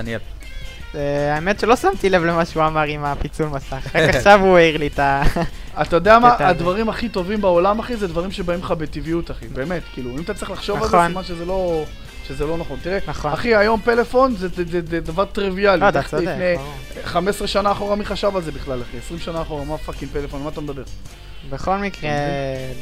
[0.95, 4.77] אה, האמת שלא שמתי לב למה שהוא אמר עם הפיצול מסך, רק עכשיו הוא העיר
[4.77, 5.23] לי את ה...
[5.81, 6.35] אתה יודע מה.
[6.39, 9.47] הדברים הכי טובים בעולם, אחי, זה דברים שבאים לך בטבעיות, אחי.
[9.47, 11.07] באמת, כאילו, אם אתה צריך לחשוב על זה, נכון.
[11.07, 11.83] סימן שזה לא...
[12.27, 12.77] שזה לא נכון.
[12.81, 13.33] תראה, נכון.
[13.33, 15.81] אחי, היום פלאפון זה, זה, זה, זה דבר טריוויאלי.
[15.81, 16.73] לא, אתה צודק, לפני ברור.
[17.03, 18.97] 15 שנה אחורה, מי חשב על זה בכלל, אחי?
[18.97, 20.83] 20 שנה אחורה, מה fucking פלאפון, מה אתה מדבר?
[21.49, 22.09] בכל מקרה,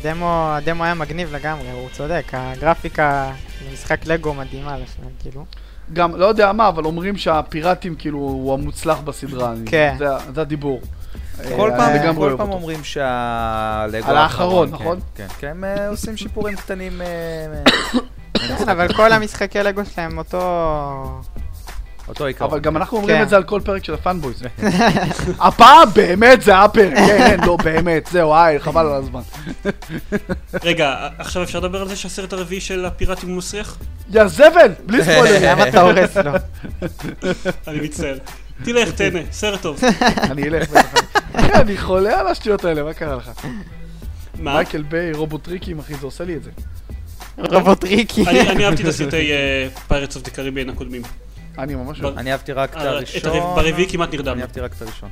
[0.04, 3.32] דמו, הדמו היה מגניב לגמרי, הוא צודק, הגרפיקה
[3.70, 5.46] למשחק לגו מדהימה לשם, כאילו.
[5.94, 9.54] גם, לא יודע מה, אבל אומרים שהפיראטים, כאילו, הוא המוצלח בסדרה.
[9.66, 9.96] כן.
[9.98, 10.82] זה, זה הדיבור.
[11.56, 12.52] כל אה, פעם, כל פעם.
[12.52, 15.00] אומרים שהלגו על האחרון, כן, נכון?
[15.16, 17.02] כן, כן, הם אה, עושים שיפורים קטנים.
[17.02, 17.62] אה,
[18.58, 21.22] כן, אבל כל המשחקי לגו שלהם אותו...
[22.08, 22.52] אותו עיקרון.
[22.52, 23.24] אבל גם אנחנו אומרים כן.
[23.24, 24.44] את זה על כל פרק של הפאנבויז.
[25.48, 29.22] הפעם באמת זה הפרק, כן, לא, באמת, זהו, היי, חבל על הזמן.
[30.64, 33.78] רגע, עכשיו אפשר לדבר על זה שהסרט הרביעי של הפיראטים הוא מסריח?
[34.14, 35.42] יא זבל, בלי ספוילרים.
[35.44, 36.32] למה אתה הורס לו?
[37.68, 38.18] אני מצטער.
[38.64, 39.80] תלך, תהנה, סרט טוב.
[40.18, 40.70] אני אלך
[41.36, 43.32] אני חולה על השטויות האלה, מה קרה לך?
[44.40, 44.54] מה?
[44.54, 46.52] מייקל ביי, רובוטריקים, אחי, זה עושה לי את זה.
[47.38, 48.28] רובוטריקי.
[48.28, 49.32] אני אני אהבתי את הסרטי
[49.88, 51.02] Pirates of the הקודמים.
[51.64, 52.18] אני ממש אוהב.
[52.18, 53.32] אני אהבתי רק את אה, הראשון.
[53.56, 54.42] ברביעי כמעט אני נרדמנו.
[54.42, 55.10] אהבתי רק את הראשון.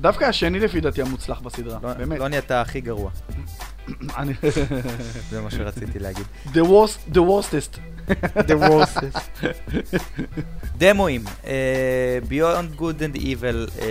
[0.00, 2.18] דווקא השני לפי דעתי המוצלח בסדרה, לא- באמת.
[2.18, 3.10] לא נהייתה הכי גרוע,
[4.18, 4.34] אני-
[5.30, 6.24] זה מה שרציתי להגיד.
[6.46, 7.78] The worst, the worstest.
[8.50, 9.04] The worst.
[10.78, 12.82] דמואים, אה, Beyond Good
[13.14, 13.86] and Evil אה,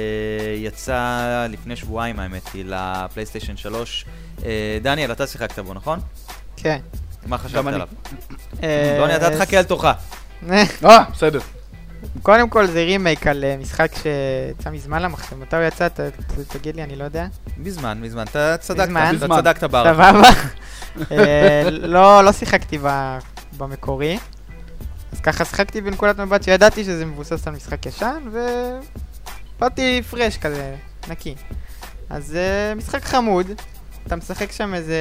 [0.57, 1.09] יצא
[1.49, 4.05] לפני שבועיים האמת היא לפלייסטיישן 3.
[4.45, 5.99] אה, דניאל, אתה שיחקת בו, נכון?
[6.57, 6.79] כן.
[7.25, 7.75] מה חשבת אני.
[7.75, 7.87] עליו?
[8.99, 9.85] לא נתת תחכה על תורך.
[10.51, 11.39] אה, בסדר.
[12.21, 15.35] קודם כל זה רימייק על אה, משחק שיצא מזמן למחשב.
[15.35, 15.87] מתי הוא יצא?
[16.47, 17.25] תגיד לי, אני לא יודע.
[17.57, 19.15] מזמן, מזמן, אתה צדקת, מזמן.
[19.15, 19.41] אתה.
[19.41, 19.97] צדקת בערך.
[19.97, 20.29] סבבה.
[21.11, 22.77] אה, לא, לא שיחקתי
[23.57, 24.19] במקורי.
[25.11, 28.23] אז ככה שיחקתי בנקודת מבט שידעתי שזה מבוסס על משחק ישן,
[29.57, 30.75] ובאתי פרש כזה,
[31.07, 31.35] נקי.
[32.09, 33.47] אז אה, משחק חמוד,
[34.07, 34.97] אתה משחק שם איזה,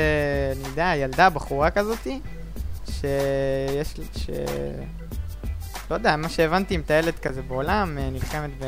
[0.57, 2.21] אני יודע, ילדה, בחורה כזאתי,
[2.87, 4.31] שיש, ש...
[5.93, 8.65] לא יודע, מה שהבנתי, מטיילת כזה בעולם, אה, נלחמת ב...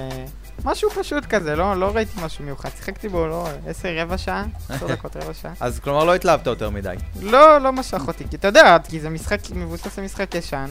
[0.64, 2.68] משהו פשוט כזה, לא, לא ראיתי משהו מיוחד.
[2.76, 5.52] שיחקתי בו, לא, עשר, רבע שעה, עשר דקות, רבע שעה.
[5.66, 6.96] אז כלומר לא התלהבת יותר מדי.
[7.20, 10.66] לא, לא משך אותי, כי אתה יודע, כי זה משחק מבוסס על משחק ישן.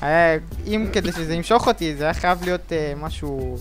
[0.00, 3.58] היה, אם כדי שזה ימשוך אותי, זה היה חייב להיות אה, משהו,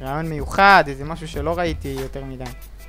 [0.00, 2.44] רעיון מיוחד, איזה משהו שלא ראיתי יותר מדי.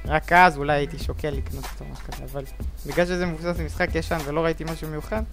[0.06, 2.44] רק אז אולי הייתי שוקל לקנות אותו משהו כזה, אבל
[2.86, 5.24] בגלל שזה מבוסס על משחק ישן ולא ראיתי משהו מיוחד,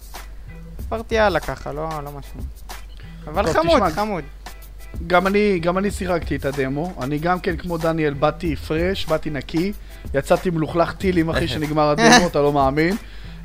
[0.85, 2.39] עברתי הלאה ככה, לא, לא משהו.
[3.27, 4.23] אבל טוב, חמוד, תשמע, חמוד.
[5.07, 6.93] גם אני, גם אני שיחקתי את הדמו.
[7.01, 9.73] אני גם כן, כמו דניאל, באתי פרש, באתי נקי.
[10.13, 12.95] יצאתי מלוכלך טילים, אחי, שנגמר הדמו, אתה לא מאמין.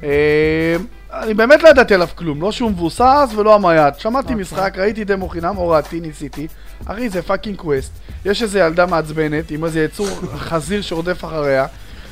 [0.02, 0.76] אה,
[1.12, 3.94] אני באמת לא ידעתי עליו כלום, לא שהוא מבוסס ולא המייד.
[3.98, 4.40] שמעתי אוקיי.
[4.40, 6.46] משחק, ראיתי דמו חינם, הורדתי, ניסיתי.
[6.86, 7.92] אחי, זה פאקינג קווסט.
[8.24, 11.66] יש איזה ילדה מעצבנת עם איזה יצור חזיר שרודף אחריה.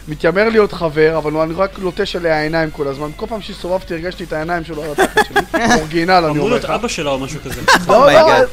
[0.09, 3.11] מתיימר להיות חבר, אבל אני רק לוטש עליה העיניים כל הזמן.
[3.17, 5.65] כל פעם שהסתובבתי הרגשתי את העיניים שלו על התחת שלי.
[5.81, 6.71] אורגינל, אני אמור אומר להיות לך.
[6.71, 7.61] אבא שלה או משהו כזה.
[7.89, 8.49] לא, לא, אומייגאד.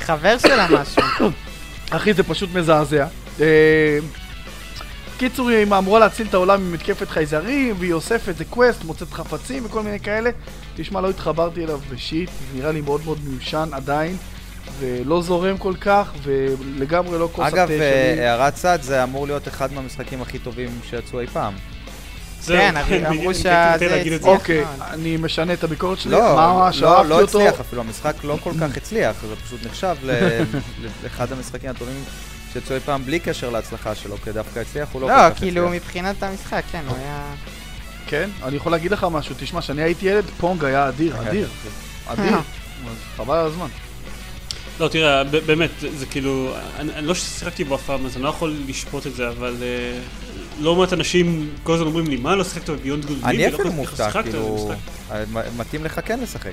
[0.00, 1.30] חבר שלה משהו.
[1.96, 3.06] אחי, זה פשוט מזעזע.
[3.40, 3.98] אה,
[5.18, 9.82] קיצור, היא אמורה להציל את העולם ממתקפת חייזרים, והיא אוספת, זה קווסט, מוצאת חפצים וכל
[9.82, 10.30] מיני כאלה.
[10.76, 14.16] תשמע, לא התחברתי אליו בשיט, נראה לי מאוד מאוד מיושן עדיין,
[14.78, 17.80] ולא זורם כל כך, ולגמרי לא כוס התה אגב, שלי.
[17.80, 21.54] אה, הערת צד, זה אמור להיות אחד מהמשחקים הכי טובים שיצאו אי פעם.
[22.46, 22.74] כן,
[23.06, 23.74] אמרו שזה.
[23.74, 24.22] הצליח.
[24.22, 24.64] אוקיי.
[24.80, 26.12] אני משנה את הביקורת שלי.
[26.12, 27.40] לא, לא, לא אותו.
[27.40, 29.96] הצליח אפילו, המשחק לא כל כך הצליח, זה פשוט נחשב
[31.02, 32.04] לאחד המשחקים הטובים
[32.52, 35.38] שיצאו אי פעם בלי קשר להצלחה שלו, כי דווקא הצליח, הוא לא כל לא, כך
[35.38, 35.82] כאילו הצליח.
[35.82, 37.34] מבחינת המשחק, כן, הוא היה...
[38.06, 41.48] כן, אני יכול להגיד לך משהו, תשמע, כשאני הייתי ילד, פונג היה אדיר, אדיר,
[42.06, 42.30] אדיר.
[42.32, 42.44] אז
[43.16, 43.68] חבל על הזמן.
[44.80, 48.28] לא, תראה, באמת, זה כאילו, אני אני לא ששיחקתי בו אף פעם, אז אני לא
[48.28, 50.00] יכול לשפוט את זה, אבל אה,
[50.60, 54.22] לא מעט אנשים כל הזמן אומרים לי, מה, לא שיחקת בביונד גוד אני אפילו מופתע,
[54.22, 54.72] כאילו,
[55.10, 55.24] אה,
[55.56, 56.52] מתאים לך כן לשחק.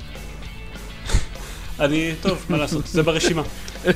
[1.80, 3.42] אני, טוב, מה לעשות, זה ברשימה.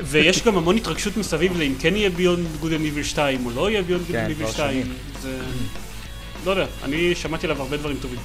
[0.00, 3.70] ויש גם המון התרגשות מסביב לאם כן יהיה Beyond Good and Evil 2 או לא
[3.70, 4.82] יהיה Beyond Good and Evil כבר 2.
[4.82, 4.94] שנים.
[5.22, 5.38] זה...
[6.44, 8.18] לא יודע, אני שמעתי עליו הרבה דברים טובים.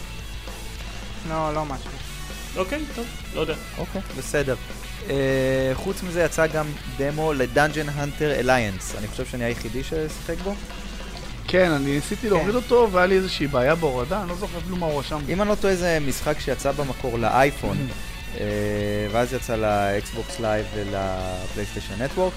[1.29, 1.89] לא, לא משהו.
[2.57, 3.55] אוקיי, טוב, לא יודע.
[3.77, 4.55] אוקיי, בסדר.
[5.09, 6.65] אה, חוץ מזה יצא גם
[6.97, 8.95] דמו ל Dungeon Hunter Alliance.
[8.97, 10.55] אני חושב שאני היחידי ששיחק בו.
[11.47, 14.85] כן, אני ניסיתי להוריד אותו, והיה לי איזושהי בעיה בהורדה, אני לא זוכר אפילו מה
[14.85, 15.19] הוא רשם.
[15.29, 17.77] אם אני לא טועה זה משחק שיצא במקור לאייפון,
[18.39, 18.45] אה,
[19.11, 22.33] ואז יצא ל Xbox Live ול PlayStation Network.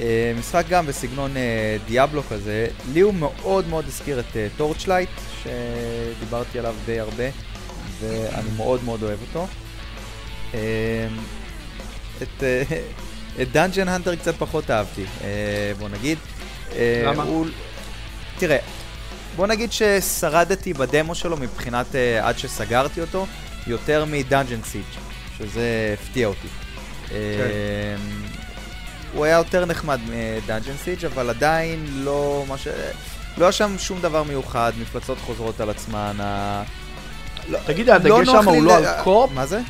[0.00, 2.66] אה, משחק גם בסגנון אה, Diablo כזה.
[2.92, 5.10] לי הוא מאוד מאוד הזכיר את Torchlight,
[5.42, 7.24] שדיברתי עליו די הרבה,
[8.00, 9.46] ואני מאוד מאוד אוהב אותו.
[10.54, 11.08] אה,
[12.22, 12.62] את, אה,
[13.42, 16.18] את Dungeon Hunter קצת פחות אהבתי, אה, בוא נגיד.
[16.76, 17.22] אה, למה?
[17.22, 17.46] הוא,
[18.38, 18.58] תראה,
[19.36, 21.86] בוא נגיד ששרדתי בדמו שלו מבחינת
[22.22, 23.26] עד שסגרתי אותו,
[23.66, 24.82] יותר מ Dungeon Siege,
[25.38, 26.48] שזה הפתיע אותי.
[27.08, 27.14] כן.
[27.14, 27.14] Uh,
[29.12, 32.68] הוא היה יותר נחמד מ Dungeon Siege, אבל עדיין לא מה ש...
[33.38, 36.16] לא היה שם שום דבר מיוחד, מפלצות חוזרות על עצמן,
[37.66, 39.30] תגיד, הדגש נוח שם הוא לא על co-op?
[39.32, 39.60] מה זה?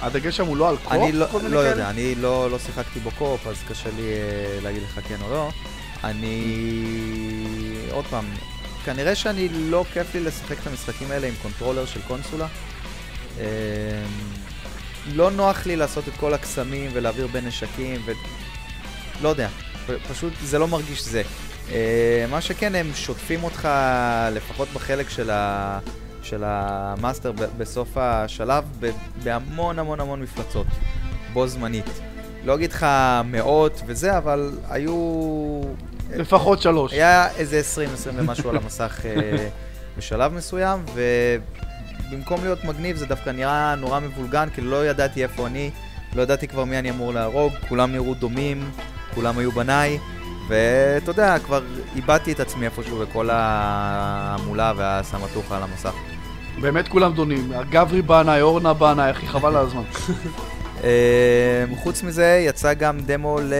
[0.00, 0.92] הדגש שם הוא לא על co-op?
[0.92, 1.58] אני לא, לא?
[1.58, 5.30] יודע, אני לא, לא שיחקתי בו co-op, אז קשה לי אה, להגיד לך כן או
[5.30, 5.50] לא.
[6.04, 6.42] אני...
[7.90, 8.24] עוד פעם,
[8.84, 12.46] כנראה שאני לא כיף לי לשחק את המשחקים האלה עם controller של קונסולה.
[13.40, 13.44] אה,
[15.14, 18.12] לא נוח לי לעשות את כל הקסמים ולהעביר בין נשקים ו...
[19.22, 19.48] לא יודע,
[20.10, 21.22] פשוט זה לא מרגיש זה.
[21.72, 23.68] אה, מה שכן, הם שוטפים אותך,
[24.32, 25.78] לפחות בחלק של, ה...
[26.26, 28.64] של המאסטר בסוף השלב,
[29.22, 30.66] בהמון המון המון מפלצות,
[31.32, 32.00] בו זמנית.
[32.44, 32.86] לא אגיד לך
[33.24, 35.62] מאות וזה, אבל היו...
[36.16, 36.92] לפחות שלוש.
[36.92, 39.48] היה איזה 20, 20 ומשהו על המסך אה,
[39.98, 40.84] בשלב מסוים,
[42.10, 45.70] ובמקום להיות מגניב זה דווקא נראה נורא מבולגן, כאילו לא ידעתי איפה אני,
[46.14, 48.70] לא ידעתי כבר מי אני אמור להרוג, כולם נראו דומים,
[49.14, 49.98] כולם היו בניי,
[50.48, 51.62] ואתה יודע, כבר
[51.96, 56.15] איבדתי את עצמי איפשהו בכל ההמולה והסמטוחה על המסך.
[56.60, 57.52] באמת כולם דונים.
[57.70, 59.82] גברי בנאי, אורנה בנאי, אחי, חבל על הזמן.
[60.84, 63.52] אה, חוץ מזה, יצא גם דמו ל...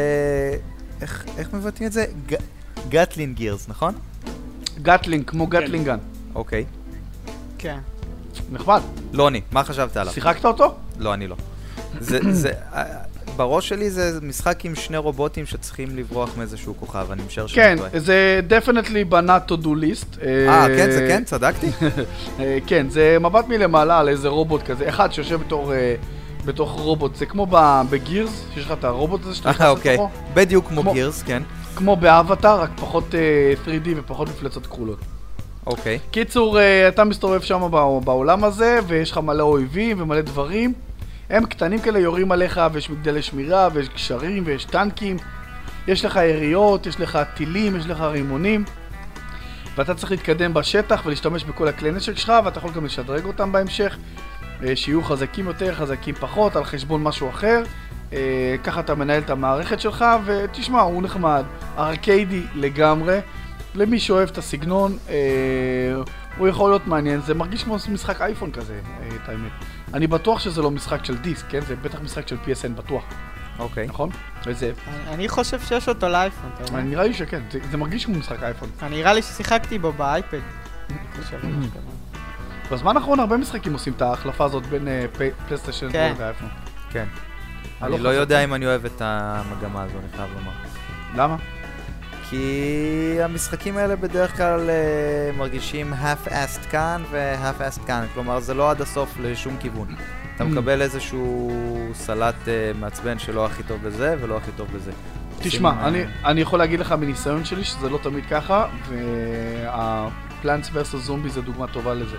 [1.01, 2.07] איך, איך מבטאים את זה?
[2.27, 2.35] ג...
[2.89, 3.95] Gatlin Gears, נכון?
[4.83, 5.99] Gatling, כמו Gatling gun.
[6.35, 6.65] אוקיי.
[7.59, 7.79] כן.
[8.53, 8.81] נחמד.
[9.13, 10.13] לוני, מה חשבת עליו?
[10.13, 10.75] שיחקת אותו?
[10.99, 11.37] לא, אני לא.
[12.01, 12.85] זה, זה, אה,
[13.37, 17.77] בראש שלי זה משחק עם שני רובוטים שצריכים לברוח מאיזשהו כוכב, אני משער שאני כן,
[17.77, 17.91] טועה.
[18.01, 20.19] זה definitely ב-not to do list.
[20.27, 21.25] אה, כן, זה כן?
[21.25, 21.67] צדקתי?
[22.41, 25.95] אה, כן, זה מבט מלמעלה על איזה רובוט כזה, אחד שיושב בתור, אה,
[26.45, 27.47] בתוך רובוט, זה כמו
[27.91, 29.95] בגירס, שיש לך את הרובוט הזה שאתה אה, נכנס אוקיי.
[29.95, 31.43] לתוכו, בדיוק כמו כמו- גירס, כן.
[31.77, 33.21] כמו באבטאר, רק פחות אה,
[33.65, 34.99] 3D ופחות מפלצות כחולות.
[35.67, 35.99] אוקיי.
[36.11, 40.73] קיצור, אה, אתה מסתובב שם בע- בעולם הזה, ויש לך מלא אויבים ומלא דברים.
[41.31, 45.17] הם קטנים כאלה, יורים עליך, ויש מגדלי שמירה, ויש גשרים, ויש טנקים.
[45.89, 48.65] יש לך יריות, יש לך טילים, יש לך רימונים.
[49.77, 53.97] ואתה צריך להתקדם בשטח ולהשתמש בכל הכלי נשק שלך, ואתה יכול גם לשדרג אותם בהמשך,
[54.65, 57.63] אה, שיהיו חזקים יותר, חזקים פחות, על חשבון משהו אחר.
[58.13, 61.45] אה, ככה אתה מנהל את המערכת שלך, ותשמע, הוא נחמד,
[61.79, 63.19] ארקיידי לגמרי.
[63.75, 65.15] למי שאוהב את הסגנון, אה,
[66.39, 67.21] הוא יכול להיות מעניין.
[67.21, 68.81] זה מרגיש כמו משחק אייפון כזה,
[69.25, 69.53] את האמת.
[69.95, 71.61] אני בטוח שזה לא משחק של דיסק, כן?
[71.61, 73.05] זה בטח משחק של PSN בטוח,
[73.59, 73.87] אוקיי.
[73.87, 74.11] נכון?
[74.47, 76.83] וזה, אני- אני חושב שיש אותו לאייפון, אתה יודע.
[76.83, 78.69] נראה לי שכן, זה, זה מרגיש כמו משחק אייפון.
[78.83, 80.41] אני- נראה לי ששיחקתי בו באייפד.
[82.71, 85.07] בזמן האחרון הרבה משחקים עושים את ההחלפה הזאת בין אה,
[85.49, 86.15] פלייסטיישן כן.
[86.19, 86.49] ואייפון.
[86.91, 87.05] כן.
[87.83, 88.09] אני לא לא.
[88.09, 90.53] יודע אם אני אוהב את המגמה הזו, אני חייב לומר.
[91.17, 91.37] למה?
[92.31, 92.47] כי
[93.23, 94.75] המשחקים האלה בדרך כלל אה,
[95.39, 99.89] מרגישים half-assed כאן ו-half-assed כאן, כלומר זה לא עד הסוף לשום כיוון.
[100.37, 100.47] אתה Mm.
[100.47, 101.51] מקבל איזשהו
[101.95, 104.91] סלט אה, מעצבן שלא הכי טוב בזה ולא הכי טוב בזה.
[105.41, 110.71] תשמע, עושים, אני, אה, אני יכול להגיד לך מניסיון שלי שזה לא תמיד ככה, והפלנטס
[110.73, 112.17] ורסוס זומבי זה דוגמה טובה לזה.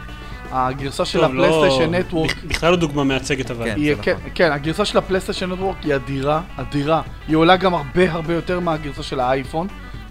[0.51, 3.65] הגרסה של לא- ה PlayStation Network בכ- בכלל לא דוגמה מייצגת אבל.
[3.65, 3.75] כן.
[4.01, 4.29] כן, נכון.
[4.35, 7.01] כן, הגרסה של ה PlayStation Network היא אדירה, אדירה.
[7.27, 9.67] היא עולה גם הרבה הרבה יותר מהגרסה של האייפון.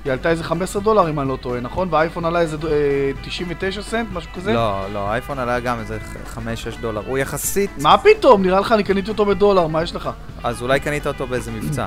[0.07, 1.89] היא עלתה איזה 15 דולר אם אני לא טועה, נכון?
[1.91, 4.53] והאייפון עלה איזה אה, 99 סנט, משהו כזה?
[4.53, 5.99] לא, לא, האייפון עלה גם איזה
[6.37, 6.39] 5-6
[6.81, 7.03] דולר.
[7.07, 8.43] הוא יחסית, מה פתאום?
[8.43, 10.11] נראה לך אני קניתי אותו בדולר, מה יש לך?
[10.45, 11.87] אז אולי קנית אותו באיזה מבצע.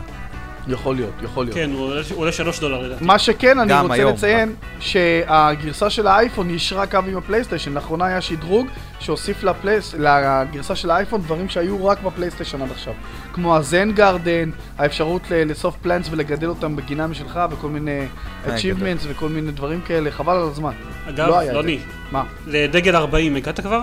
[0.67, 1.55] יכול להיות, יכול להיות.
[1.57, 3.03] כן, הוא עולה- הוא עולה 3 דולר לדעתי.
[3.05, 7.73] מה שכן, אני רוצה היום, לציין שהגרסה של האייפון יישרה קו עם הפלייסטיישן.
[7.73, 8.67] לאחרונה היה שדרוג
[8.99, 9.95] שהוסיף לפלייס...
[9.99, 12.93] לגרסה של האייפון דברים שהיו רק בפלייסטיישן עד עכשיו.
[13.33, 17.99] כמו הזן גרדן, האפשרות לאסוף פלנטס ולגדל אותם בגינה משלך וכל מיני
[18.47, 20.73] אה, achievements וכל מיני דברים כאלה, חבל על הזמן.
[21.09, 21.79] אגב, לא את לוני,
[22.11, 22.23] מה?
[22.47, 23.81] לדגל 40 הגעת כבר?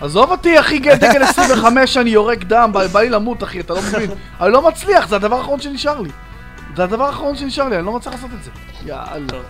[0.00, 3.80] עזוב אותי אחי, דגל 25 אני יורק דם, בא בא לי למות אחי, אתה לא
[3.82, 4.10] מבין?
[4.40, 6.10] אני לא מצליח, זה הדבר האחרון שנשאר לי.
[6.76, 8.50] זה הדבר האחרון שנשאר לי, אני לא מצליח לעשות את זה.
[8.86, 9.42] יאללה.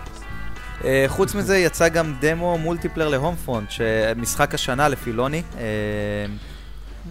[0.83, 5.43] אה, חוץ מזה יצא גם דמו multiplayer ל Homefront, שמשחק השנה לפי לוני.
[5.57, 5.63] אה,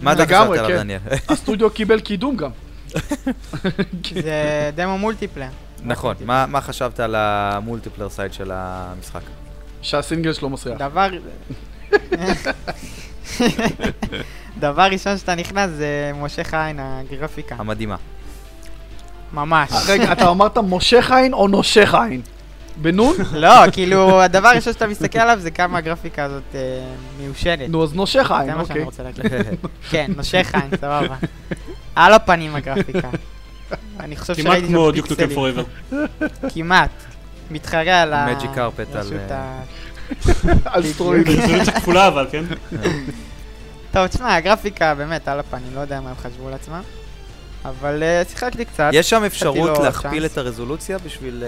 [0.01, 0.77] מה אתה חשבת עליו כן.
[0.77, 0.99] דניאל?
[1.29, 2.49] הסטודיו קיבל קידום גם.
[4.23, 5.51] זה דמו multiplayer.
[5.83, 9.21] נכון, מה מה חשבת על ה multiplayer side של המשחק?
[9.81, 10.79] שהסינגל שלו מסריח.
[10.79, 11.09] דבר...
[14.59, 17.55] דבר ראשון שאתה נכנס זה מושך עין, הגרפיקה.
[17.57, 17.95] המדהימה.
[19.33, 19.69] ממש.
[19.89, 22.21] רגע, אתה אמרת מושך עין או נושך עין?
[22.77, 23.15] בנון?
[23.33, 26.59] לא, כאילו, הדבר הראשון שאתה מסתכל עליו זה כמה הגרפיקה הזאת אה,
[27.19, 27.69] מיושנת.
[27.69, 28.83] נו, אז נושך עין, זה מה שאני אוקיי.
[28.83, 29.25] רוצה להגיד.
[29.91, 31.15] כן, נושך עין, סבבה.
[31.95, 33.09] על הפנים הגרפיקה.
[33.99, 35.35] אני חושב כמעט שראיתי כמו שם דיוק נוקם פיקסלים.
[35.35, 35.63] פוראבר.
[36.53, 36.89] כמעט.
[37.51, 38.27] מתחרה על ה...
[38.27, 39.07] Magic carpet על.
[40.65, 41.25] על סטרואיד.
[41.25, 42.43] ברזולוציה כפולה אבל, כן?
[43.91, 46.81] טוב, תשמע, הגרפיקה באמת על הפנים, לא יודע מה הם חשבו לעצמם.
[47.65, 50.25] אבל אה, שיחקתי קצת, יש שם אפשרות להכפיל.
[50.25, 51.43] את הרזולוציה בשביל...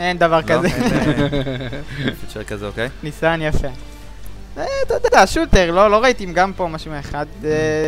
[0.00, 0.42] אה, אין דבר לא?
[0.42, 0.68] כזה.
[0.68, 2.88] אין, אה, כזה, אוקיי?
[3.02, 3.68] ניסיון יפה.
[4.54, 7.26] אתה יודע, שוטר, לא לא ראיתי גם פה משהו מאחד.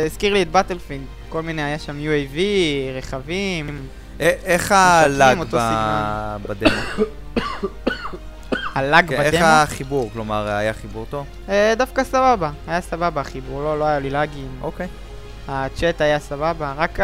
[0.05, 2.37] הזכיר לי את באטלפינג, כל מיני, היה שם UAV,
[2.97, 3.87] רכבים,
[4.19, 5.37] איך הלאג
[6.47, 6.81] בדמו?
[8.75, 9.45] הלאג כן, איך בדמו.
[9.45, 10.09] החיבור?
[10.13, 11.25] כלומר, היה חיבור טוב?
[11.49, 14.49] אה, דווקא סבבה, היה סבבה החיבור, לא לא היה לי לאגים.
[14.61, 14.87] אוקיי.
[15.47, 16.99] הצ'אט היה סבבה, רק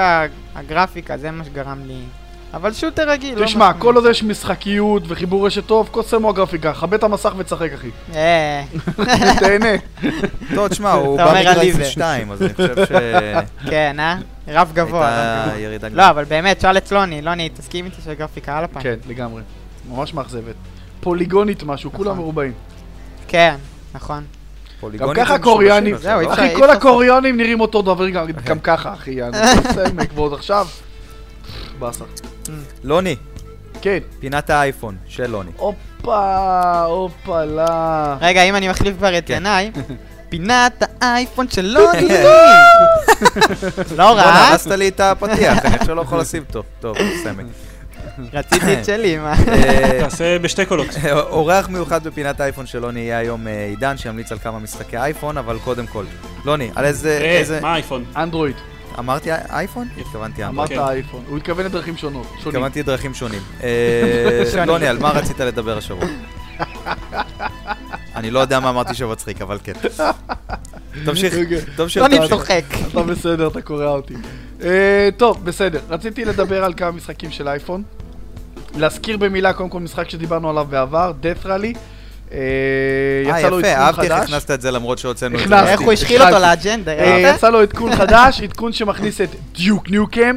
[0.56, 2.02] הגרפיקה זה מה שגרם לי.
[2.54, 6.96] אבל שוטר רגיל, לא תשמע, כל עוד יש משחקיות וחיבור רשת טוב, קוסמו הגרפיקה, כבה
[6.96, 7.90] את המסך ותשחק אחי.
[8.16, 8.64] אה,
[9.40, 9.70] תהנה.
[10.56, 11.86] טוב, תשמע, הוא בא עליזה.
[11.86, 13.42] 2, אז אני חושב שהייתה
[13.72, 14.16] כן, אה?
[14.48, 15.10] רף גבוה.
[15.46, 15.60] גבוה.
[15.60, 18.84] ירידה לא, אבל באמת, שאל את לוני, לוני, תסכים איתי שהגרפיקה על הפנים.
[18.84, 19.42] כן, לגמרי.
[19.90, 20.56] ממש מאכזבת.
[21.08, 22.20] פוליגונית משהו, כולם נכון.
[22.24, 22.54] מרובעים.
[23.28, 23.56] כן,
[23.94, 24.24] נכון.
[24.98, 26.34] גם ככה הקוריאנים, לא?
[26.34, 29.38] אחי, אי כל הקוריאנים נראים אותו דבר, גם- גם ככה, אחי, יאללה.
[29.74, 30.68] סלמק ועוד עכשיו.
[31.80, 32.04] באסה.
[32.84, 33.16] לוני,
[33.82, 33.98] כן.
[34.20, 35.52] פינת האייפון של לוני.
[35.58, 38.18] הופה, הופה, לה.
[38.22, 39.34] רגע, אם אני מחליף כבר את כן.
[39.34, 39.72] עיניי,
[40.30, 42.08] פינת האייפון של לוני!
[43.98, 46.66] לא בוא'נה, רע, הרסת לי את הפתיח, אני עכשיו לא יכול לשים טוב.
[46.80, 47.46] טוב, סמק.
[48.34, 49.34] רציתי את שלי, מה?
[49.48, 50.88] אה, תעשה בשתי קולות.
[51.12, 55.38] אורח מיוחד בפינת האייפון של לוני יהיה היום אה, עידן, שימליץ על כמה משחקי אייפון,
[55.38, 56.06] אבל קודם כל.
[56.46, 57.18] לוני, על איזה...
[57.22, 58.06] אה, איזה- מה האייפון?
[58.18, 58.56] אנדרואיד.
[59.00, 59.88] אמרתי אייפון?
[60.02, 60.72] התכוונתי אנדרואיד.
[60.78, 60.90] אמרת.
[60.90, 61.24] אייפון.
[61.28, 62.28] הוא התכוון לדרכים שונות.
[62.38, 63.42] התכוונתי דרכים שונים.
[63.64, 64.68] אה, שונים.
[64.68, 66.06] לוני, על מה רצית לדבר השבוע?
[68.16, 69.74] אני לא יודע מה אמרתי שמצחיק, אבל כן.
[71.06, 71.36] תמשיך.
[71.76, 72.02] תמשיך.
[72.04, 72.30] לוני תמשיך.
[72.34, 72.64] צוחק.
[72.92, 74.14] אתה בסדר, אתה קורע אותי.
[74.64, 75.80] אה, טוב, בסדר.
[75.90, 77.84] רציתי לדבר על כמה משחקים של אייפון.
[78.76, 81.78] להזכיר במילה, קודם כל, משחק שדיברנו עליו בעבר, death rally.
[82.32, 82.38] אה,
[83.26, 84.24] אה, יצא לו יפה, עדכון אהבתי איך חדש.
[84.24, 85.64] הכנסת את זה למרות שהוצאנו את זה.
[85.64, 86.40] איך הוא השחיל אותו.
[86.40, 87.34] לאג'נדה, אה?
[87.36, 90.36] יצא לו עדכון חדש, עדכון שמכניס את דיוק ניוקם.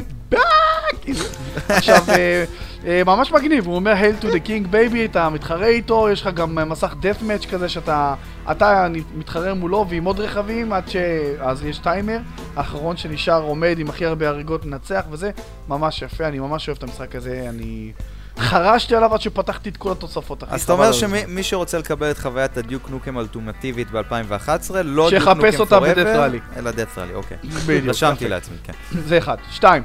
[1.68, 2.45] עכשיו, אה,
[2.87, 6.35] אה, ממש מגניב, הוא אומר Hail to the King baby, אתה מתחרה איתו, יש לך
[6.35, 8.14] גם אה, מסך death match כזה שאתה
[8.51, 10.97] אתה מתחרה מולו ועם עוד רכבים עד ש...
[11.41, 12.18] אז יש טיימר,
[12.57, 15.31] האחרון שנשאר עומד עם הכי הרבה הריגות מנצח וזה,
[15.68, 17.93] ממש יפה, אני ממש אוהב את המשחק הזה, אני...
[18.41, 20.55] חרשתי עליו עד שפתחתי את כל התוספות, אחי.
[20.55, 20.93] אז אתה אומר.
[20.93, 26.05] שמי שרוצה לקבל את חוויית הדיוק נוקם האלטרנטיבית ב-2011, לא דיוק שיחפש נוקם אותה פוראבר,
[26.05, 26.59] ב-Death Rally.
[26.59, 27.36] אלא death rally, אוקיי.
[27.66, 27.88] בדיוק.
[27.88, 28.28] רשמתי.
[28.28, 28.72] לעצמי, כן.
[28.91, 29.36] זה אחד.
[29.51, 29.82] שתיים,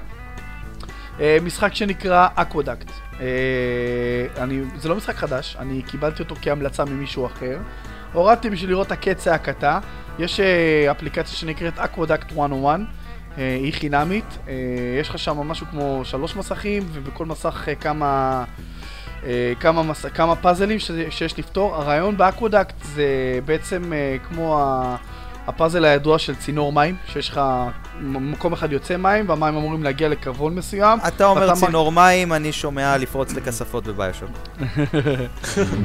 [1.19, 2.91] אה, משחק שנקרא אקוודקט.
[3.19, 3.25] אה,
[4.37, 7.57] אני, זה לא משחק חדש, אני קיבלתי אותו כהמלצה ממישהו אחר.
[8.13, 9.79] הורדתי בשביל לראות את הקץ ההקתה.
[10.19, 12.85] יש אה, אפליקציה שנקראת אקוודקט 101, אה,
[13.37, 14.37] היא חינמית.
[14.47, 14.53] אה,
[14.99, 18.43] יש לך שם משהו כמו שלוש מסכים, ובכל מסך אה, כמה...
[19.25, 20.05] אה, כמה, מס...
[20.05, 20.79] כמה פאזלים.
[21.09, 21.75] שיש לפתור.
[21.75, 24.95] הרעיון ב Aqueduct זה בעצם אה, כמו ה...
[25.47, 27.41] הפאזל הידוע של צינור מים, שיש לך
[28.01, 30.99] מקום אחד יוצא מים, והמים אמורים להגיע לכיוון מסוים.
[31.07, 34.29] אתה אומר צינור מים, אני שומע לפרוץ לכספות ב BioShock.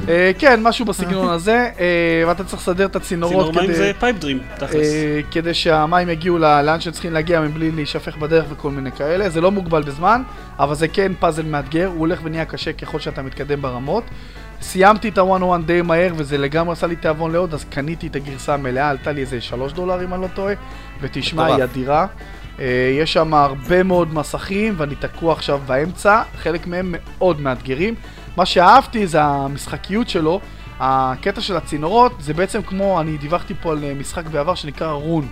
[0.09, 3.91] אה, כן, משהו בסגנון הזה, אה, ואתה צריך לסדר את הצינורות צינור מים כדי, זה
[3.99, 4.73] Pipe Dream, תכלס.
[4.75, 9.29] אה, כדי שהמים יגיעו לאן שהם צריכים להגיע מבלי להישפך בדרך וכל מיני כאלה.
[9.29, 10.21] זה לא מוגבל בזמן,
[10.59, 14.03] אבל זה כן פאזל מאתגר, הוא הולך ונהיה קשה ככל שאתה מתקדם ברמות.
[14.61, 18.53] סיימתי את ה-101 די מהר וזה לגמרי עשה לי תיאבון לעוד, אז קניתי את הגרסה
[18.53, 20.53] המלאה, עלתה לי איזה 3 דולר אם אני לא טועה,
[21.01, 21.63] ותשמע, היא.
[21.63, 22.07] אדירה.
[22.59, 27.95] אה, יש שם הרבה מאוד מסכים ואני תקוע עכשיו באמצע, חלק מהם מאוד מאתגרים.
[28.37, 30.39] מה שאהבתי זה המשחקיות שלו,
[30.79, 35.27] הקטע של הצינורות זה בעצם כמו, אני דיווחתי פה על אה, משחק בעבר שנקרא רון.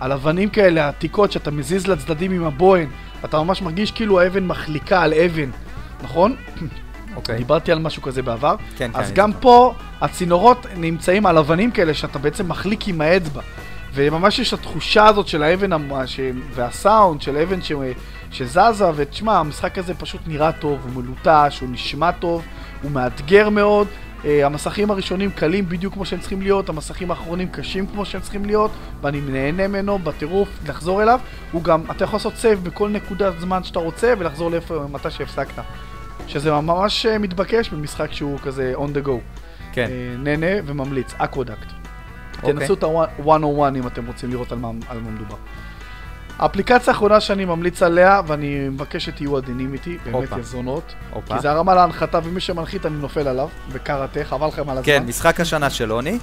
[0.00, 2.88] על אבנים כאלה עתיקות שאתה מזיז לצדדים עם הבוהן,
[3.24, 5.50] אתה ממש מרגיש כאילו האבן מחליקה על אבן,
[6.02, 6.36] נכון?
[7.16, 7.36] אוקיי.
[7.36, 8.56] דיברתי על משהו כזה בעבר.
[8.76, 9.00] כן, כן.
[9.00, 9.40] אז אני גם זוכר.
[9.42, 13.40] פה הצינורות נמצאים על אבנים כאלה שאתה בעצם מחליק עם האצבע.
[13.94, 16.20] וממש יש את התחושה הזאת של האבן המ- ש...
[16.54, 17.72] והסאונד של אבן ש...
[18.30, 22.42] שזזה, ותשמע, המשחק הזה פשוט נראה טוב, הוא מלוטש, הוא נשמע טוב,
[22.82, 23.86] הוא מאתגר מאוד.
[24.22, 28.44] Uh, המסכים הראשונים קלים בדיוק כמו שהם צריכים להיות, המסכים האחרונים קשים כמו שהם צריכים
[28.44, 31.20] להיות, ואני נהנה ממנו בטירוף לחזור אליו.
[31.52, 35.62] הוא גם, אתה יכול לעשות save בכל נקודת זמן שאתה רוצה ולחזור לאיפה, מתי שהפסקת.
[36.32, 39.10] שזה ממש אה, מתבקש במשחק שהוא כזה on the go.
[39.72, 39.86] כן.
[39.90, 41.72] אה, נהנה וממליץ, Aqueduct.
[42.36, 42.52] אוקיי.
[42.52, 45.36] תנסו את ה-101 אם אתם רוצים לראות על מה, על מה מדובר.
[46.38, 50.28] האפליקציה האחרונה שאני ממליץ עליה, ואני מבקש שתהיו עדינים איתי, באמת.
[50.38, 50.94] יזונות.
[51.26, 54.82] כי זה הרמה להנחתה, ומי שמנחית אני נופל עליו, בקראטה, חבל לכם על הזמן.
[54.92, 56.18] כן, משחק השנה של עוני.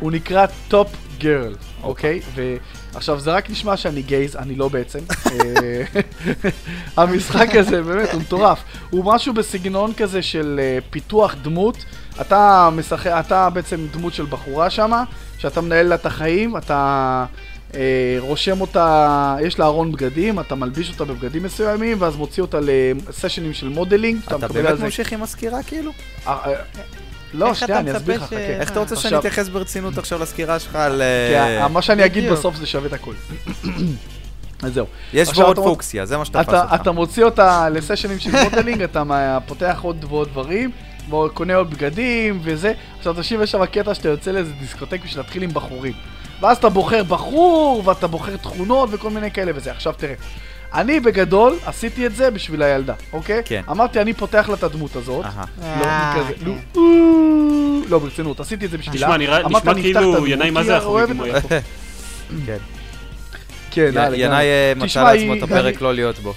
[0.00, 2.20] הוא נקרא Top Girl, אוקיי?
[2.34, 4.98] ועכשיו זה רק נשמע שאני גיי, אני לא בעצם.
[5.26, 6.00] אה,
[6.96, 8.62] המשחק הזה באמת הוא מטורף.
[8.90, 11.84] הוא משהו בסגנון כזה של אה, פיתוח דמות.
[12.20, 15.04] אתה משחק, אתה בעצם דמות של בחורה שמה,
[15.38, 17.24] שאתה מנהל לה את החיים, אתה
[17.74, 22.58] אה, רושם אותה, יש לה ארון בגדים, אתה מלביש אותה בבגדים מסוימים, ואז מוציא אותה
[22.62, 24.20] לסשנים של modeling.
[24.26, 25.92] אתה מקבל באמת ממשיך עם הסקירה כאילו?
[27.34, 28.60] לא, שנייה, אני אסביר לך, מצפה ש- חכה.
[28.60, 31.02] איך אתה רוצה שאני אתייחס ברצינות עכשיו לסקירה שלך על...
[31.30, 32.30] כי אה, מה שאני אגיד.
[32.32, 33.12] בסוף זה שווה את הכל.
[34.62, 34.86] אז זהו.
[35.12, 36.74] יש בו עוד אתה- פוקסיה, זה מה שתפס אתה, אותך.
[36.74, 39.02] אתה מוציא אותה לסשנים של modeling, אתה
[39.46, 40.70] פותח עוד ועוד דברים,
[41.34, 42.72] קונה עוד בגדים וזה.
[42.98, 45.92] עכשיו תקשיב, יש שם קטע שאתה יוצא לאיזה דיסקוטק בשביל להתחיל עם בחורים.
[46.40, 49.70] ואז אתה בוחר בחור, ואתה בוחר תכונות וכל מיני כאלה וזה.
[49.70, 50.14] עכשיו תראה,
[50.74, 53.42] אני בגדול עשיתי את זה בשביל הילדה, אוקיי?
[53.44, 53.62] כן.
[53.70, 55.24] אמרתי, אני פותח לה את הדמות הזאת.
[55.24, 56.50] לא, אה, כזה, כן.
[56.74, 56.80] לא,
[57.88, 59.06] לא, ברצינות, עשיתי את זה בשבילה.
[59.06, 61.02] נשמע, כאילו ינאי מה זה אחורי
[62.46, 62.56] כן.
[63.70, 66.34] כן, ינאי אה, מצא לעצמו את הפרק לא להיות בו.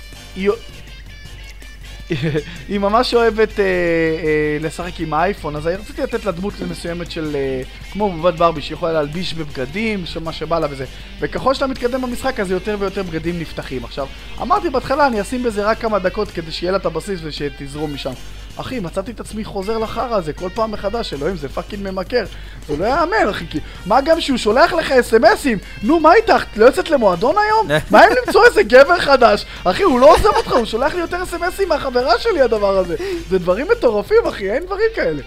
[2.69, 2.79] היא...
[2.79, 7.35] ממש אוהבת אה, אה, לשחק עם האייפון, אז רציתי לתת לה דמות מסוימת של...
[7.35, 10.85] אה, כמו בבת ברבי, שהיא יכולה להלביש בבגדים, מה שבא לה וזה.
[11.19, 13.83] וככל שאתה מתקדם במשחק, אז יותר ויותר בגדים נפתחים.
[13.83, 14.07] עכשיו,
[14.41, 18.13] אמרתי בהתחלה, אני אשים בזה רק כמה דקות כדי שיהיה לה את הבסיס ושתזרום משם.
[18.57, 22.25] אחי, מצאתי את עצמי חוזר לחרא הזה כל פעם מחדש, אלוהים, זה fucking ממכר.
[22.67, 23.59] זה לא יאמן, אחי, כי...
[23.85, 25.57] מה גם שהוא שולח לך אס.אם.אסים?
[25.83, 26.43] נו, מה איתך?
[26.51, 27.67] את לא יוצאת למועדון היום?
[27.91, 29.45] מה עם למצוא איזה גבר חדש?
[29.63, 32.95] אחי, הוא לא עוזב אותך, הוא שולח לי יותר אס.אם.אסים מהחברה שלי, הדבר הזה.
[33.29, 35.21] זה דברים מטורפים, אחי, אין דברים כאלה.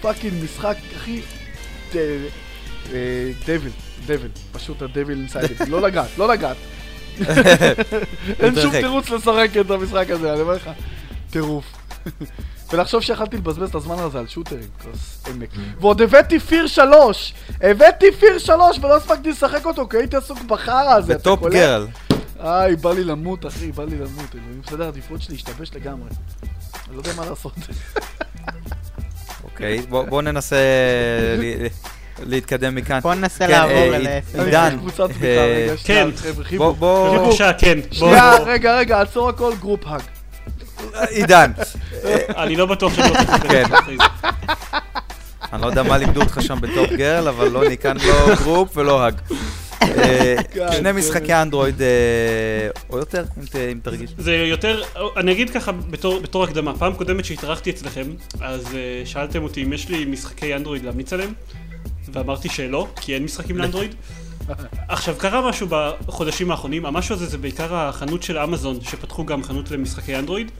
[0.00, 1.20] fucking משחק, אחי...
[2.92, 3.72] אה, devil,
[4.06, 6.56] devil, פשוט the devil inside, לא לגעת, לא לגעת.
[8.40, 8.70] אין שום.
[8.70, 10.70] תירוץ לשחק את המשחק הזה, אני אומר לך,
[11.30, 11.64] טירוף.
[12.72, 15.48] ולחשוב שיכלתי לבזבז את הזמן הזה על shooter ים, כוס עמק.
[15.80, 16.66] ועוד הבאתי F.E.A.R.
[16.66, 17.34] שלוש!
[17.60, 18.38] הבאתי F.E.A.R.
[18.38, 21.52] שלוש ולא הספקתי לשחק אותו כי הייתי עסוק בחרא הזה, אתה קולט?
[21.52, 21.86] Girl.
[22.40, 24.34] איי, בא לי למות, אחי, בא לי למות.
[24.34, 26.08] אלוהים, בסדר, העדיפות שלי השתבש לגמרי.
[26.88, 27.52] אני לא יודע מה לעשות.
[29.44, 30.56] אוקיי, בוא בוא ננסה
[31.38, 31.66] ל-
[32.22, 33.00] להתקדם מכאן.
[33.00, 34.06] בוא ננסה כן, לעבור אה, אל...
[34.44, 34.64] עידן.
[34.64, 36.16] אני תמיכה, אה, רגע, שנייה, כן.
[36.16, 36.78] חבר'ה, בוא, חיבוק.
[36.78, 37.78] בוא, בבקשה, כן.
[37.92, 38.34] שנייה.
[38.46, 40.02] רגע, רגע, עצור הכל, group hug.
[41.08, 41.52] עידן,
[42.36, 43.62] אני לא בטוח שאני לא צריך כן.
[43.62, 44.28] לדבר אחרי זה.
[45.52, 48.76] אני לא יודע מה לימדו אותך שם ב Top Girl, אבל אין כאן לא group
[48.76, 49.14] ולא hug.
[49.82, 50.36] אה,
[50.72, 51.86] שני משחקי אנדרואיד, אה,
[52.90, 53.24] או יותר,
[53.72, 54.10] אם תרגיש.
[54.18, 54.82] זה יותר,
[55.16, 58.06] אני אגיד ככה בתור, הקדמה, פעם קודמת שהתארחתי אצלכם,
[58.40, 58.74] אז uh,
[59.04, 61.32] שאלתם אותי אם יש לי משחקי אנדרואיד להמליץ עליהם,
[62.12, 63.94] ואמרתי שלא, כי אין משחקים לאנדרואיד.
[64.88, 65.66] עכשיו קרה משהו
[66.06, 70.50] בחודשים האחרונים, המשהו הזה זה בעיקר החנות של אמזון, שפתחו גם חנות למשחקי אנדרואיד,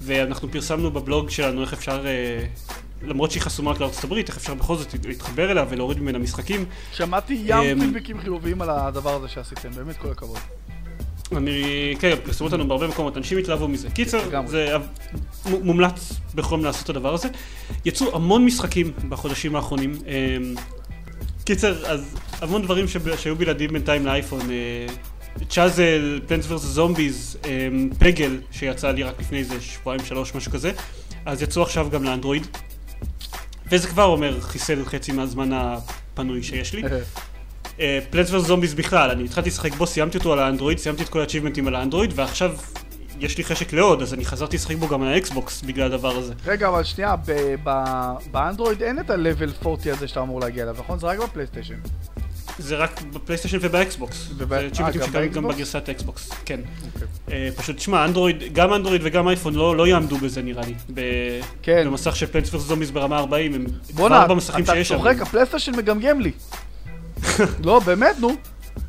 [0.00, 4.54] ואנחנו פרסמנו בבלוג שלנו איך אפשר, uh, למרות שהיא חסומה רק לארצות הברית, איך אפשר
[4.54, 6.64] בכל זאת להתחבר אליה ולהוריד ממנה משחקים.
[6.92, 10.38] שמעתי ים אמ, פידבקים חיוביים על הדבר הזה שעשיתם, באמת כל הכבוד.
[11.36, 13.90] אני, כן, פרסמו אותנו בהרבה מקומות, אנשים התלהבו מזה.
[13.90, 14.46] קיצר.
[14.46, 14.76] זה
[15.44, 17.28] מומלץ בחום לעשות את הדבר הזה.
[17.84, 19.92] יצאו המון משחקים בחודשים האחרונים.
[21.48, 24.40] קיצר, אז המון דברים שב- שהיו בלעדים בינתיים לאייפון.
[24.50, 24.86] אה,
[25.48, 27.36] צ'אזל, פלנס ורס זומביז,
[27.98, 30.72] פגל, שיצא לי רק לפני איזה שבועיים שלוש, משהו כזה.
[31.26, 32.46] אז יצאו עכשיו גם לאנדרואיד.
[33.70, 36.82] וזה כבר אומר חיסל חצי מהזמן הפנוי שיש לי.
[38.10, 38.46] Plants vs.
[38.46, 41.61] Zombies בכלל, אני התחלתי לשחק בו, סיימתי אותו על האנדרואיד, סיימתי את כל ה achievement
[41.61, 42.56] ים על האנדרואיד, ועכשיו
[43.20, 46.34] יש לי חשק לעוד, אז אני חזרתי לשחק בו גם על האקסבוקס בגלל הדבר הזה.
[46.46, 50.76] רגע, אבל שנייה, ב- ב- באנדרואיד אין את ה-level 40 הזה שאתה אמור להגיע אליו,
[50.78, 50.98] נכון?
[50.98, 51.74] זה רק בפלייסטיישן.
[52.58, 54.28] זה רק בפלייסטיישן ובאקסבוקס.
[54.36, 55.54] וב- זה אה, גם שקיימים גם באקסבוקס?
[55.54, 56.60] בגרסת האקסבוקס, כן.
[56.94, 57.08] אוקיי.
[57.32, 60.74] אה, פשוט, שמע, אנדרואיד, גם אנדרואיד וגם אייפון לא לא יעמדו בזה נראה לי.
[61.62, 61.82] כן.
[61.86, 62.62] במסך של Plants vs.
[62.62, 64.96] Zombies ברמה 40, הם בואנה, כבר במסכים אתה שיש שם.
[64.96, 66.30] צוחק, הפלייסטיישן מגמגם לי.
[67.64, 68.30] לא, באמת, נו.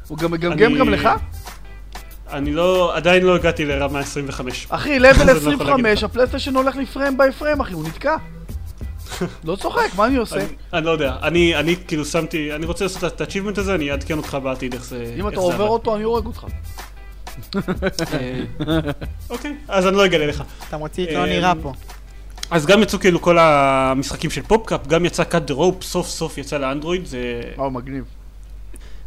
[0.08, 1.10] הוא גם מגמגם גם לך?
[2.32, 4.68] אני לא, עדיין לא הגעתי לרמה 25.
[4.70, 6.04] אחי, לבל לא יכול להגיד 25, לך.
[6.04, 8.16] הפלייסטיישן הולך לי פריים ביי פריים, אחי, הוא נתקע.
[9.44, 10.36] לא צוחק, מה אני עושה?
[10.36, 13.92] אני- אני לא יודע, אני אני כאילו שמתי, אני רוצה לעשות את ה-achievement הזה, אני
[13.92, 15.14] אעדכן אותך בעתיד איך זה...
[15.20, 15.64] אם אתה זה עובר עבד.
[15.64, 16.46] אותו, אני הורג אותך.
[18.14, 18.42] אה,
[19.30, 20.44] אוקיי, אז אני לא אגלה לך.
[20.68, 21.74] אתה מוציא את אמ, לא נראה פה.
[22.52, 26.38] אז גם יצאו כאילו כל המשחקים של PopCap, גם יצא Cut the Rope, סוף סוף
[26.38, 28.04] יצא לאנדרואיד, זה וואו, מגניב.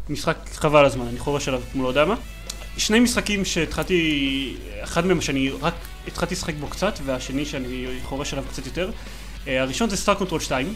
[0.09, 2.15] משחק חבל על הזמן, אני חורש עליו כמו לא יודע מה.
[2.77, 5.73] שני משחקים שהתחלתי, אחד מהם שאני רק
[6.07, 8.91] התחלתי לשחק בו קצת, והשני שאני חורש עליו קצת יותר.
[9.47, 10.73] אה, הראשון זה Star Control 2,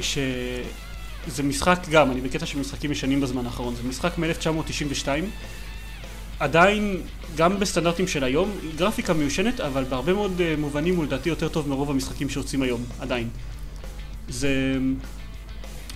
[0.00, 5.08] שזה משחק גם, אני בקטע של משחקים ישנים בזמן האחרון, זה משחק מ-1992,
[6.40, 7.02] עדיין,
[7.36, 11.68] גם בסטנדרטים של היום, גרפיקה מיושנת, אבל בהרבה מאוד אה, מובנים הוא לדעתי יותר טוב
[11.68, 13.28] מרוב המשחקים שיוצאים היום, עדיין.
[14.28, 14.78] זה...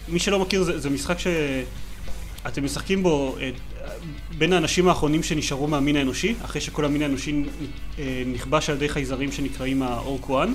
[0.09, 3.51] מי שלא מכיר, זה, זה משחק שאתם משחקים בו אה,
[4.39, 7.43] בין האנשים האחרונים שנשארו מהמין האנושי, אחרי שכל המין האנושי
[7.99, 10.49] אה, נכבש על ידי חייזרים שנקראים האורק 1,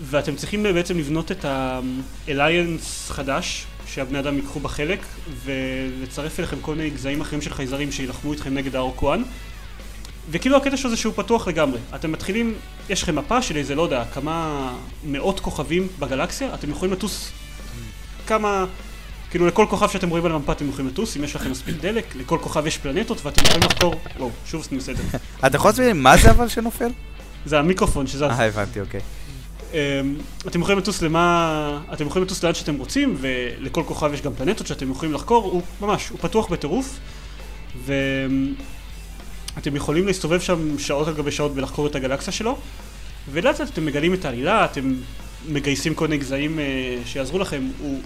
[0.00, 1.44] ואתם צריכים בעצם לבנות את
[2.28, 5.00] האליינס חדש, שהבני אדם ייקחו בה חלק,
[5.44, 9.18] ולצרף אליכם כל מיני גזעים אחרים של חייזרים שיילחמו איתכם נגד האורק 1.
[10.30, 11.78] וכאילו הקטע שלו זה שהוא פתוח לגמרי.
[11.94, 12.54] אתם מתחילים,
[12.88, 14.72] יש לכם מפה של איזה, לא יודע, כמה
[15.04, 17.30] מאות כוכבים בגלקסיה, אתם יכולים לטוס
[18.26, 18.64] כמה,
[19.30, 22.16] כאילו לכל כוכב שאתם רואים על המפה אתם יכולים לטוס, אם יש לכם מספיק דלק,
[22.16, 25.02] לכל כוכב יש פלנטות ואתם יכולים לחקור, וואו, שוב אני עושה את זה.
[25.46, 26.88] אתה יכול להסביר לי מה זה אבל שנופל?
[27.46, 28.22] זה המיקרופון שזז.
[28.22, 29.00] אה, הבנתי, אוקיי.
[29.72, 29.78] אמ,
[30.46, 34.66] אתם יכולים לטוס למה, אתם יכולים לטוס לאן שאתם רוצים, ולכל כוכב יש גם פלנטות
[34.66, 36.98] שאתם יכולים לחקור, הוא ממש, הוא פתוח בטירוף,
[37.84, 42.58] ואתם יכולים להסתובב שם שעות על גבי שעות ולחקור את הגלקסיה שלו,
[43.32, 44.94] ולאט לאט אתם מגלים את העלילה, אתם
[45.48, 46.64] מגייסים כל מיני גזעים אה,
[47.04, 48.00] שיעזרו לכם, הוא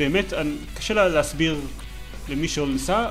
[0.00, 1.56] באמת, אני- קשה לה להסביר
[2.28, 3.06] למי שעוד ניסה,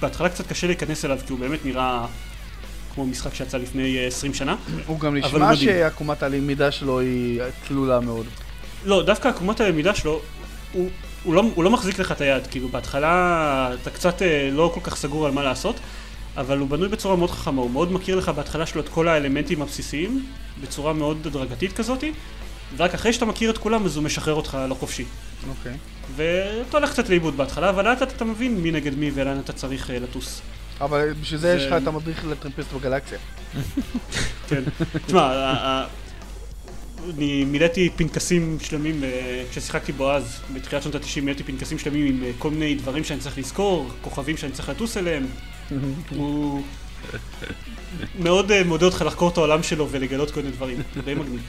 [0.00, 2.06] בהתחלה קצת קשה להיכנס אליו, כי הוא באמת נראה
[2.94, 4.56] כמו משחק שיצא לפני אה, 20 שנה.
[4.86, 5.56] הוא גם נשמע.
[5.56, 8.26] שעקומת הלמידה שלו היא תלולה מאוד.
[8.84, 10.20] לא, דווקא עקומת הלמידה שלו,
[10.72, 10.88] הוא,
[11.24, 14.80] הוא, לא, הוא לא מחזיק לך את היד, כאילו בהתחלה אתה קצת אה, לא כל
[14.84, 15.76] כך סגור על מה לעשות,
[16.36, 19.62] אבל הוא בנוי בצורה מאוד חכמה, הוא מאוד מכיר לך בהתחלה שלו את כל האלמנטים
[19.62, 20.26] הבסיסיים,
[20.62, 22.12] בצורה מאוד הדרגתית כזאתי,
[22.76, 25.04] ורק אחרי שאתה מכיר את כולם אז הוא משחרר אותך לא חופשי.
[25.48, 25.72] אוקיי.
[26.16, 29.90] ואתה הולך קצת לאיבוד בהתחלה, אבל לאט אתה מבין מי נגד מי ולאן אתה צריך
[29.90, 30.40] אה, לטוס.
[30.80, 33.18] אבל בשביל זה יש זה- לך את המדריך לטרמפיסט בגלקסיה.
[34.48, 34.62] כן.
[35.06, 35.84] תשמע,
[37.16, 42.22] אני מילאתי פנקסים שלמים אה, כששיחקתי בו אז, בתחילת שנות ה-90 מילאתי פנקסים שלמים עם
[42.24, 45.26] אה, כל מיני דברים שאני צריך לזכור, כוכבים שאני צריך לטוס אליהם.
[46.16, 46.62] הוא
[48.18, 51.40] מאוד אה, מעודד אותך לחקור את העולם שלו ולגלות כל מיני דברים, זה די מגניב.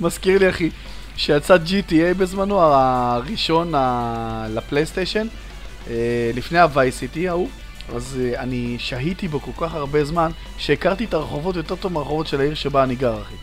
[0.00, 0.70] מזכיר לי אחי,
[1.16, 5.26] שיצא GTA בזמנו, הראשון ה- לפלייסטיישן,
[5.90, 6.58] אה, לפני
[6.90, 7.48] סיטי ההוא,
[7.94, 12.26] אז אה, אני שהיתי בו כל כך הרבה זמן, שהכרתי את הרחובות יותר טוב מהרחובות
[12.26, 13.34] של העיר שבה אני גר, אחי.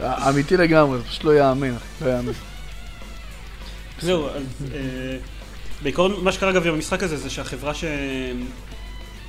[0.28, 2.32] אמיתי לגמרי, זה פשוט לא יאמן, אחי, לא יאמן.
[4.00, 4.42] זהו, אז
[5.82, 7.84] בעיקרון מה שקרה אגב עם המשחק הזה זה שהחברה ש...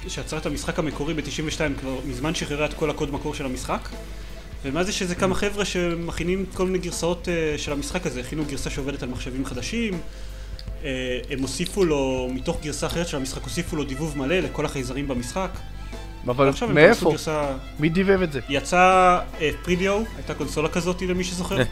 [0.08, 3.90] שיצרה את המשחק המקורי ב-92 כבר מזמן שחררה את כל הקוד מקור של המשחק
[4.64, 8.70] ומאז יש איזה כמה חבר'ה שמכינים כל מיני גרסאות אה, של המשחק הזה, הכינו גרסה
[8.70, 10.00] שעובדת על מחשבים חדשים
[10.84, 15.08] אה, הם הוסיפו לו, מתוך גרסה אחרת של המשחק, הוסיפו לו דיבוב מלא לכל החייזרים
[15.08, 15.50] במשחק
[16.28, 17.12] אבל מאיפה?
[17.12, 17.58] גרסה...
[17.80, 18.40] מי דיבב את זה?
[18.50, 19.20] יצא
[19.64, 21.64] 3DO, הייתה קונסולה כזאת למי שזוכר אה.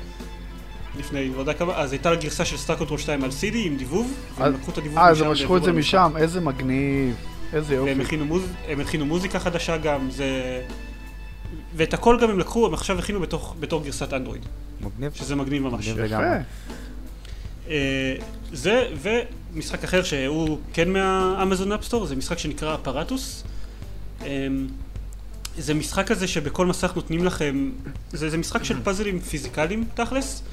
[0.99, 4.13] לפני לא יודע כמה, אז הייתה גרסה של Star Control 2 על CD עם דיבוב,
[4.38, 7.15] והם לקחו את הדיבוב אה, אז משם הם משכו את זה משם, איזה מגניב.
[7.54, 7.88] איזה למשחק.
[7.88, 8.02] והם יופי.
[8.04, 8.43] הכינו, מוז...
[8.68, 10.62] הם הכינו מוזיקה חדשה גם, זה...
[11.76, 14.45] ואת הכל גם הם לקחו, הם עכשיו הכינו בתוך, בתור גרסת אנדרואיד,
[14.82, 15.14] מגניב.
[15.14, 15.88] שזה מגניב ממש.
[15.88, 16.06] מגניב.
[16.06, 16.16] יפה.
[16.16, 16.38] לגמרי.
[17.70, 18.16] אה,
[18.54, 23.43] זה, ומשחק אחר שהוא כן מהאמזון אפסטור, זה משחק שנקרא אפרטוס.
[24.26, 24.48] אה,
[25.58, 27.72] זה משחק כזה שבכל מסך נותנים לכם,
[28.12, 30.43] זה, זה משחק של פאזלים פיזיקליים תכלס,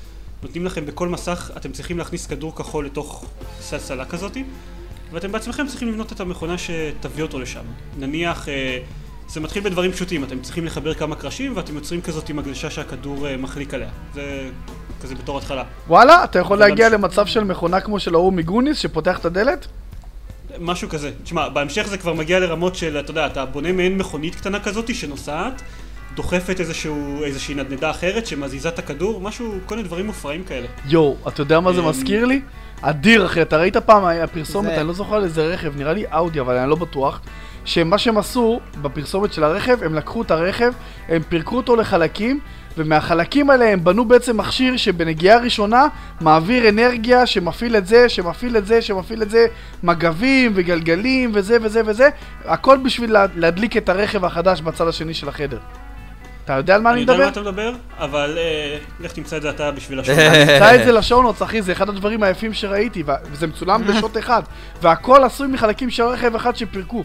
[0.43, 3.25] נותנים לכם בכל מסך, אתם צריכים להכניס כדור כחול לתוך
[3.61, 4.45] סלסלה כזאתי,
[5.15, 7.61] ואתם בעצמכם צריכים לבנות את המכונה שתביא אותו לשם.
[7.99, 8.79] נניח, אה,
[9.29, 13.27] זה מתחיל בדברים פשוטים, אתם צריכים לחבר כמה קרשים ואתם יוצרים כזאת עם הגלישה שהכדור
[13.29, 13.89] אה, מחליק עליה.
[14.15, 14.49] זה
[15.03, 15.65] כזה בתור התחלה.
[15.89, 19.67] וואלה, אתה יכול להגיע גם- למצב של מכונה כמו של ההוא מגוניס, שפותח את הדלת?
[20.61, 21.11] משהו כזה.
[21.25, 24.95] תשמע, בהמשך זה כבר מגיע לרמות של, אתה יודע, אתה בונה מעין מכונית קטנה כזאת
[24.95, 25.63] שנוסעת,
[26.15, 30.67] דוחפת איזשהו, איזושהי נדנדה אחרת שמזיזה את הכדור, משהו, כל מיני דברים מופרעים כאלה.
[30.87, 32.41] יואו, אתה יודע מה זה אמ, מזכיר לי?
[32.91, 36.05] אדיר אחי, אתה ראית פעם הפרסומת, זה- אני לא זוכר על איזה רכב, נראה לי
[36.15, 37.21] אאודי, אבל אני לא בטוח.
[37.65, 40.73] שמה שהם עשו בפרסומת של הרכב, הם לקחו את הרכב,
[41.09, 42.41] הם פירקו אותו לחלקים,
[42.79, 45.87] ומהחלקים האלה הם בנו בעצם מכשיר שבנגיעה ראשונה
[46.21, 49.47] מעביר אנרגיה שמפעיל את זה, שמפעיל את זה, שמפעיל את זה,
[49.83, 52.09] מגבים וגלגלים וזה וזה וזה,
[52.45, 55.59] הכל בשביל לה- להדליק את הרכב החדש בצד השני של החדר.
[56.45, 57.27] אתה יודע על מה אני יודע על מדבר?
[57.27, 60.17] מה אתה מדבר, אבל אה, לך תמצא את זה אתה בשביל השעון.
[60.19, 64.43] תמצא את זה לשונוץ, אחי, זה אחד הדברים היפים שראיתי, וזה מצולם בשוט אחד,
[64.83, 67.05] והכל עשוי מחלקים של רכב אחד שפירקו.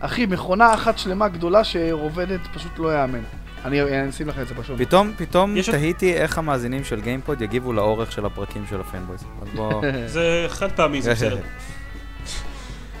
[0.00, 3.20] אחי, מכונה אחת שלמה גדולה שעובדת פשוט לא יאמן.
[3.64, 4.78] אני אני אשים לך את זה בשוט.
[4.78, 9.24] פתאום, פתאום תהיתי איך המאזינים של גיימפוד יגיבו לאורך של הפרקים של הפנבויז.
[9.42, 9.82] אז בוא...
[10.06, 11.38] זה חד פעמי, זה בסדר.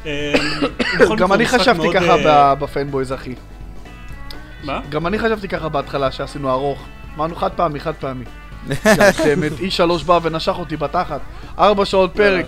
[0.06, 0.34] אה,
[1.00, 3.34] בכל גם אני חשבתי ככה אה, ב- בפנבויז, אחי.
[4.62, 4.80] מה?
[4.88, 6.86] גם אני חשבתי ככה בהתחלה, שעשינו ארוך.
[7.16, 8.24] אמרנו חד פעמי, חד פעמי.
[9.60, 11.20] E3 בא ונשך אותי בתחת.
[11.58, 12.46] ארבע שעות פרק.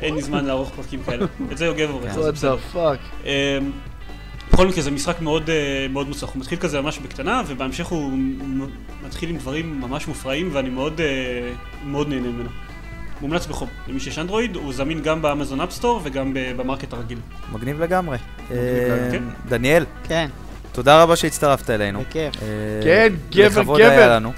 [0.00, 1.26] אין לי זמן לערוך פרקים כאלה.
[1.52, 3.24] את זה יוגב זה what the fuck.
[3.24, 3.30] אמ,
[4.52, 8.12] בכל מקרה זה משחק מאוד אה, מאוד מוצלח, הוא מתחיל כזה ממש בקטנה ובהמשך הוא
[9.06, 11.06] מתחיל עם דברים ממש מופרעים ואני מאוד אה,
[11.84, 12.48] מאוד נהנה ממנו.
[13.20, 16.92] מומלץ בחום, למי שיש אנדרואיד, הוא זמין גם ב Amazon Appstore וגם ב- ב Market
[16.92, 17.18] הרגיל.
[17.52, 18.18] מגניב לגמרי.
[18.50, 18.56] אה,
[19.48, 20.28] דניאל, כן,
[20.74, 22.00] תודה רבה שהצטרפת אלינו.
[22.00, 22.34] בכיף.
[22.42, 22.48] אה,
[22.84, 23.90] כן, גבר, לכבוד גבר.
[23.90, 24.32] היה לנו.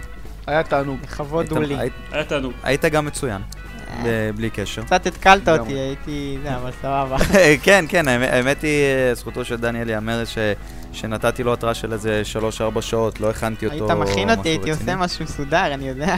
[0.47, 0.99] היה תענוג.
[1.05, 1.77] לכבוד הוא לי.
[2.13, 2.53] היה תענוג.
[2.63, 3.43] היית גם מצוין,
[4.05, 4.83] אה, בלי קשר.
[4.83, 5.73] קצת התקלת אותי.
[5.73, 6.39] הייתי...
[6.43, 7.17] זה, אבל סבבה.
[7.63, 8.71] כן, כן, האמת- היא,
[9.09, 10.39] אה, זכותו של דניאל ייאמר ש-
[10.93, 12.23] שנתתי לו התראה של איזה
[12.77, 14.71] 3-4 שעות, לא הכנתי אותו היית מכין אותי, משהו הייתי.
[14.71, 16.17] עושה משהו מסודר, אני יודע.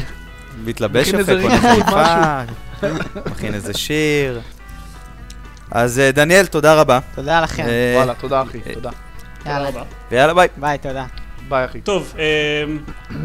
[0.65, 2.41] מתלבש יפה, קונה חליפה,
[3.31, 4.41] מכין איזה שיר.
[5.71, 6.99] אז אה, דניאל, תודה רבה.
[7.15, 7.63] תודה לכם.
[7.69, 8.91] אה, וואלה, תודה אחי, אה, תודה.
[9.49, 9.83] תודה יאללה, רבה.
[10.11, 10.49] ויאללה ביי.
[10.57, 11.05] ביי, תודה.
[11.49, 11.81] ביי אחי.
[11.81, 12.79] טוב, אמ,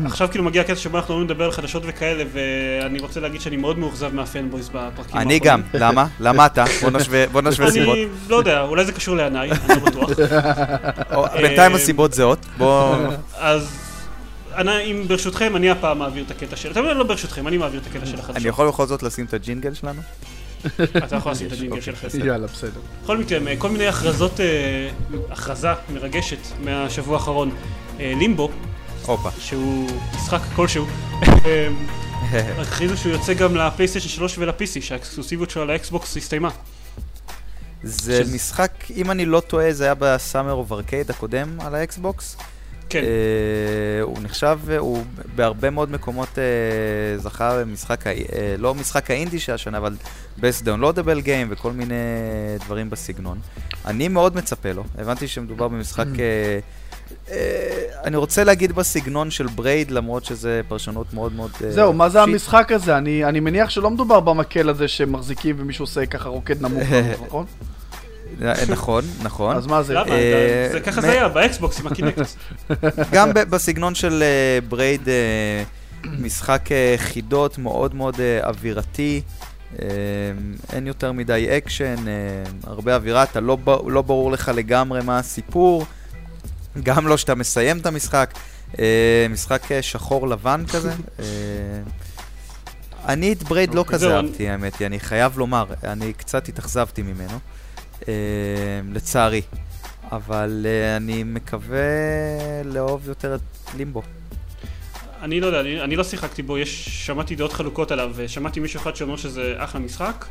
[0.06, 3.58] עכשיו כאילו מגיע הקטע שבו אנחנו אמורים לדבר על חדשות וכאלה, ואני רוצה להגיד שאני
[3.58, 6.08] מאוד מאוכזב מהפנבויז בפרקים אני גם, למה?
[6.20, 6.64] למה אתה?
[7.32, 7.96] בוא נשווה- סיבות.
[7.98, 10.10] אני לא יודע, אולי זה קשור לעיניי, אני לא בטוח.
[11.42, 12.46] בינתיים אה, הסיבות זהות.
[12.58, 12.96] בוא...
[13.38, 13.80] אז
[14.56, 16.72] אני, אם ברשותכם, אני הפעם מעביר את הקטע של...
[16.72, 18.36] אתם יודעים, לא ברשותכם, אני מעביר את הקטע של החדשות.
[18.38, 20.02] אני יכול בכל זאת לשים את הג'ינגל שלנו?
[20.98, 22.26] אתה יכול לשים את הג'ינגל אוקיי, שלך.
[22.26, 22.80] יאללה, בסדר.
[23.04, 24.90] בכל מקרה, כל מיני הכרזות, אה,
[25.32, 27.52] הכרזה מרגשת מהשבוע האחרון.
[28.00, 28.50] אה, לימבו.
[29.40, 30.86] שהוא משחק כלשהו,
[31.46, 31.68] אה,
[32.62, 36.50] הכריזו שהוא יוצא גם לפלייסטיישן 3 ול-PC, שהאקסקלוסיביות שלו על האקסבוקס הסתיימה.
[37.84, 42.38] זה משחק, אם אני לא טועה, זה היה ב Summer of Arcade הקודם על האקסבוקס.
[42.94, 45.04] כן, אה, הוא נחשב, הוא
[45.36, 48.14] בהרבה מאוד מקומות אה, זכה במשחק, אה,
[48.58, 49.96] לא משחק האינדי של השנה, אבל
[50.40, 51.96] best downloadable game וכל מיני
[52.66, 53.40] דברים בסגנון.
[53.86, 56.06] אני מאוד מצפה לו, הבנתי שמדובר במשחק,
[57.32, 57.40] אה,
[58.04, 61.52] אני רוצה להגיד בסגנון של Braid, למרות שזה פרשנות מאוד מאוד...
[61.70, 62.22] זהו, מה זה.
[62.22, 62.98] המשחק הזה?
[62.98, 66.84] אני אני מניח שלא מדובר במקל הזה שמחזיקים ומישהו עושה ככה רוקד נמוך,
[67.26, 67.46] נכון?
[68.42, 69.56] אה, נכון, נכון.
[69.58, 69.94] אז מה זה?
[69.94, 70.12] למה?
[70.12, 72.22] אה, זה ככה זה היה, באקסבוקס עם הקינקט.
[73.14, 75.08] גם בסגנון של אה, Braid,
[76.06, 79.22] משחק חידות מאוד מאוד אווירתי.
[80.74, 81.96] אין יותר מדי אקשן,
[82.64, 83.58] הרבה אווירה, אתה לא,
[83.88, 85.86] לא ברור לך לגמרי מה הסיפור,
[86.84, 88.34] גם לא שאתה מסיים את המשחק.
[88.80, 90.92] אה, משחק שחור לבן כזה.
[91.20, 91.26] אה,
[93.08, 93.94] אני את Braid לא אוקיי.
[93.94, 97.38] כזה אהבתי, האמת היא, אני חייב לומר, אני קצת התאכזבתי ממנו, אה,
[98.94, 99.42] לצערי.
[100.12, 101.80] אבל uh, אני מקווה
[102.66, 103.42] לאהוב יותר את
[103.78, 104.02] לימבו.
[105.22, 108.80] אני לא יודע, אני, אני לא שיחקתי בו, יש, שמעתי דעות חלוקות עליו, ושמעתי מישהו
[108.80, 110.26] אחד שאומר שזה אחלה משחק,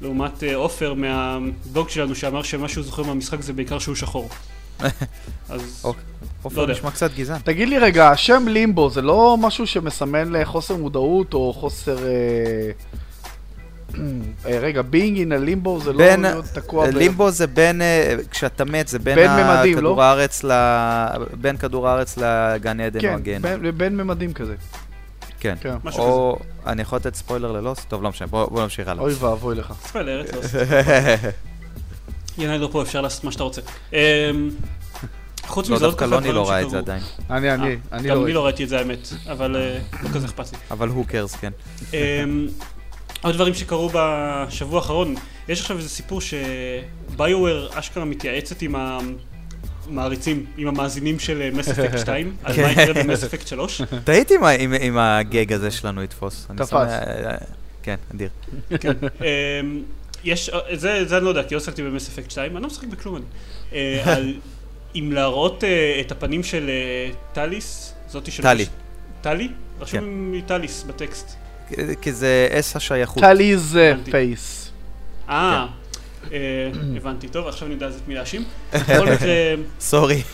[0.00, 4.28] לעומת אה, עופר מהבלוג שלנו שאמר שמה שהוא זוכר מהמשחק זה בעיקר שהוא שחור.
[5.48, 6.02] אז אוקיי.
[6.42, 6.72] עופר לא יודע.
[6.72, 7.38] נשמע קצת גזען.
[7.44, 11.98] תגיד לי רגע, השם לימבו זה לא משהו שמסמן לחוסר מודעות או חוסר...
[11.98, 12.70] אה, אה,
[14.44, 16.94] רגע, being in a limbo זה לא בין- להיות תקוע ב...
[16.96, 20.02] לימבו זה בין, אה, כשאתה מת, זה בין, בין ממדים, כדור לא?
[20.02, 20.50] הארץ ל...
[21.40, 23.60] בין כדור הארץ לגן עדן או כן, הגיהנום.
[23.62, 24.54] בין- בין ממדים כזה.
[25.40, 25.54] כן.
[25.60, 25.74] כן.
[25.98, 27.78] או, אני יכול לתת ספוילר ללוס?
[27.88, 29.02] טוב, לא משנה, בוא בוא נמשיך הלאה.
[29.02, 29.72] אוי ואבוי לך.
[29.82, 30.40] ספוילר, לא
[32.44, 33.60] ינאי לא פה, אפשר לעשות מה שאתה רוצה.
[33.92, 33.98] אמ,
[35.46, 36.78] חוץ לא, מזה עוד דווקא ככה לוני לא ראה את זה.
[36.78, 37.02] עדיין.
[37.30, 38.24] אני, אני, אה, אני גם לא...
[38.24, 40.58] אני לא ראיתי את זה האמת, אבל אה, לא כזה אכפת לי.
[40.70, 41.50] אבל הוא קרס, כן.
[43.22, 45.14] עוד דברים שקרו בשבוע האחרון,
[45.48, 48.74] יש עכשיו איזה סיפור שביואר אשכרה מתייעצת עם
[49.88, 53.82] המעריצים, עם המאזינים של מס אפקט 2, על מה יקרה במס אפקט 3.
[54.04, 56.46] תהיתי אם אם- אם הגג הזה שלנו יתפוס.
[56.50, 56.72] אני תפס.
[56.72, 57.36] אה,
[57.82, 58.28] כן, אדיר.
[58.72, 59.82] אמ,
[60.24, 62.88] יש, זה, זה אני לא יודע, כי לא שחקתי במס אפקט 2, אני לא משחק
[62.88, 63.24] בכלום אני.
[63.72, 64.16] אה,
[64.96, 65.68] אם להראות אה,
[66.00, 66.70] את הפנים של
[67.32, 68.42] טליס, זאתי של...
[68.42, 68.66] טלי.
[69.20, 69.48] טלי?
[69.48, 69.54] כן.
[69.82, 71.36] רשום לי Tali's בטקסט.
[72.00, 73.22] כי- זה s השייכות.
[73.22, 74.10] Tali's הבנתי.
[74.10, 74.70] face.
[75.28, 75.66] אה,
[76.32, 76.38] אה,
[76.96, 78.44] הבנתי, טוב, עכשיו אני יודע את מי להאשים.
[78.74, 80.22] בכל מקרה, sorry.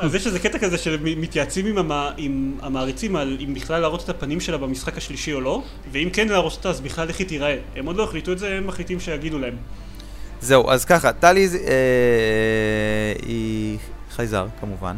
[0.00, 2.08] אז יש איזה קטע כזה שמתייעצים עם, המ...
[2.16, 6.28] עם המעריצים על אם בכלל להראות את הפנים שלה במשחק השלישי או לא, ואם כן
[6.28, 7.56] להראות אותה אז בכלל איך היא תיראה.
[7.76, 9.56] הם עוד לא החליטו את זה, הם מחליטים שיגידו להם.
[10.40, 13.78] זהו, אז ככה, טלי אה, היא
[14.16, 14.96] חייזר, כמובן.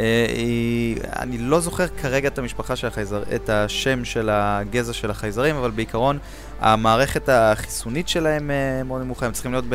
[0.00, 5.10] אה, היא, אני לא זוכר כרגע את המשפחה של החייזר, את השם של הגזע של
[5.10, 6.18] החייזרים, אבל בעיקרון
[6.60, 9.74] המערכת החיסונית שלהם אה, מאוד נמוכה, הם צריכים להיות ב,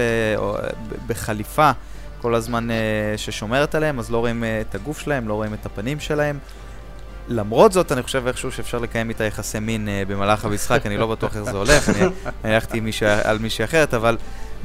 [1.07, 1.72] בחליפה
[2.22, 2.76] כל הזמן אה,
[3.18, 6.39] ששומרת עליהם, אז לא רואים אה, את הגוף שלהם, לא רואים את הפנים שלהם.
[7.27, 11.07] למרות זאת, אני חושב איכשהו שאפשר לקיים איתה יחסי מין אה, במהלך המשחק, אני לא
[11.07, 11.89] בטוח איך זה הולך,
[12.43, 14.18] אני הלכתי עם מישהי- על מישהי אחרת, אבל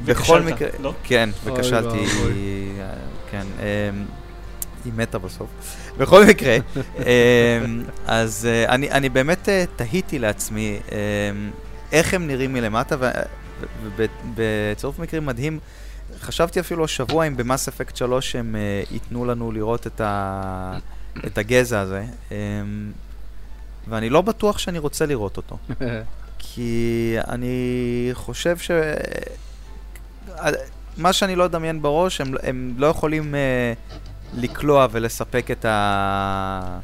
[0.04, 0.68] בכל וכשלת, מקרה...
[0.80, 0.92] לא?
[1.04, 1.98] כן, וכשלתי.
[1.98, 2.04] אה,
[3.30, 4.04] כן, אמ,
[4.84, 5.48] היא מתה בסוף.
[5.98, 6.56] בכל מקרה,
[6.98, 11.50] אמ, אז אה, אני אני באמת אה, תהיתי לעצמי, אמ,
[11.92, 12.96] איך הם נראים מלמטה,
[13.82, 15.58] ובצירוף מקרים מדהים,
[16.20, 20.78] חשבתי אפילו השבוע אם במאס אפקט 3 הם uh, ייתנו לנו לראות את, ה...
[21.26, 22.32] את הגזע הזה, um,
[23.88, 25.58] ואני לא בטוח שאני רוצה לראות אותו.
[26.38, 28.70] כי אני חושב ש...
[30.96, 34.00] מה שאני לא אדמיין בראש, הם, הם לא יכולים uh,
[34.34, 36.78] לקלוע ולספק את ה...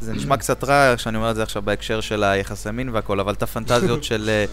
[0.00, 3.32] זה נשמע קצת רע שאני אומר את זה עכשיו בהקשר של היחסי מין והכל, אבל
[3.32, 4.30] את הפנטזיות של...
[4.30, 4.44] אה,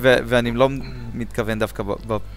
[0.00, 0.68] ואני לא
[1.14, 1.82] מתכוון דווקא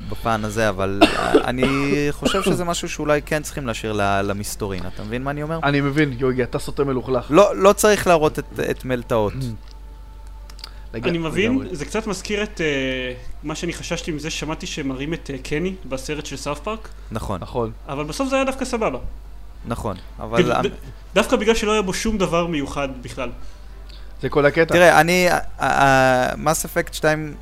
[0.09, 0.99] בפן הזה, אבל
[1.45, 1.67] אני
[2.11, 3.93] חושב שזה משהו שאולי כן צריכים להשאיר
[4.23, 4.83] למסתורין.
[4.95, 5.59] אתה מבין מה אני אומר?
[5.63, 7.25] אני מבין, יוגי, אתה סוטה מלוכלך.
[7.29, 9.33] לא, לא צריך להראות את מלטעות.
[10.93, 15.37] אני מבין, זה קצת מזכיר את אה, מה שאני חששתי מזה ששמעתי שמראים את אה,
[15.37, 16.89] קני בסרט של סאף פארק.
[17.11, 17.39] נכון.
[17.41, 17.71] נכון.
[17.87, 18.99] אבל בסוף זה היה דווקא סבבה.
[19.65, 20.51] נכון, אבל...
[21.13, 23.29] דווקא בגלל שלא היה בו שום דבר מיוחד בכלל.
[24.21, 24.73] זה כל הקטע.
[24.73, 25.27] תראה, אני,
[26.37, 27.35] מס אפקט 2,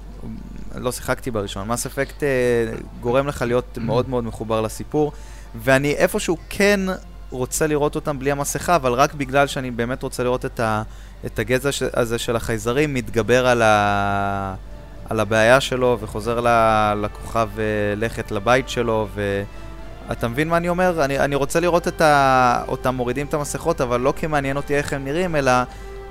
[0.76, 2.28] לא שיחקתי בראשון, מס אפקט אה,
[3.02, 5.12] גורם לך להיות מאוד מאוד מחובר לסיפור,
[5.56, 6.80] ואני איפשהו כן
[7.30, 10.84] רוצה לראות אותם בלי המסכה, אבל רק בגלל שאני באמת רוצה לראות את, ה,
[11.26, 14.56] את הגזע הזה של החייזרים מתגבר על, ה,
[15.10, 16.40] על הבעיה שלו וחוזר
[17.02, 17.64] לכוכב אה,
[17.96, 19.44] לכת לבית שלו, ו...
[20.12, 21.06] אתה מבין מה אני אומר?
[21.06, 22.64] אני, אני רוצה לראות את ה...
[22.68, 25.52] אותם מורידים את המסכות, אבל לא כי מעניין אותי איך הם נראים, אלא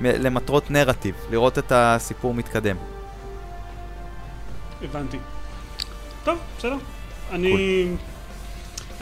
[0.01, 2.77] למטרות נרטיב, לראות את הסיפור מתקדם.
[4.83, 5.19] הבנתי.
[6.25, 6.77] טוב, בסדר.
[7.33, 7.87] אני...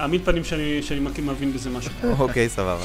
[0.00, 1.92] אעמיד פנים שאני, שאני מבין בזה משהו.
[2.18, 2.84] אוקיי, סבבה.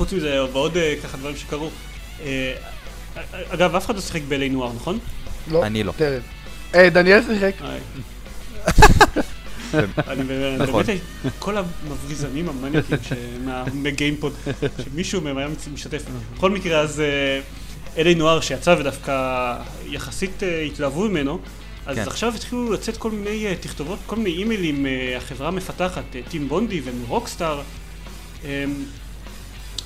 [0.00, 1.70] אמ, חוץ מזה, ועוד אה, ככה דברים שקרו.
[2.22, 2.54] אה,
[3.50, 4.98] אגב, אף אחד לא שיחק באלי נוער, נכון?
[5.50, 5.66] לא.
[5.66, 5.92] אני לא.
[6.74, 7.54] אה, דניאל שיחק.
[9.74, 10.22] אני
[10.58, 10.82] נכון.
[10.86, 11.00] באמת,
[11.38, 12.94] כל המבריזנים המניאקים
[13.72, 14.32] מהגיימפוד,
[14.84, 16.02] שמישהו מהם היה משתתף.
[16.36, 17.02] בכל מקרה, אז
[17.96, 19.56] אלי נוער שיצא ודווקא
[19.86, 21.38] יחסית התלהבו ממנו,
[21.86, 22.02] אז כן.
[22.02, 27.62] עכשיו התחילו לצאת כל מיני תכתובות, כל מיני אימיילים מהחברה המפתחת, טים בונדי ומרוקסטאר.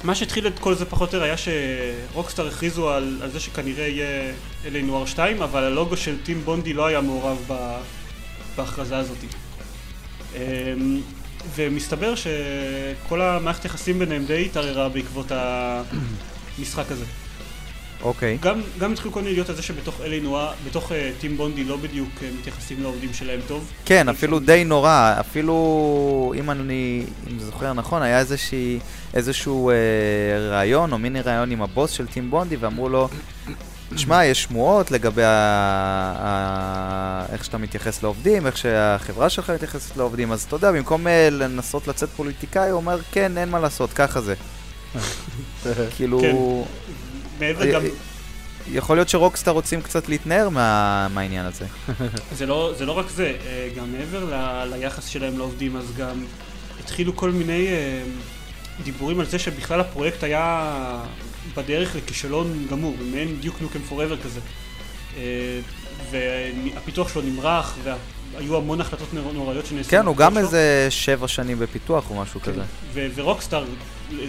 [0.05, 3.87] מה שהתחיל את כל זה פחות או יותר היה שרוקסטאר הכריזו על, על זה שכנראה
[3.87, 4.33] יהיה
[4.65, 7.77] אלי נוער 2, אבל הלוגו של טים בונדי לא היה מעורב ב,
[8.57, 9.19] בהכרזה הזאת.
[10.35, 11.01] אמ,
[11.55, 15.27] ומסתבר שכל המערכת יחסים ביניהם די התערערה בעקבות
[16.59, 17.05] המשחק הזה.
[18.05, 18.39] אוקיי.
[18.41, 18.45] Okay.
[18.45, 21.65] גם, גם התחילו כל מיני להיות על זה שבתוך אלי נועה, בתוך uh, טים בונדי
[21.65, 23.71] לא בדיוק uh, מתייחסים לעובדים שלהם טוב.
[23.85, 24.45] כן, אפילו שם...
[24.45, 28.79] די נורא, אפילו אם אני אם זוכר נכון, היה איזושהי,
[29.15, 33.09] איזשהו uh, ראיון או מיני ראיון עם הבוס של טים בונדי ואמרו לו,
[33.95, 35.29] תשמע, יש שמועות לגבי ה...
[36.19, 37.27] ה...
[37.33, 41.89] איך שאתה מתייחס לעובדים, איך שהחברה שלך מתייחסת לעובדים, אז אתה יודע, במקום אה, לנסות
[41.89, 44.35] לצאת פוליטיקאי, הוא אומר, כן, אין מה לעשות, ככה זה.
[45.97, 46.21] כאילו...
[47.41, 47.83] מעבר גם...
[48.73, 51.09] יכול להיות שרוקסטאר רוצים קצת להתנער מה...
[51.15, 51.65] מהעניין הזה.
[52.39, 54.65] זה, לא, זה לא רק זה, אה, גם מעבר ל...
[54.75, 56.25] ליחס שלהם לעובדים, אז גם
[56.81, 58.03] התחילו כל מיני אה,
[58.85, 60.73] דיבורים על זה שבכלל הפרויקט היה
[61.57, 64.41] בדרך לכישלון גמור, מעין דיוק נוקם פוראבר כזה.
[65.17, 65.23] אה,
[66.11, 69.91] והפיתוח שלו נמרח, והיו המון החלטות נוראיות שנעשו.
[69.91, 72.53] כן, הוא גם איזה שבע שנים בפיתוח או משהו כן.
[72.53, 72.63] כזה.
[73.15, 73.65] ורוקסטאר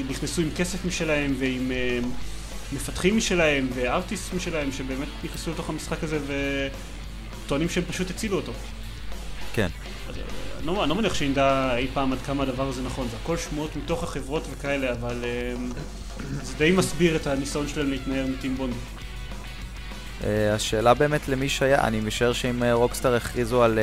[0.10, 2.00] נכנסו עם כסף משלהם ועם אה,
[2.74, 6.20] מפתחים משלהם וארטיסט משלהם שבאמת נכנסו לתוך המשחק הזה
[7.46, 8.52] וטוענים שהם פשוט הצילו אותו.
[9.54, 9.68] כן.
[10.10, 10.16] אז,
[10.58, 13.76] אני לא, לא מניח שנדע אי פעם עד כמה הדבר הזה נכון, זה הכל שמועות
[13.76, 15.26] מתוך החברות וכאלה, אבל
[16.42, 18.78] זה די מסביר את הניסיון שלהם להתנער מטים בונדי.
[20.54, 23.80] השאלה באמת למי שהיה, אני משער שאם רוקסטאר הכריזו על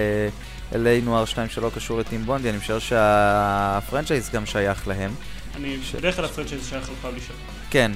[0.73, 5.15] LA נוער 2 שלא קשור לטים בונדי, אני משער שהפרנצ'ייז גם שייך להם.
[5.57, 7.35] אני, בדרך כלל ה franchise שייך ל publisher.
[7.73, 7.93] כן,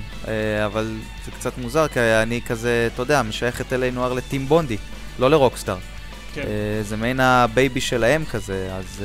[0.67, 4.47] אבל זה קצת מוזר, כי אני כזה, אתה יודע, משייך את LA Noire ל Team
[4.47, 4.77] Bondi,
[5.19, 5.77] לא לרוקסטאר.
[6.35, 6.43] כן.
[6.83, 9.03] זה מעין ה baby שלהם כזה, אז...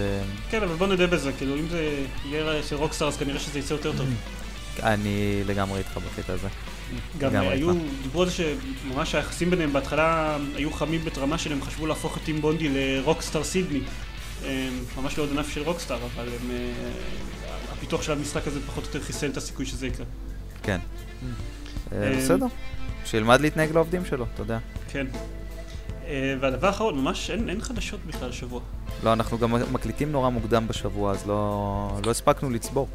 [0.49, 3.73] כן, אבל בוא נדע בזה, כאילו אם זה יהיה של רוקסטאר אז כנראה שזה יצא
[3.73, 4.07] יותר טוב.
[4.83, 6.47] אני לגמרי איתך בקטע הזה.
[7.17, 7.71] גם היו,
[8.03, 12.41] דיברו על זה שממש היחסים ביניהם בהתחלה היו חמים ברמה שלהם חשבו להפוך את Team
[12.41, 13.81] Bondi לרוקסטאר סידני.
[14.97, 16.51] ממש לא עוד ענף של רוקסטאר, אבל הם,
[17.71, 20.05] הפיתוח של המשחק הזה פחות או יותר חיסל את הסיכוי שזה יקרה.
[20.63, 20.79] כן.
[21.91, 22.45] בסדר.
[23.05, 24.57] שילמד להתנהג לעובדים שלו, אתה יודע.
[24.91, 25.07] כן.
[26.39, 28.61] והדבר האחרון, ממש אין, אין חדשות בכלל השבוע.
[29.03, 32.87] לא, אנחנו גם מקליטים נורא מוקדם בשבוע, אז לא, לא הספקנו לצבור.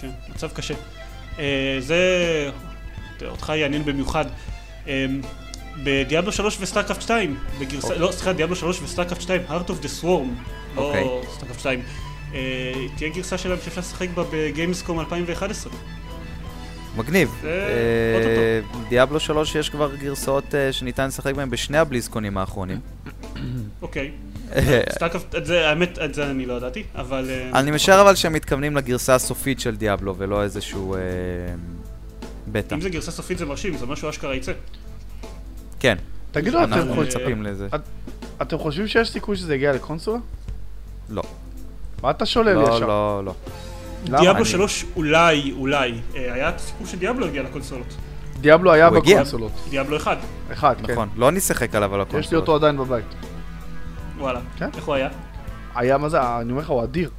[0.00, 0.74] כן, מצב קשה.
[1.80, 2.00] זה
[3.22, 4.24] אותך יעניין במיוחד.
[5.84, 7.98] בדיאבלו 3 וסטארקראפט 2, בגרסה, okay.
[7.98, 10.06] לא, סליחה, דיאבלו 3 וסטארקאפט 2, Heart of the Swarm.
[10.76, 11.04] לא אוקיי.
[11.34, 11.82] סטארקאפט 2,
[12.32, 12.34] uh,
[12.96, 15.72] תהיה גרסה שלהם שאפשר לשחק בה בגיימסקום 2011.
[16.96, 17.38] מגניב.
[17.42, 22.80] זה אה, דיאבלו 3 יש כבר גרסאות אה, שניתן לשחק בהן בשני הבליזקונים האחרונים.
[23.82, 24.10] אוקיי.
[24.56, 24.80] אה,
[25.36, 27.26] את זה, האמת, את זה אני לא ידעתי, אבל...
[27.30, 31.00] אה, אני משער אבל שהם מתכוונים לגרסה הסופית של דיאבלו ולא איזשהו אה,
[32.52, 32.74] בטא.
[32.74, 34.52] אם זה גרסה סופית זה מרשים, זה משהו אשכרה יצא.
[35.80, 35.96] כן,
[36.32, 37.68] תגידו, אתם אנחנו חושבים- מצפים לזה.
[38.42, 40.18] אתם חושבים שיש סיכוי שזה יגיע לקונסולה?
[41.08, 41.22] לא.
[42.02, 42.88] מה אתה שולל לי לא, עכשיו?
[42.88, 43.34] לא, לא.
[44.04, 45.92] דיאבלו אני- 3 אולי, אולי.
[46.16, 47.94] אה, היה סיפור שדיאבלו הגיע לקונסולות.
[48.40, 48.90] דיאבלו היה.
[48.90, 49.52] בקונסולות.
[49.70, 50.18] דיאבלו 1,
[50.52, 50.92] אחד, כן.
[50.92, 52.24] נכון, לא נשחק עליו על הקונסולות.
[52.24, 53.04] יש לי אותו עדיין בבית.
[54.18, 54.40] וואלה.
[54.56, 54.68] כן.
[54.76, 55.08] איך הוא היה?
[55.74, 57.10] היה מה זה, אני אומר לך, הוא אדיר.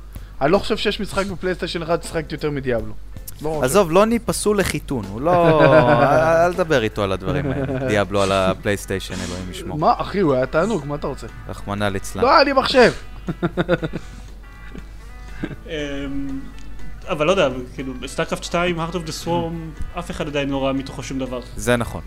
[0.41, 2.93] אני לא חושב שיש משחק בפלייסטיישן אחד ששחקתי יותר מדיאבלו.
[3.41, 3.61] לא.
[3.63, 5.61] עזוב, לא פסול לחיתון, הוא לא...
[6.45, 7.87] אל תדבר איתו על הדברים האלה.
[7.87, 9.77] דיאבלו על הפלייסטיישן, אלוהים ישמור.
[9.77, 11.27] מה, אחי, הוא היה תענוג, מה אתה רוצה?
[11.49, 12.23] רחמנא ליצלן.
[12.23, 12.91] לא לי מחשב.
[17.11, 20.63] אמ, אבל לא יודע, כאילו, סטארקראפט 2, Heart of the Swarm, אף אחד עדיין לא
[20.65, 21.39] ראה מתוכו שום דבר.
[21.55, 22.01] זה נכון,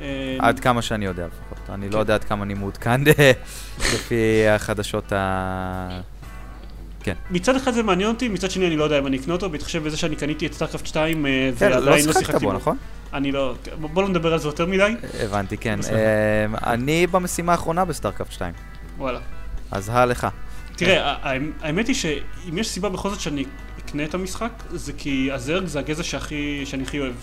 [0.00, 0.04] אמ,
[0.38, 1.70] עד כמה שאני יודע לפחות.
[1.70, 3.00] אני לא יודע עד כמה אני מעודכן
[3.94, 6.00] לפי החדשות ה...
[7.30, 9.84] מצד אחד זה מעניין אותי, מצד שני אני לא יודע אם אני אקנה אותו, בהתחשב
[9.84, 12.52] בזה שאני קניתי את StarCraft 2 אה, כן, לא ועדיין לא שיחקת שיחקתי בו.
[12.52, 12.76] נכון?
[13.12, 14.94] אני לא, בוא לא נדבר על זה יותר מדי.
[15.20, 15.78] הבנתי, כן.
[15.92, 18.52] אה, אני במשימה האחרונה ב StarCraft 2,
[18.98, 19.18] וואלה.
[19.70, 20.26] אז הא לך.
[20.76, 23.44] תראה, ה- האמת היא שאם יש סיבה בכל זאת שאני
[23.84, 27.14] אקנה את המשחק, זה כי ה Zerg זה הגזע שהכי, שאני הכי אוהב.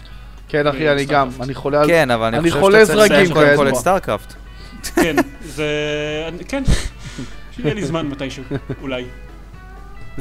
[0.47, 1.29] כן, אחי, אני גם.
[1.41, 1.87] אני חולה על...
[1.87, 3.69] כן, אבל אני חושב שאתה צריך לסיים קודם כל.
[3.69, 4.33] את StarCraft.
[4.95, 5.15] כן,
[5.45, 5.67] זה...
[6.47, 6.63] כן,
[7.55, 8.43] שיהיה לי זמן מתישהו,
[8.81, 9.05] אולי.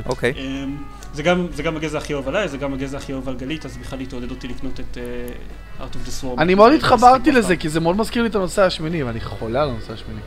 [0.07, 0.33] אוקיי.
[0.37, 0.77] אמ,
[1.15, 3.65] זה גם, זה גם הגזע הכי אוהב עליי, זה גם הגזע הכי אוהב על גלית,
[3.67, 6.41] אז בכלל היא תעודד אותי לקנות את uh, Art of the Swarm.
[6.41, 7.57] אני מאוד זה התחברתי לזה.
[7.57, 10.21] כי זה מאוד מזכיר לי את הנושא השמיני, ואני חולה על הנושא השמיני.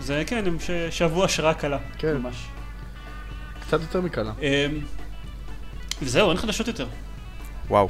[0.00, 1.78] זה כן, הם ש- שאבו השראה קלה.
[1.98, 2.16] כן.
[2.16, 2.34] ממש.
[3.68, 4.32] קצת יותר מקלה.
[4.42, 4.80] אמ,
[6.02, 6.86] וזהו, אין חדשות יותר.
[7.68, 7.88] וואו.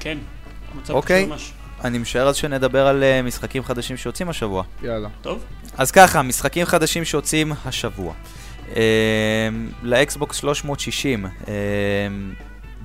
[0.00, 0.18] כן.
[0.74, 1.26] המצב אוקיי.
[1.26, 1.52] ממש.
[1.84, 4.64] אני משער אז שנדבר על אה, משחקים חדשים שיוצאים השבוע.
[4.82, 5.08] יאללה.
[5.22, 5.44] טוב?
[5.78, 8.14] אז ככה, משחקים חדשים שיוצאים השבוע.
[8.76, 9.48] אה,
[9.82, 11.52] ל Xbox 360, אה,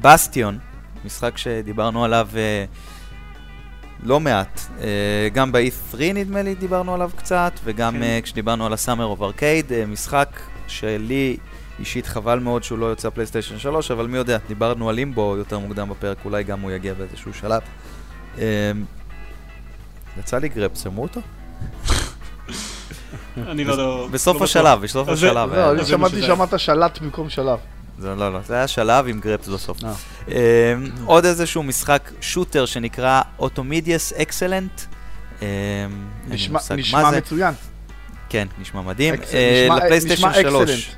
[0.02, 0.60] בסטיון,
[1.06, 2.66] משחק שדיברנו עליו אה,
[4.04, 4.62] לא מעט.
[4.82, 8.04] אה, גם ב-E3 נדמה לי דיברנו עליו קצת, וגם כן.
[8.04, 11.38] אה, כשדיברנו על ה Summer of Arcade, משחק שלי
[11.80, 15.60] אישית חבל מאוד שהוא לא יוצא PlayStation 3, אבל מי יודע, דיברנו על לימבו יותר
[15.60, 17.62] מוקדם בפרק, אולי גם הוא יגיע באיזשהו שלב.
[18.40, 18.72] אה,
[20.20, 21.22] יצא לי גרפ, שמעו אותו?
[23.38, 24.08] אני לא יודע.
[24.12, 24.44] בסוף לא.
[24.44, 25.50] השלב, בסוף השלב.
[25.54, 27.60] לא, היה- אני שמעתי שאמרת שלט במקום שלב.
[28.00, 29.78] זה לא, לא, זה היה שלב עם גרפס בסוף.
[29.84, 29.92] אה.
[30.28, 30.34] אמ,
[31.06, 34.82] עוד איזשהו משחק שוטר שנקרא אוטומידיאס אקסלנט.
[35.42, 35.48] אמ,
[36.28, 37.12] נשמע-.
[37.18, 37.54] מצוין.
[38.30, 39.14] כן, נשמע מדהים.
[39.34, 40.96] אה, לפלייסטיישן נשמע 3.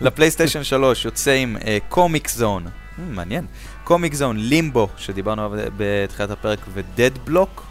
[0.00, 1.56] לפלייסטיישן 3 יוצא עם
[1.88, 2.66] Comix Zone.
[2.98, 3.46] מעניין.
[3.84, 7.66] Comix Zone, Limbo, שדיברנו עליו בתחילת הפרק, ו Dead Block,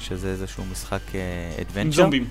[0.00, 1.00] שזה איזשהו משחק
[1.60, 1.80] adventure.
[1.80, 2.26] עם זומבים.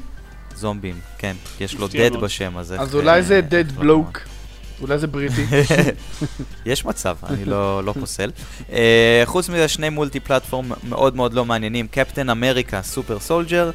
[0.56, 1.36] זומבים, כן.
[1.60, 2.15] יש לו dead.
[2.15, 2.81] בשם, אז איך...
[2.81, 4.19] אז אולי זה אה, dead איך לא bloke.
[4.81, 5.45] אולי זה בריטי.
[6.65, 8.31] יש מצב, אני לא, לא פוסל.
[8.69, 8.73] אה,
[9.26, 13.71] חוץ מזה, שני multi platform מאוד מאוד לא מעניינים, Captain America, Super Soldier.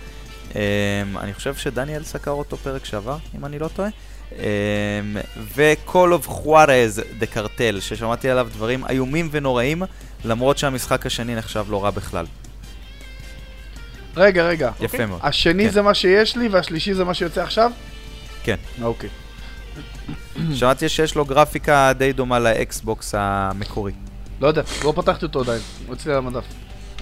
[1.16, 3.88] אני חושב שדניאל סקר אותו פרק שעבר, אם אני לא טועה.
[4.30, 4.34] Um,
[5.54, 9.82] ו-Call of Juarez, דה קרטל, ששמעתי עליו דברים איומים ונוראים,
[10.24, 12.26] למרות שהמשחק השני נחשב לא רע בכלל.
[14.16, 14.70] רגע, רגע.
[14.80, 15.20] יפה מאוד.
[15.22, 15.70] השני כן.
[15.70, 17.70] זה מה שיש לי והשלישי זה מה שיוצא עכשיו?
[18.44, 18.56] כן.
[18.82, 19.10] אוקיי.
[20.54, 23.92] שמעתי שיש לו גרפיקה די דומה לאקסבוקס המקורי.
[24.40, 25.60] לא יודע, לא פתחתי אותו עדיין.
[25.86, 26.44] הוא אצלי על המדף.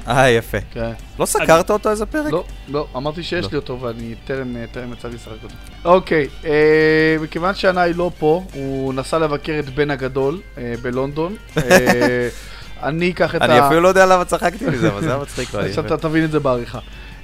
[0.09, 0.59] אה, יפה.
[0.73, 0.93] כן.
[1.19, 2.33] לא סקרת אותו איזה פרק?
[2.33, 3.51] לא, לא, אמרתי שיש לא.
[3.53, 5.55] לי אותו ואני טרם, אה, טרם יצא לי לשחק אותו.
[5.85, 11.37] אוקיי, אה, מכיוון שענאי לא פה, הוא נסע לבקר את בן הגדול אה, בלונדון.
[11.57, 12.29] אה,
[12.83, 13.45] אני אקח את ה...
[13.45, 15.55] אני אפילו לא יודע למה צחקתי מזה, אבל זה היה מצחיק.
[15.55, 15.87] אבל עכשיו.
[15.87, 16.79] אתה תבין את זה בעריכה.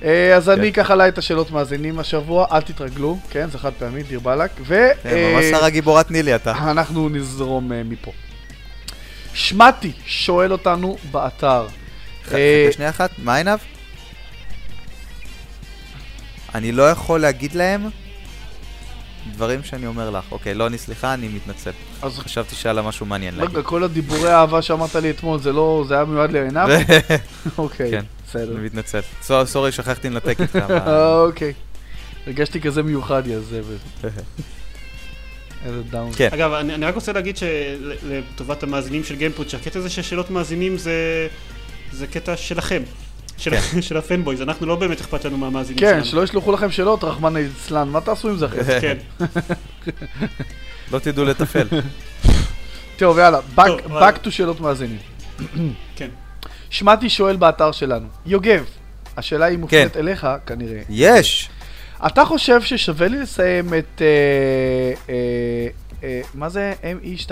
[0.04, 0.80] אה, אז אני כן.
[0.80, 4.50] אקח עליי את השאלות מאזינים השבוע, אל תתרגלו, כן, זה חד פעמי, דיר באלק.
[4.60, 4.88] ו...
[5.02, 6.50] כן, ממש אה, שרה גיבורת נילי אתה.
[6.70, 8.12] אנחנו נזרום מפה.
[9.34, 11.66] שמתי שואל אותנו באתר.
[12.34, 13.58] אה, חכה שנייה אחת, מה עיניו?
[16.54, 17.88] אני לא יכול להגיד להם
[19.32, 20.24] דברים שאני אומר לך.
[20.32, 21.70] אוקיי, לא, אני סליחה, אני מתנצל.
[22.02, 23.56] אז חשבתי שהיה לה משהו מעניין להגיד.
[23.56, 26.68] רגע, כל הדיבורי האהבה שאמרת לי אתמול, זה לא, זה היה מיועד לעינב?
[27.58, 28.04] אוקיי, כן.
[28.28, 28.52] בסדר.
[28.56, 29.00] אני מתנצל.
[29.22, 30.58] סו- sorry, שכחתי לנתק איתך.
[31.26, 31.52] אוקיי.
[32.26, 33.76] הרגשתי כזה מיוחד, יא זבל.
[35.66, 36.10] איזה דאון.
[36.16, 36.28] כן.
[36.32, 40.78] אגב, אני, אני רק רוצה להגיד שלטובת המאזינים של גיימפוד, שהקטע הזה של שאלות מאזינים
[40.78, 41.28] זה,
[41.92, 42.82] זה קטע שלכם.
[43.38, 43.50] של,
[43.80, 46.04] של הפנבויז, אנחנו לא באמת אכפת לנו מהמאזינים כן, שלנו.
[46.04, 48.78] שלא ישלחו לכם שאלות, רחמנא ליצלן, מה תעשו עם זה אחרי זה?
[48.82, 48.96] כן.
[50.92, 51.68] לא תדעו לתפעל.
[52.98, 54.98] טוב, יאללה, back- back to שאלות מאזינים.
[55.96, 56.08] כן.
[56.70, 58.64] שמעתי שואל באתר שלנו, יוגב,
[59.16, 60.80] השאלה היא מופנית אליך כנראה.
[60.88, 61.48] יש!
[62.06, 64.02] אתה חושב ששווה לי לסיים את...
[64.02, 65.68] אה, אה,
[66.04, 67.30] אה, מה זה ME2?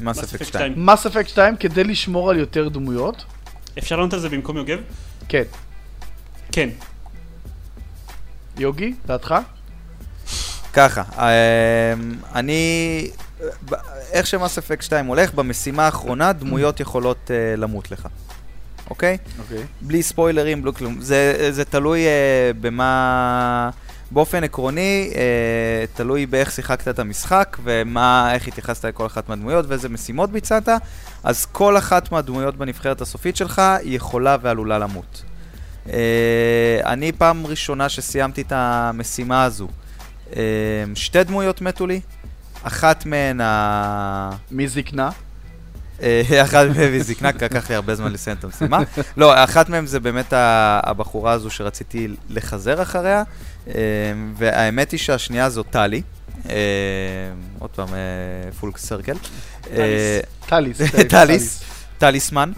[0.00, 0.72] מס Mass Effect 2.
[0.76, 3.24] מס אפקט 2 כדי לשמור על יותר דמויות?
[3.78, 4.78] אפשר לענות על זה במקום יוגב?
[5.28, 5.42] כן.
[6.52, 6.68] כן.
[8.58, 9.34] יוגי, דעתך?
[10.72, 13.10] ככה, אמ, אני...
[14.12, 18.08] איך שמס אפקט 2 הולך, במשימה האחרונה דמויות יכולות אה, למות לך,
[18.90, 19.18] אוקיי?
[19.38, 19.62] אוקיי.
[19.80, 21.00] בלי ספוילרים, בלי כלום.
[21.00, 23.70] זה, זה תלוי אה, במה...
[24.12, 29.88] באופן עקרוני, אה, תלוי באיך שיחקת את המשחק ומה, איך התייחסת לכל אחת מהדמויות ואיזה
[29.88, 30.68] משימות ביצעת,
[31.24, 35.22] אז כל אחת מהדמויות בנבחרת הסופית שלך יכולה ועלולה למות.
[35.88, 39.68] אה, אני פעם ראשונה שסיימתי את המשימה הזו,
[40.36, 40.42] אה,
[40.94, 42.00] שתי דמויות מתו לי,
[42.62, 44.30] אחת מהן ה...
[44.50, 45.10] מי זקנה?
[46.02, 48.78] אה, אחת מהן היא זקנה, לקח לי הרבה זמן לסיים את המשימה.
[49.16, 53.22] לא, אחת מהן זה באמת הבחורה הזו שרציתי לחזר אחריה,
[54.34, 56.02] והאמת היא שהשנייה זו טלי.
[56.50, 56.54] אה,
[57.58, 57.88] עוד פעם,
[58.60, 59.16] full circle.
[60.46, 60.80] טליס.
[61.08, 61.62] טליס,
[61.98, 62.52] טליסמן.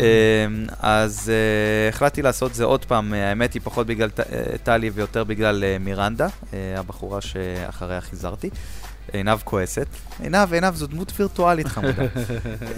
[0.00, 0.46] אה,
[0.80, 5.24] אז אה, החלטתי לעשות זה עוד פעם, אה, האמת היא פחות בגלל אה, טלי ויותר
[5.24, 8.50] בגלל אה, מירנדה, אה, הבחורה שאחריה חיזרתי.
[9.12, 9.86] עינב כועסת.
[10.22, 12.02] עינב, עינב, זו דמות וירטואלית חמודה.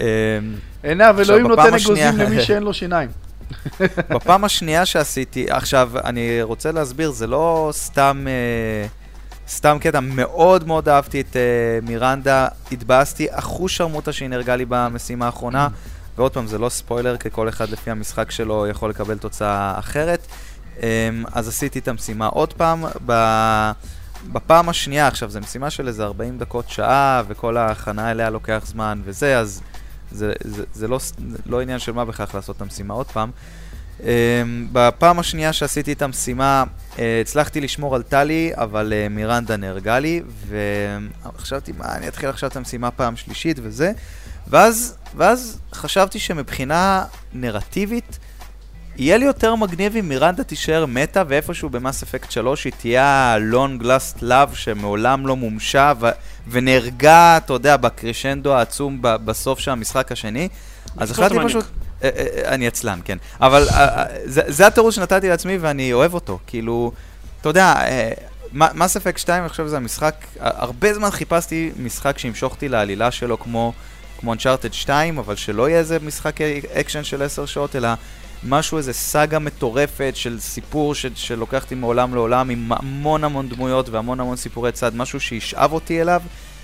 [0.01, 0.39] אה,
[0.83, 3.09] עינב, אלוהים נותן אגוזים למי שאין לו שיניים.
[4.15, 8.87] בפעם השנייה שעשיתי, עכשיו, אני רוצה להסביר, זה לא סתם, אה,
[9.49, 15.25] סתם קטע, מאוד מאוד אהבתי את אה, מירנדה, התבאסתי, אחוז שרמוטה שהיא נהרגה לי במשימה
[15.25, 15.67] האחרונה,
[16.17, 20.27] ועוד פעם, זה לא ספוילר, כי כל אחד לפי המשחק שלו יכול לקבל תוצאה אחרת.
[20.83, 23.13] אה, אז עשיתי את המשימה עוד פעם, ב...
[24.31, 29.01] בפעם השנייה, עכשיו, זו משימה של איזה 40 דקות, שעה, וכל ההכנה אליה לוקח זמן
[29.03, 29.61] וזה, אז
[30.11, 31.13] זה, זה, זה לא, ס-
[31.45, 33.31] לא עניין של מה בכך לעשות את המשימה עוד פעם.
[33.99, 34.01] Um,
[34.71, 36.63] בפעם השנייה שעשיתי את המשימה,
[36.95, 42.49] uh, הצלחתי לשמור על טלי, אבל uh, מירנדה נהרגה לי, וחשבתי, מה, אני אתחיל עכשיו
[42.49, 43.91] את המשימה פעם שלישית וזה,
[44.47, 48.19] ואז, ואז חשבתי שמבחינה נרטיבית,
[48.97, 53.83] יהיה לי יותר מגניב אם מירנדה תישאר מתה, ואיפשהו במאס אפקט 3 היא תהיה ה-long
[53.83, 56.09] last love שמעולם לא מומשה, ו-
[56.47, 60.49] ונהרגה, אתה יודע, בקרשנדו העצום ב- בסוף של המשחק השני.
[60.97, 61.35] אז החלטתי.
[61.45, 61.65] פשוט...
[62.03, 63.17] אה, אה, אה, אני עצלן, כן.
[63.41, 63.67] אבל
[64.25, 66.39] זה זה התירוץ שנתתי לעצמי ואני אוהב אותו.
[66.47, 66.91] כאילו,
[67.41, 67.75] אתה יודע,
[68.53, 73.39] Mass Effect 2, אני חושב שזה המשחק, הרבה זמן חיפשתי משחק שימשוך אותי לעלילה שלו
[73.39, 73.73] כמו
[74.19, 76.41] כמו Uncharted 2, אבל שלא יהיה איזה משחק
[76.73, 77.89] אקשן של 10 שעות, אלא
[78.43, 84.19] משהו, איזה סאגה מטורפת של סיפור ש- שלוקח מעולם לעולם עם המון המון דמויות והמון
[84.19, 86.21] המון סיפורי צד, משהו שישאב אותי אליו,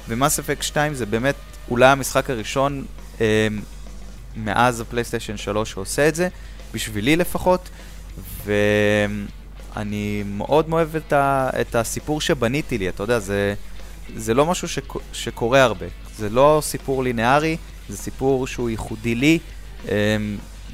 [0.09, 1.35] ומס אפקט 2 זה באמת
[1.69, 2.85] אולי המשחק הראשון
[3.21, 3.47] אה,
[4.35, 6.27] מאז הפלייסטיישן 3 שעושה את זה,
[6.73, 7.69] בשבילי לפחות,
[8.45, 11.49] ואני מאוד אוהב את, ה...
[11.61, 13.53] את הסיפור שבניתי לי, אתה יודע, זה,
[14.15, 14.93] זה לא משהו שק...
[15.13, 15.85] שקורה הרבה,
[16.17, 17.57] זה לא סיפור לינארי,
[17.89, 19.39] זה סיפור שהוא ייחודי לי,
[19.89, 20.17] אה,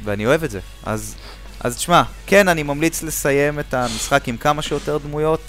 [0.04, 0.60] ואני אוהב את זה.
[0.84, 1.16] אז,
[1.60, 5.42] אז תשמע, כן, אני ממליץ לסיים את המשחק עם כמה שיותר דמויות,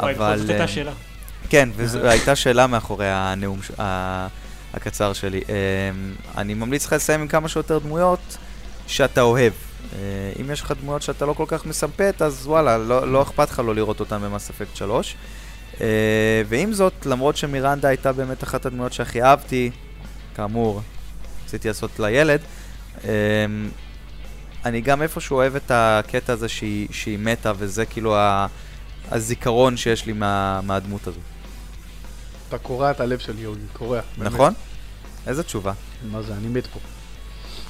[0.00, 0.38] וואי, אבל...
[0.38, 0.92] זאת אה, הייתה שאלה.
[1.48, 3.70] כן, וזו הייתה שאלה מאחורי הנאום ש-
[4.74, 5.40] הקצר שלי.
[5.40, 8.36] אמ, אני ממליץ לך לסיים עם כמה שיותר דמויות
[8.86, 9.52] שאתה אוהב.
[9.92, 9.98] אה,
[10.40, 13.58] אם יש לך דמויות שאתה לא כל כך מסמפת, אז וואלה, לא, לא אכפת לך
[13.58, 15.14] לא לראות אותן במס אפקט 3.
[15.80, 15.86] אה,
[16.48, 19.70] ועם זאת, למרות שמירנדה הייתה באמת אחת הדמויות שהכי אהבתי,
[20.36, 20.82] כאמור,
[21.44, 22.40] רציתי לעשות לילד,
[24.64, 28.46] אני גם איפשהו אוהב את הקטע הזה שהיא, שהיא מתה, וזה כאילו ה...
[29.10, 31.20] הזיכרון שיש לי מה, מהדמות הזו.
[32.48, 34.00] אתה קורע את הלב של יוגי, קורע.
[34.18, 34.32] באמת.
[34.32, 34.52] נכון?
[35.26, 35.72] איזה תשובה.
[36.10, 36.78] מה זה, אני מת פה.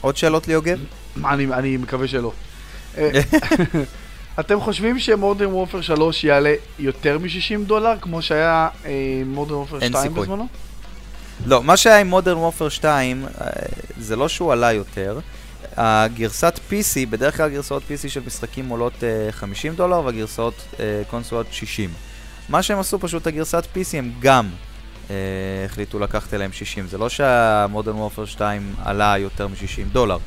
[0.01, 0.79] עוד שאלות ליוגב?
[1.25, 2.33] אני, אני מקווה שלא.
[2.99, 3.11] אה,
[4.41, 8.69] אתם חושבים ש Modern Warfare 3 יעלה יותר מ-60 דולר, כמו שהיה
[9.27, 10.23] Modern Warfare אין 2 סיכוי.
[10.23, 10.47] בזמנו?
[11.47, 13.51] לא, מה שהיה עם Modern Warfare 2, אה,
[13.99, 15.19] זה לא שהוא עלה יותר.
[15.81, 21.47] הגרסת PC, בדרך כלל גרסאות PC של משחקים עולות אה, 50 דולר והגרסאות אה, קונסולות
[21.51, 21.91] 60.
[22.49, 24.49] מה שהם עשו פשוט, הגרסת PC הם גם
[25.11, 25.17] אה,
[25.65, 26.87] החליטו לקחת אליהם 60.
[26.87, 30.19] זה לא שהמודרן וופר 2 עלה יותר מ-60 דולר.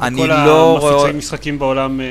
[0.00, 0.92] אני כל לא רואה...
[0.92, 2.06] המפיצי משחקים בעולם אה,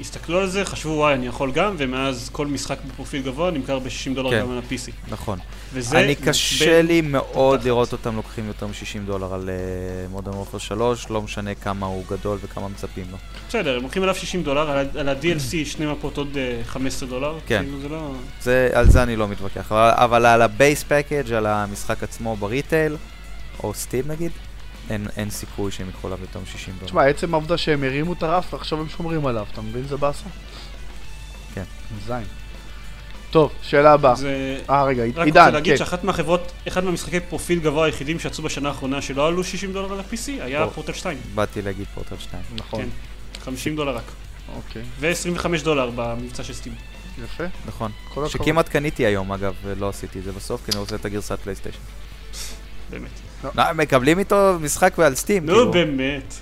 [0.00, 4.14] הסתכלו על זה, חשבו וואי אני יכול גם, ומאז כל משחק בפרופיל גבוה נמכר ב-60
[4.14, 4.40] דולר כן.
[4.40, 4.92] גם על ה-PC.
[5.10, 5.38] נכון.
[5.72, 6.00] וזה...
[6.00, 6.86] אני קשה מעצבן.
[6.86, 7.66] לי מאוד תחת.
[7.66, 9.50] לראות אותם לוקחים יותר מ-60 דולר על
[10.10, 13.16] מודרן וופר 3, לא משנה כמה הוא גדול וכמה מצפים לו.
[13.48, 17.38] בסדר, הם לוקחים עליו 60 דולר, על על ה-DLC שני מפות עוד אה, 15 דולר.
[17.46, 17.62] כן.
[17.62, 18.12] כאילו זה לא...
[18.42, 22.36] זה, על זה אני לא מתווכח, אבל, אבל על ה base package, על המשחק עצמו
[22.36, 22.96] ב retail,
[23.62, 24.32] או Steam נגיד,
[24.90, 26.86] אין, אין סיכוי שהם יקחו עליו יותר מ-60 דולר.
[26.86, 29.84] תשמע, עצם העובדה שהם הרימו את הרף ועכשיו הם שומרים עליו, אתה מבין?
[29.88, 30.24] זה באסה?
[31.54, 31.64] כן.
[32.06, 32.24] זין.
[33.30, 34.14] טוב, שאלה הבאה.
[34.14, 34.60] זה...
[34.70, 35.78] אה, רגע, רק עידן, רוצה להגיד כן.
[35.78, 40.00] שאחת מהחברות, אחד מהמשחקי פרופיל גבוה היחידים שיצאו בשנה האחרונה שלא עלו 60 דולר על
[40.00, 40.66] ה-PC, היה.
[40.66, 41.18] פורטל 2.
[41.34, 42.42] באתי להגיד פורטל 2.
[42.56, 42.88] נכון, כן.
[43.40, 44.02] 50 דולר רק.
[44.56, 46.74] אוקיי, ו-25 דולר במבצע של סטים.
[47.24, 47.44] יפה.
[47.66, 47.92] נכון.
[48.28, 51.78] שכמעט קניתי היום, אגב, ולא עשיתי את זה בסוף, כי אני רוצה את הגרסת פלייסטיישן.
[52.90, 53.10] באמת.
[53.56, 55.70] לא, מקבלים איתו משחק על סטים, נו כאילו.
[55.72, 56.34] באמת.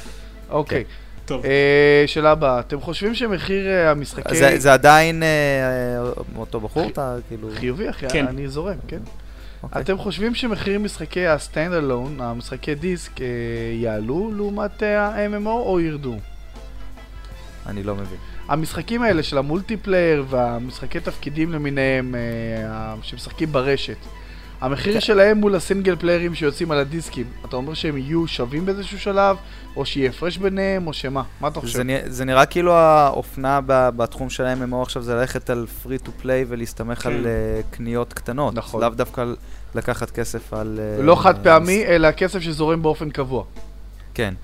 [0.50, 0.84] אוקיי,
[1.24, 1.44] טוב.
[1.46, 2.60] אה, שאלה הבאה.
[2.60, 4.36] אתם חושבים שמחיר אה, המשחקי...
[4.36, 5.28] זה- זה עדיין אה,
[6.36, 7.48] אותו בחור, אתה כאילו...
[7.54, 8.26] חיובי, אחי, כן.
[8.26, 8.98] אני זורם, כן.
[9.62, 9.82] אוקיי.
[9.82, 13.26] אתם חושבים שמחירי משחקי ה stand alone, המשחקי דיסק, אה,
[13.72, 16.16] יעלו לעומת ה-MMO או ירדו?
[17.66, 18.18] אני לא מבין.
[18.48, 23.96] המשחקים האלה של ה multiplayer והמשחקי תפקידים למיניהם אה, שמשחקים ברשת,
[24.64, 25.00] המחיר.
[25.00, 28.98] שלהם מול ה single player ים שיוצאים על הדיסקים, אתה אומר שהם יהיו שווים באיזשהו
[29.00, 29.36] שלב,
[29.76, 31.22] או שיהיה הפרש ביניהם, או שמה?
[31.40, 31.72] מה אתה חושב?
[31.72, 36.46] זה, זה נראה כאילו האופנה בתחום של ה-MMO עכשיו זה ללכת על free to play
[36.48, 37.08] ולהסתמך כן.
[37.12, 38.54] על אה, קניות קטנות.
[38.54, 38.80] נכון.
[38.80, 39.36] לאו דווקא על-
[39.74, 40.80] לקחת כסף על...
[40.98, 43.44] אה, לא חד אה, פעמי, אלא כסף שזורם באופן קבוע.
[44.14, 44.34] כן.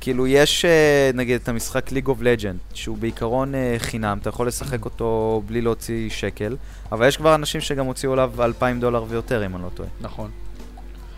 [0.00, 4.46] כאילו יש אה, נגיד את המשחק League of Legend, שהוא בעיקרון אה, חינם, אתה יכול
[4.46, 6.56] לשחק אותו בלי להוציא שקל,
[6.92, 9.88] אבל יש כבר אנשים שגם הוציאו עליו 2,000 דולר ויותר, אם אני לא טועה.
[10.00, 10.30] נכון.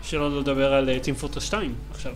[0.01, 2.13] שלא לדבר על טים פורטרס 2 עכשיו.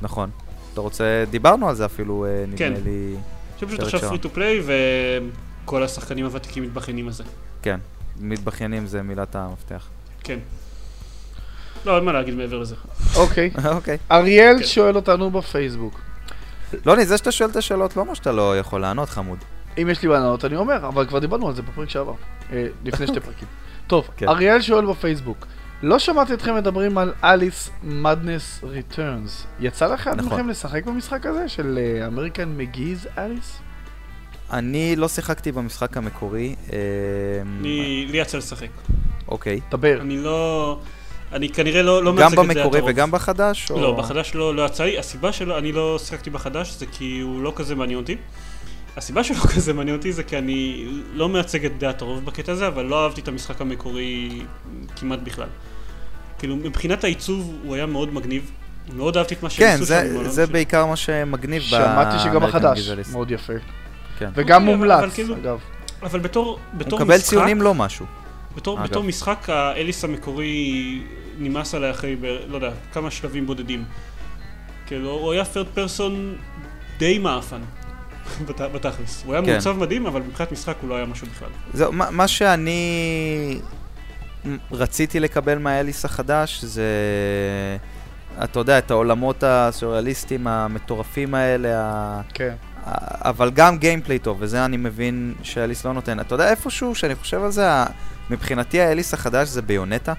[0.00, 0.30] נכון.
[0.72, 2.72] אתה רוצה, דיברנו על זה אפילו, אה, נדמה כן.
[2.84, 3.14] לי,
[3.60, 4.00] שפשוט עכשיו.
[4.00, 4.60] פרי טו פליי
[5.64, 7.24] וכל השחקנים הוותיקים מתבכיינים על זה.
[7.62, 7.80] כן,
[8.20, 9.88] מתבכיינים זה מילת המפתח.
[10.24, 10.38] כן.
[11.86, 12.74] לא, אין מה להגיד מעבר לזה.
[13.16, 13.50] אוקיי.
[13.74, 13.98] אוקיי.
[14.12, 14.66] אריאל כן.
[14.66, 16.00] שואל אותנו בפייסבוק.
[16.86, 19.38] לא, זה שאתה שואל את השאלות לא אומר שאתה לא יכול לענות, חמוד.
[19.82, 22.14] אם יש לי מה לענות אני אומר, אבל כבר דיברנו על זה בפרק שעבר.
[22.52, 23.48] אה, לפני שתי פרקים.
[23.86, 24.28] טוב, כן.
[24.28, 25.46] אריאל שואל בפייסבוק.
[25.82, 29.46] לא שמעתי אתכם מדברים על Alice Madness Returns.
[29.60, 30.32] יצא לאחד נכון.
[30.32, 33.58] מכם לשחק במשחק הזה של American McGee's Alice?
[34.52, 36.54] אני לא שיחקתי במשחק המקורי.
[36.72, 36.78] אה,
[37.42, 38.68] אני, לי יצא לשחק.
[39.28, 39.60] אוקיי.
[39.70, 40.00] דבר.
[40.00, 40.78] אני לא...
[41.32, 42.90] אני כנראה לא, לא גם מייצג את דעת במקורי הרוב.
[42.90, 43.70] וגם בחדש?
[43.70, 44.98] או- לא, בחדש לא, לא יצא לי.
[44.98, 48.16] הסיבה שלו, אני לא שיחקתי בחדש זה כי הוא לא כזה מעניין אותי.
[48.96, 52.66] הסיבה שלא כזה מעניין אותי זה כי אני לא מייצג את דעת הרוב בקטע הזה,
[52.66, 54.42] אבל לא אהבתי את המשחק המקורי
[54.96, 55.48] כמעט בכלל.
[56.38, 58.50] כאילו, מבחינת העיצוב הוא היה מאוד מגניב.
[58.96, 60.46] מאוד אהבתי את מה שהם כן, עשו זה- שם העולם זה.
[60.46, 62.90] בעיקר מה שמגניב שמעתי שגם החדש.
[63.12, 63.52] מאוד יפה.
[64.18, 64.28] כן.
[64.34, 65.58] וגם אוקיי, אבל- מומלץ, אבל כאילו- אגב.
[66.02, 68.06] אבל בתור, בתור הוא מקבל משחק, ציונים לא משהו.
[68.56, 68.88] בתור, אגב.
[68.90, 71.02] בתור משחק, האליס המקורי
[71.38, 73.84] נמאס עליי אחרי, ב, לא יודע, כמה שלבים בודדים.
[74.86, 76.36] כאילו, הוא היה פרד פרסון
[76.98, 77.60] די מעפן,
[78.48, 79.22] בת- בתכלס.
[79.26, 79.52] הוא היה כן.
[79.52, 81.48] מעוצב מדהים, אבל מבחינת משחק הוא לא היה משהו בכלל.
[81.72, 83.58] זהו, מה מה שאני
[84.72, 86.88] רציתי לקבל מהאליס החדש זה,
[88.44, 91.90] אתה יודע, את העולמות הסוריאליסטיים המטורפים האלה,
[92.34, 92.54] כן.
[93.24, 96.20] אבל גם gameplay טוב, וזה אני מבין שהאליס לא נותן.
[96.20, 97.66] אתה יודע, איפשהו, שאני חושב על זה,
[98.30, 100.12] מבחינתי האליס החדש זה Bayonetta.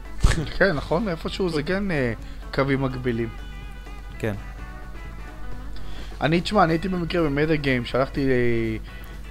[0.58, 1.08] כן, נכון?
[1.08, 2.12] איפשהו זה כן אה,
[2.54, 3.28] קווים מקבילים.
[4.18, 4.34] כן.
[6.20, 8.76] אני, תשמע, אני הייתי במקרה במדה גיים, שהלכתי אה,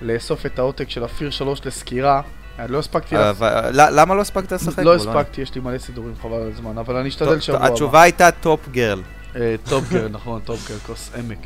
[0.02, 1.30] לאסוף את העותק של F.E.A.R.
[1.30, 2.22] 3 לסקירה.
[2.60, 4.80] אני לא הספקתי, ל- למה לא הספקת לשחק?
[4.84, 5.10] לא בו?
[5.10, 7.68] הספקתי, יש לי מלא סידורים חבל על הזמן, אבל אני אשתדל שבוע הבא.
[7.68, 9.02] התשובה הייתה טופ גרל.
[9.38, 11.38] אה, טופגר, נכון, טופגר, כוס עמק.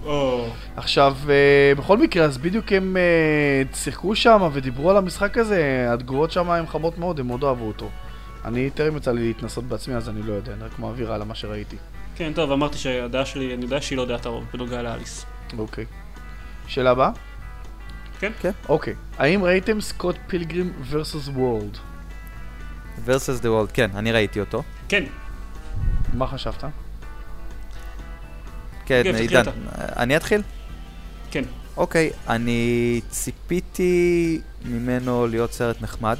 [0.75, 6.31] עכשיו, אה, בכל מקרה, אז בדיוק הם אה, שיחקו שם ודיברו על המשחק הזה, התגובות
[6.31, 7.89] שם הן חמות מאוד, הם מאוד אהבו אותו.
[8.45, 11.35] אני טרם יצא לי להתנסות בעצמי, אז אני לא יודע, אני רק מעביר הלאה מה
[11.35, 11.75] שראיתי.
[12.15, 15.25] כן, טוב, אמרתי שהדעה שלי, אני יודע שהיא לא דעת הרוב בנוגע לאליס.
[15.57, 15.85] אוקיי.
[16.67, 17.11] שאלה הבאה?
[18.19, 18.31] כן?
[18.41, 18.51] כן.
[18.69, 18.93] אוקיי.
[19.17, 21.77] האם ראיתם Scott Pilgrim versus World?
[23.05, 24.63] versus the world, כן, אני ראיתי אותו.
[24.89, 25.03] כן,
[26.13, 26.63] מה חשבת?
[28.85, 29.51] כן, כן, עידן, אתה.
[30.01, 30.41] אני אתחיל?
[31.31, 31.43] כן.
[31.77, 36.17] אוקיי, אני ציפיתי ממנו להיות סרט נחמד,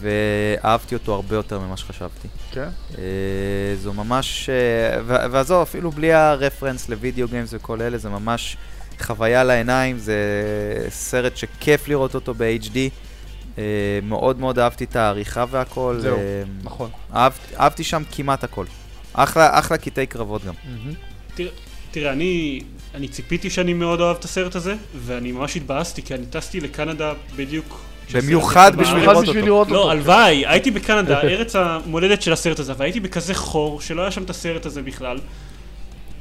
[0.00, 2.28] ואהבתי אותו הרבה יותר ממה שחשבתי.
[2.52, 2.68] כן?
[2.98, 8.56] אה, זו ממש, אה, ו- ועזוב, אפילו בלי הרפרנס לוידאו גיימס וכל אלה, זה ממש
[9.00, 10.16] חוויה לעיניים, זה
[10.88, 12.76] סרט שכיף לראות אותו ב-HD.
[13.58, 13.64] אה,
[14.02, 15.96] מאוד מאוד אהבתי את העריכה והכל.
[16.00, 16.90] זהו, אה, נכון.
[17.14, 18.64] אהבתי, אהבתי שם כמעט הכל.
[19.12, 20.54] אחלה, אחלה קטעי קרבות גם.
[21.90, 22.60] תראה, אני,
[22.94, 27.12] אני ציפיתי שאני מאוד אוהב את הסרט הזה, ואני ממש התבאסתי, כי אני טסתי לקנדה
[27.36, 27.80] בדיוק...
[28.12, 29.40] במיוחד בשביל לראות אותו.
[29.40, 29.90] לראות לא, אותו.
[29.90, 34.30] הלוואי, הייתי בקנדה, ארץ המולדת של הסרט הזה, והייתי בכזה חור, שלא היה שם את
[34.30, 35.18] הסרט הזה בכלל.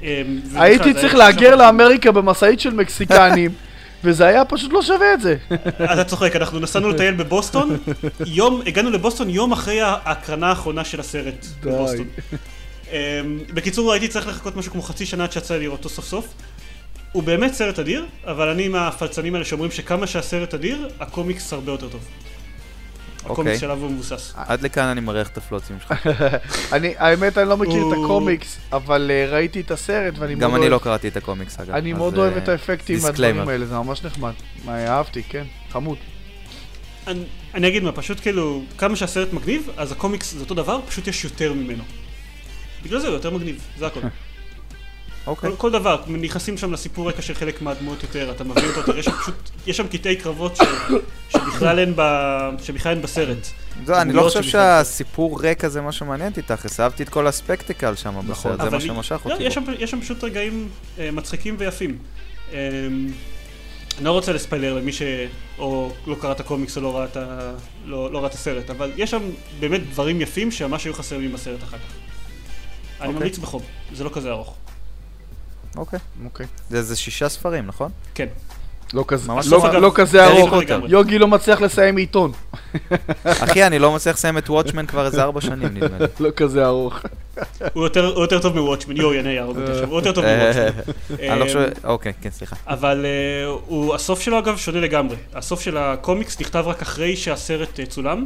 [0.04, 0.08] אמ,
[0.56, 3.52] הייתי צריך להגר לאמריקה במשאית של מקסיקנים,
[4.04, 5.36] וזה היה פשוט לא שווה את זה.
[5.94, 7.78] אתה צוחק, אנחנו נסענו לטייל בבוסטון,
[8.26, 11.46] יום, הגענו לבוסטון יום אחרי ההקרנה האחרונה של הסרט.
[11.64, 12.08] בבוסטון.
[12.92, 12.98] אמ,
[13.54, 16.28] בקיצור, הייתי צריך לחכות משהו כמו חצי שנה עד שיצא לי לראות אותו סוף סוף.
[17.12, 21.90] הוא באמת סרט אדיר, אבל אני מהפלצנים האלה שאומרים שכמה שהסרט אדיר, הקומיקס הרבה יותר
[21.90, 22.08] טוב.
[23.26, 23.58] הקומיקס אוקיי.
[23.60, 24.34] שלו הוא מבוסס.
[24.36, 26.08] עד לכאן אני מריח את הפלוצים שלך.
[26.74, 30.56] אני, האמת, אני לא מכיר את הקומיקס, אבל אה, ראיתי את הסרט ואני מאוד גם
[30.56, 31.70] אני אוהב- לא קראתי את הקומיקס אגב.
[31.76, 33.50] אני מאוד אה, אוהב את האפקטים והדברים disclaimer.
[33.50, 34.34] האלה, זה ממש נחמד.
[34.68, 35.98] אהבתי, כן, חמוד.
[37.08, 37.24] אני,
[37.54, 41.24] אני אגיד מה, פשוט כאילו, כמה שהסרט מגניב, אז הקומיקס זה אותו דבר, פשוט יש
[41.24, 41.84] יותר ממנו.
[42.88, 44.00] בגלל זה הוא יותר מגניב, זה הכל.
[45.28, 45.50] אוקיי.
[45.50, 48.98] כל, כל דבר, נכנסים שם לסיפור רקע של חלק מהדמויות יותר, אתה מבין אותו יותר,
[48.98, 50.62] יש שם פשוט, יש שם קטעי קרבות ש,
[51.30, 52.02] שבכלל אין, ב,
[52.64, 53.48] שבכלל אין בסרט.
[53.86, 57.96] זה, אני לא חושב שהסיפור רקע זה מה שמעניין אותי תכלס, אהבתי את כל הספקטיקל
[57.96, 59.44] שם בסרט, זה אבל מה שמשך לא, אותי.
[59.44, 59.54] יש.
[59.54, 60.70] שם, יש שם פשוט רגעים
[61.00, 61.98] אה, מצחיקים ויפים.
[62.54, 62.60] אה,
[63.98, 67.52] אני לא רוצה לספיילר למי שאו לא קרא את הקומיקס או לא ראה את, ה,
[67.86, 69.22] לא, לא ראה את הסרט, אבל יש שם
[69.60, 72.07] באמת דברים יפים שממש היו חסרים לי בסרט אחר כך.
[73.02, 73.20] אני אוקיי.
[73.20, 73.62] ממליץ בחום,
[73.94, 74.56] זה לא כזה ארוך.
[75.76, 76.00] אוקיי.
[76.26, 76.46] אוקיי.
[76.70, 77.92] זה זה שישה ספרים, נכון?
[78.14, 78.28] כן.
[78.94, 80.54] לא כזה, לא, אגב, לא כזה ארוך.
[80.88, 82.32] יוגי לא מצליח לסיים עיתון.
[83.24, 86.06] אחי, אני לא מצליח לסיים את וואטשמן כבר איזה ארבע שנים, נדמה לי.
[86.20, 87.00] לא כזה ארוך.
[87.74, 90.82] הוא יותר, הוא יותר טוב מוואטשמן, יואו, יהרוג אותי עכשיו, הוא יותר טוב מוואטשמן.
[91.20, 91.70] אני לא אה, חושב...
[91.84, 92.56] אוקיי, כן, סליחה.
[92.68, 95.16] אבל uh, הוא, הסוף שלו אגב שונה לגמרי.
[95.34, 98.26] הסוף של הקומיקס נכתב רק אחרי שהסרט uh, צולם,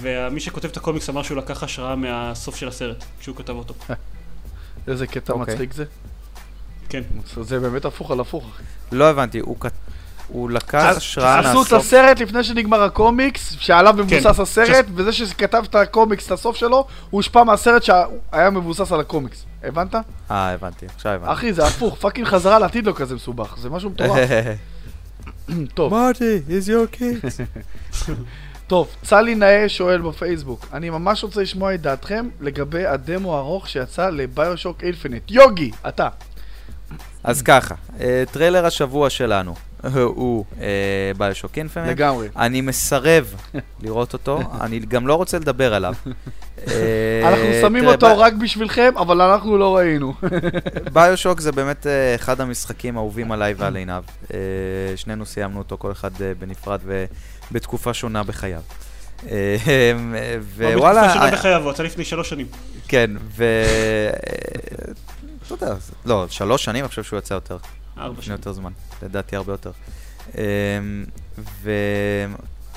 [0.00, 3.74] ומי שכותב את הקומיקס אמר שהוא לקח השראה מהסוף של הסרט, כשהוא כתב אותו.
[4.88, 5.54] איזה קטע אוקיי.
[5.54, 5.84] מצחיק זה.
[6.88, 7.02] כן.
[7.40, 8.44] זה באמת הפוך על הפוך.
[8.92, 9.72] לא הבנתי, הוא כת-
[10.28, 11.72] הוא לקח השראה עשו את מהסוף.
[11.72, 14.42] הסרט לפני שנגמר הקומיקס, שעליו מבוסס כן.
[14.42, 19.44] הסרט, וזה שכתב את הקומיקס, את הסוף שלו, הוא הושפע מהסרט שהיה מבוסס על הקומיקס.
[19.64, 19.94] הבנת?
[20.30, 21.32] אה, הבנתי, עכשיו הבנתי.
[21.32, 24.28] אחי, זה הפוך, פאקינג חזרה לעתיד לא כזה מסובך, זה משהו מטורף.
[25.74, 27.40] טוב, מרטי, it's your kids.
[28.72, 34.10] טוב, צלי נאה שואל בפייסבוק, אני ממש רוצה לשמוע את דעתכם לגבי הדמו הארוך שיצא
[34.10, 35.30] לביושוק אינפיניט.
[35.30, 36.08] יוגי, אתה.
[37.24, 39.54] אז ככה, אה, טריילר השבוע שלנו
[40.04, 40.44] הוא
[41.16, 41.88] ביושוק אינפינט.
[41.88, 42.28] לגמרי.
[42.36, 43.34] אני מסרב
[43.82, 45.94] לראות אותו, אני גם לא רוצה לדבר עליו.
[46.68, 50.14] אה, אנחנו שמים אותו רק בשבילכם, אבל אנחנו לא ראינו.
[50.92, 54.02] ביושוק זה באמת אה, אחד המשחקים האהובים עליי ועל עינב.
[54.34, 54.38] אה,
[54.96, 56.80] שנינו סיימנו אותו, כל אחד אה, בנפרד
[57.52, 58.60] ובתקופה שונה בחייו.
[59.30, 59.56] אה,
[60.56, 60.76] ווואלה.
[60.76, 62.46] ווואלה, שונה אה, בחייו, הוא יצא לפני שלוש שנים.
[62.88, 63.44] כן, ו...
[63.44, 64.92] אה,
[65.50, 65.74] לא יודע,
[66.04, 67.56] לא, שלוש שנים, אני חושב שהוא יצא יותר.
[67.98, 68.36] ארבע שנים.
[68.36, 68.72] יותר זמן,
[69.02, 69.72] לדעתי הרבה יותר.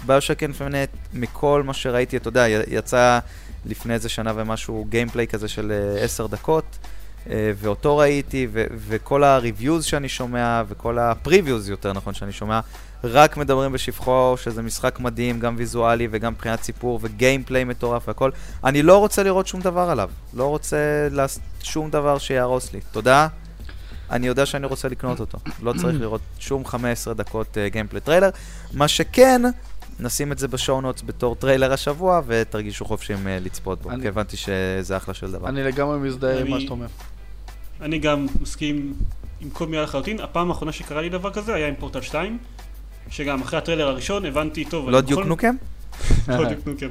[0.04, 3.20] וביושק אינפינט, מכל מה שראיתי, אתה יודע, יצא
[3.66, 6.78] לפני איזה שנה ומשהו גיימפליי כזה של עשר דקות,
[7.30, 12.60] ואותו ראיתי, ו- וכל ה reviews שאני שומע, וכל ה previews יותר נכון שאני שומע,
[13.04, 18.32] רק מדברים בשבחו שזה משחק מדהים, גם ויזואלי וגם מבחינת סיפור, ו gameplay מטורף והכל.
[18.64, 20.78] אני לא רוצה לראות שום דבר עליו, לא רוצה
[21.12, 22.80] לעשות שום דבר שיהרוס לי.
[22.92, 23.28] תודה.
[24.12, 25.38] אני יודע שאני רוצה לקנות אותו.
[25.62, 28.30] לא צריך לראות שום 15 דקות uh, gameplay טריילר.
[28.74, 29.42] מה שכן,
[30.00, 34.02] נשים את זה ב show notes בתור טריילר השבוע, ותרגישו חופשיים uh, לצפות בו, אני-
[34.02, 35.48] כי הבנתי שזה אחלה של דבר.
[35.50, 36.88] אני לגמרי מזדהה עם מה שאתה אומר.
[37.86, 38.94] אני גם מסכים
[39.42, 40.20] עם כל מילה לחלוטין.
[40.20, 42.38] הפעם האחרונה שקרה לי דבר כזה היה עם פורטל 2,
[43.10, 45.56] שגם אחרי הטריילר הראשון הבנתי, טוב, לא דיוק נוקם?
[46.28, 46.88] לא דיוק נוקם.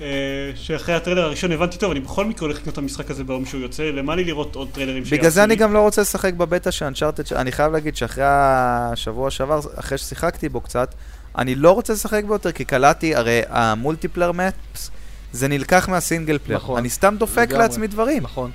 [0.00, 0.06] אה,
[0.54, 3.60] שאחרי הטריילר הראשון הבנתי, טוב, אני בכל מקרה הולך לקנות את המשחק הזה ביום שהוא
[3.60, 5.56] יוצא, למה לי לראות עוד טריילרים בגלל זה שיעשו אני?
[5.56, 10.48] גם לא רוצה לשחק בבטא של אנצ'ארטד, אני חייב להגיד שאחרי השבוע שעבר, אחרי ששיחקתי
[10.48, 10.94] בו קצת,
[11.38, 14.90] אני לא רוצה לשחק בו יותר, כי קלטתי, הרי ה multiplayer maps,
[15.32, 16.58] זה נלקח מה single player.
[16.58, 16.78] נכון.
[16.78, 17.48] אני סתם דופק.
[17.50, 18.22] לעצמי דברים.
[18.22, 18.50] נכון.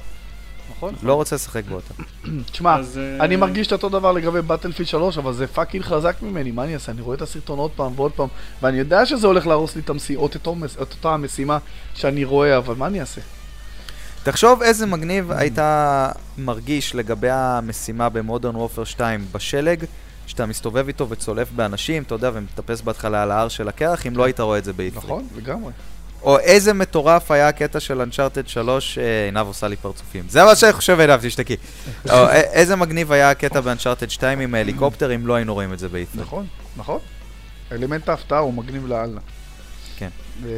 [0.92, 1.08] נכון?
[1.08, 2.04] לא רוצה לשחק בו יותר.
[2.52, 6.52] תשמע, אה, אני מרגיש את אותו דבר לגבי בבאטלפילד 3, אבל זה פאקינג חזק ממני,
[6.52, 6.92] מה אני אעשה?
[6.92, 8.28] אני רואה את הסרטון עוד פעם ועוד פעם,
[8.62, 10.48] ואני יודע שזה הולך להרוס לי את המשימה, את
[10.78, 11.58] אותה המשימה
[11.94, 13.22] שאני רואה, אבל מה אני אעשה?
[14.24, 15.60] תחשוב איזה מגניב היית
[16.38, 19.86] מרגיש לגבי המשימה במודרן וופר 2 בשלג,
[20.28, 24.24] שאתה מסתובב איתו וצולף באנשים, אתה יודע, ומטפס בהתחלה על ההר של הקרח, אם לא
[24.24, 25.04] היית רואה את זה באיפרי.
[25.04, 25.28] נכון?
[25.36, 25.72] לגמרי.
[26.24, 30.24] או איזה מטורף היה הקטע של אנצ'ארטד 3, אה, עינב עושה לי פרצופים.
[30.30, 31.56] זה מה שאני חושב עינב, תשתקי.
[32.10, 35.80] או, א- איזה מגניב היה הקטע באנצ'ארטד 2 עם ההליקופטר, אם לא היינו רואים את
[35.80, 36.22] זה באיפרי.
[36.22, 36.46] נכון,
[36.78, 37.00] נכון.
[37.72, 39.20] אלמנט ההפתעה הוא מגניב לאללה.
[39.98, 40.10] כן.
[40.46, 40.50] אה,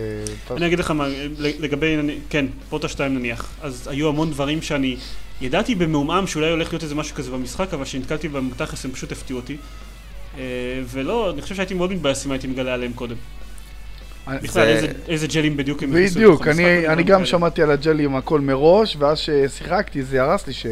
[0.55, 1.97] אני אגיד לך מה, לגבי,
[2.29, 4.97] כן, פורטל 2 נניח, אז היו המון דברים שאני
[5.41, 9.11] ידעתי במעומעם שאולי הולך להיות איזה משהו כזה במשחק, אבל כשנתקלתי בהם בתכלס הם פשוט
[9.11, 9.57] הפתיעו אותי.
[10.37, 10.41] אה,
[10.87, 13.15] ולא, אני חושב שהייתי מאוד מתבאס אם הייתי מגלה עליהם קודם.
[14.27, 17.25] בכלל, זה- איזה- איזה ג'לים בדיוק הם הכניסו בדיוק, אני, גם כאלה.
[17.25, 20.65] שמעתי על הג'לי עם הכל מראש, ואז ששיחקתי זה הרס לי ש,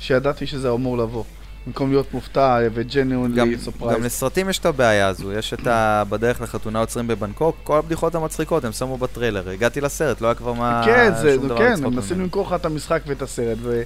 [0.00, 1.24] שידעתי שזה אמור לבוא.
[1.66, 4.04] במקום להיות מופתע גם, וג'נואנלי גם סופרייז.
[4.04, 6.02] לסרטים יש את הבעיה הזו, יש את ה...
[6.08, 10.52] בדרך לחתונה עוצרים בבנקוק, כל הבדיחות המצחיקות הם שמו בטריילר, הגעתי לסרט, לא היה כבר
[10.52, 10.82] מה...
[10.84, 12.20] כן, זה, שום זה דבר כן, הם מנסים.
[12.20, 13.82] למכור לך את המשחק ואת הסרט, ו...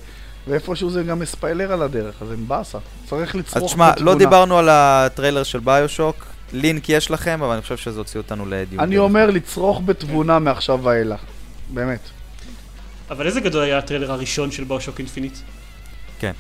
[0.48, 2.78] ואיפשהו זה גם מספיילר על הדרך, אז זה באסה.
[3.10, 4.10] צריך אז לצרוך תשמע, בתבונה.
[4.12, 6.16] לא דיברנו על הטריילר של ביושוק,
[6.52, 8.82] לינק יש לכם, אבל אני חושב שזה הוציא אותנו לדיון.
[8.82, 11.20] אני אומר לצרוך בתבונה מעכשיו ואילך.
[11.68, 12.00] באמת.
[13.10, 15.38] אבל איזה גדול היה הטריילר הראשון של ביושוק אינפיניט?
[16.18, 16.32] כן,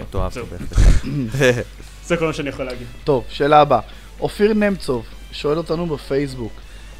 [0.00, 0.46] אותו אהבתי זהו.
[0.46, 1.66] בהחלט.
[2.06, 2.86] זה כל מה שאני יכול להגיד.
[3.04, 3.80] טוב, שאלה הבאה.
[4.20, 6.52] אופיר נמצוב שואל אותנו בפייסבוק,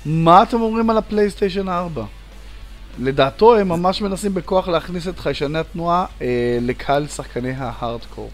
[0.06, 2.04] מה אתם אומרים על הפלייסטיישן 4?
[2.98, 8.30] לדעתו הם ממש מנסים בכוח להכניס את חיישני התנועה אה, לקהל שחקני ההארדקור.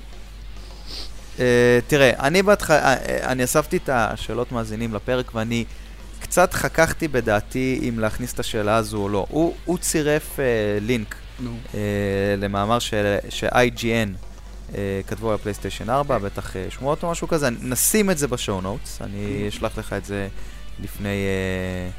[1.40, 5.64] אה, תראה, אני בהתחלה, אה, אה, אני אספתי את השאלות מאזינים לפרק ואני
[6.20, 9.26] קצת חככתי בדעתי אם להכניס את השאלה הזו או לא.
[9.28, 10.44] הוא, הוא צירף אה,
[10.80, 11.56] לינק נו.
[11.74, 11.80] אה,
[12.38, 14.08] למאמר ש-IGN
[14.74, 18.35] אה, כתבו על הפלייסטיישן 4, בטח אה, שמועות או משהו כזה, נשים את זה ב
[18.35, 20.28] show notes, אני אשלח לך את זה
[20.82, 21.90] לפני, אה,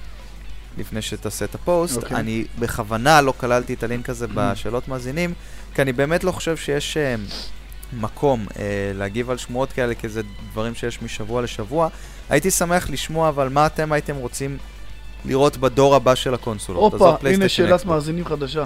[0.78, 1.98] לפני שתעשה את הפוסט.
[1.98, 2.18] אוקיי.
[2.18, 5.34] אני בכוונה לא כללתי את הלינק הזה בשאלות מאזינים,
[5.76, 6.98] כי אני באמת לא חושב שיש
[8.02, 10.22] מקום אה, להגיב על שמועות כאלה, כי זה
[10.52, 11.88] דברים שיש משבוע לשבוע.
[12.30, 14.58] הייתי שמח לשמוע, אבל מה אתם הייתם רוצים
[15.26, 16.94] לראות בדור הבא של הקונסולות?
[16.94, 17.88] הופה, הנה שאלת Xbox.
[17.88, 18.66] מאזינים חדשה.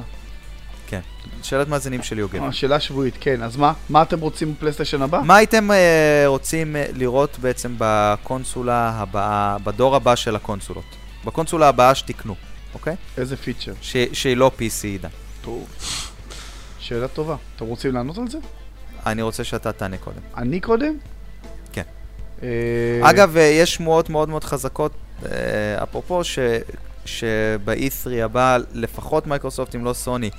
[1.43, 2.43] שאלת מאזינים של יוגב.
[2.43, 3.43] אה, שאלה שבועית, כן.
[3.43, 3.73] אז מה?
[3.89, 5.21] מה אתם רוצים בפלייסטיישן הבא?
[5.25, 10.83] מה הייתם אה, רוצים אה, לראות בעצם בקונסולה הבאה, בדור הבא של הקונסולות?
[11.25, 12.35] בקונסולה הבאה שתקנו,
[12.73, 12.95] אוקיי?
[13.17, 13.73] איזה פיצ'ר?
[13.81, 15.09] ש- שהיא לא PC עידן.
[15.41, 15.67] טוב.
[16.79, 17.35] שאלה טובה.
[17.55, 18.37] אתם רוצים לענות על זה?
[19.11, 20.19] אני רוצה שאתה תענה קודם.
[20.37, 20.97] אני קודם?
[21.73, 21.81] כן.
[22.43, 22.47] אה,
[23.09, 24.91] אגב, אה, יש שמועות מאוד מאוד חזקות,
[25.25, 25.31] אה,
[25.83, 26.39] אפרופו, ש-
[27.05, 27.75] שב-E3
[28.23, 30.29] הבא, לפחות מייקרוסופט, אם לא סוני,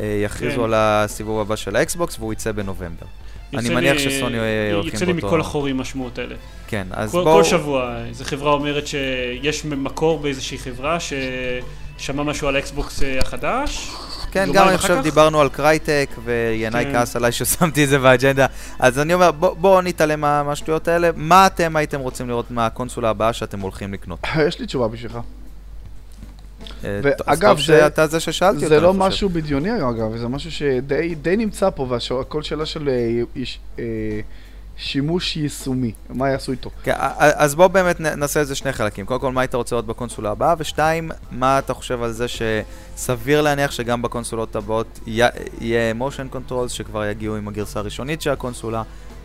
[0.00, 0.62] אה, יכריזו כן.
[0.64, 3.06] על הסיבוב הבא של האקסבוקס והוא יצא בנובמבר.
[3.54, 6.34] אני מניח לי- שסוני, אה, הולכים יוצא לי באותו- מכל החורים השמועות האלה.
[6.66, 7.36] כן, אז כל, בואו...
[7.36, 13.90] כל שבוע איזה חברה אומרת שיש מקור באיזושהי חברה ששמע משהו על האקסבוקס אה, החדש.
[14.34, 15.00] כן, גם אני חושב?
[15.02, 16.92] דיברנו על קרייטק, וינאי כן.
[16.92, 18.46] כעס עליי ששמתי את זה באג'נדה.
[18.78, 21.10] אז אני אומר, בואו בוא נתעלם מה- מהשטויות האלה.
[21.16, 24.18] מה אתם הייתם רוצים לראות מהקונסולה הבאה שאתם הולכים לקנות?
[24.48, 25.18] יש לי תשובה בשבילך.
[26.84, 28.94] אה, ואגב, טוב זה- שאתה זה ששאלתי אותה, זה לא.
[28.94, 33.42] משהו בדיוני אגב, זה משהו שדי די נמצא פה, והכל שאלה של אה,
[33.78, 33.84] אה,
[34.76, 36.70] שימוש יישומי, מה יעשו איתו.
[36.82, 39.06] כן, אז בואו באמת נעשה את זה שני חלקים.
[39.06, 40.54] קודם כל, מה היית רוצה לראות בקונסולה הבאה?
[40.58, 45.28] ושתיים, מה אתה חושב על זה שסביר להניח שגם בקונסולות הבאות יה-
[45.60, 48.82] יהיה motion controls שכבר יגיעו עם הגרסה הראשונית של הקונסולה?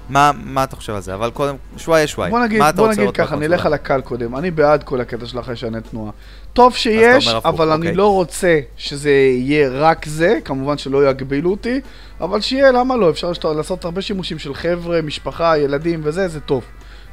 [0.10, 1.14] מה, מה אתה חושב על זה?
[1.14, 2.30] אבל קודם, שוואי שוואי.
[2.30, 3.36] בוא נגיד, בוא נגיד ככה?
[3.36, 4.36] נלך על הקל קודם.
[4.36, 6.12] אני בעד כל הקטע של החיישני תנועה.
[6.54, 7.96] טוב שיש, אבל אני אוקיי.
[7.96, 11.82] לא רוצה שזה יהיה רק זה, כמובן שלא יגבילו אותי,
[12.22, 13.10] אבל שיהיה, למה לא?
[13.10, 16.64] אפשר לשת- לעשות הרבה שימושים של חבר'ה, משפחה, ילדים וזה, זה טוב.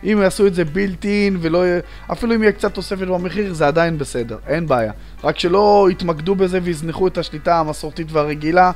[0.05, 1.81] אם יעשו את זה בילט אין, ולא יהיה,
[2.12, 4.93] אפילו אם יהיה קצת תוספת במחיר, זה עדיין בסדר, אין בעיה.
[5.24, 8.70] רק שלא יתמקדו בזה ויזנחו את השליטה המסורתית והרגילה,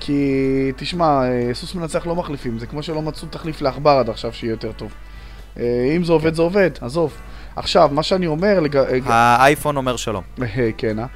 [0.00, 4.32] כי תשמע, אה, סוס מנצח לא מחליפים, זה כמו שלא מצאו תחליף לעכבר עד עכשיו
[4.32, 4.94] שיהיה יותר טוב.
[5.58, 7.16] אה, אם זה עובד, זה עובד, עזוב.
[7.56, 8.76] עכשיו, מה שאני אומר, לג...
[8.76, 10.24] אה, האייפון אומר שלום.
[10.78, 11.06] כן, אה?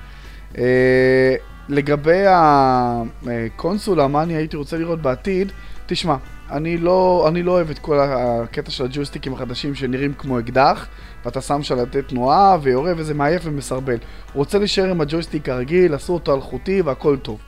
[0.59, 1.35] אה?
[1.69, 5.53] לגבי הקונסולה, מה אני הייתי רוצה לראות בעתיד,
[5.87, 6.17] תשמע,
[6.51, 10.87] אני לא, אני לא אוהב את כל הקטע של הג'ויסטיקים החדשים שנראים כמו אקדח,
[11.25, 13.97] ואתה שם שלטי תנועה ויורה וזה מעייף ומסרבל.
[14.35, 17.39] רוצה להישאר עם הג'ויסטיק הרגיל, עשו אותו אלחוטי והכל טוב.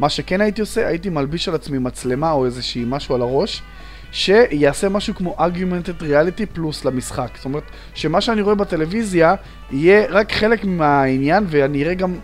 [0.00, 3.62] מה שכן הייתי עושה, הייתי מלביש על עצמי מצלמה או איזושהי משהו על הראש,
[4.12, 7.28] שיעשה משהו כמו Augmented Reality פלוס למשחק.
[7.36, 7.62] זאת אומרת,
[7.94, 9.34] שמה שאני רואה בטלוויזיה
[9.70, 12.14] יהיה רק חלק מהעניין, ואני אראה גם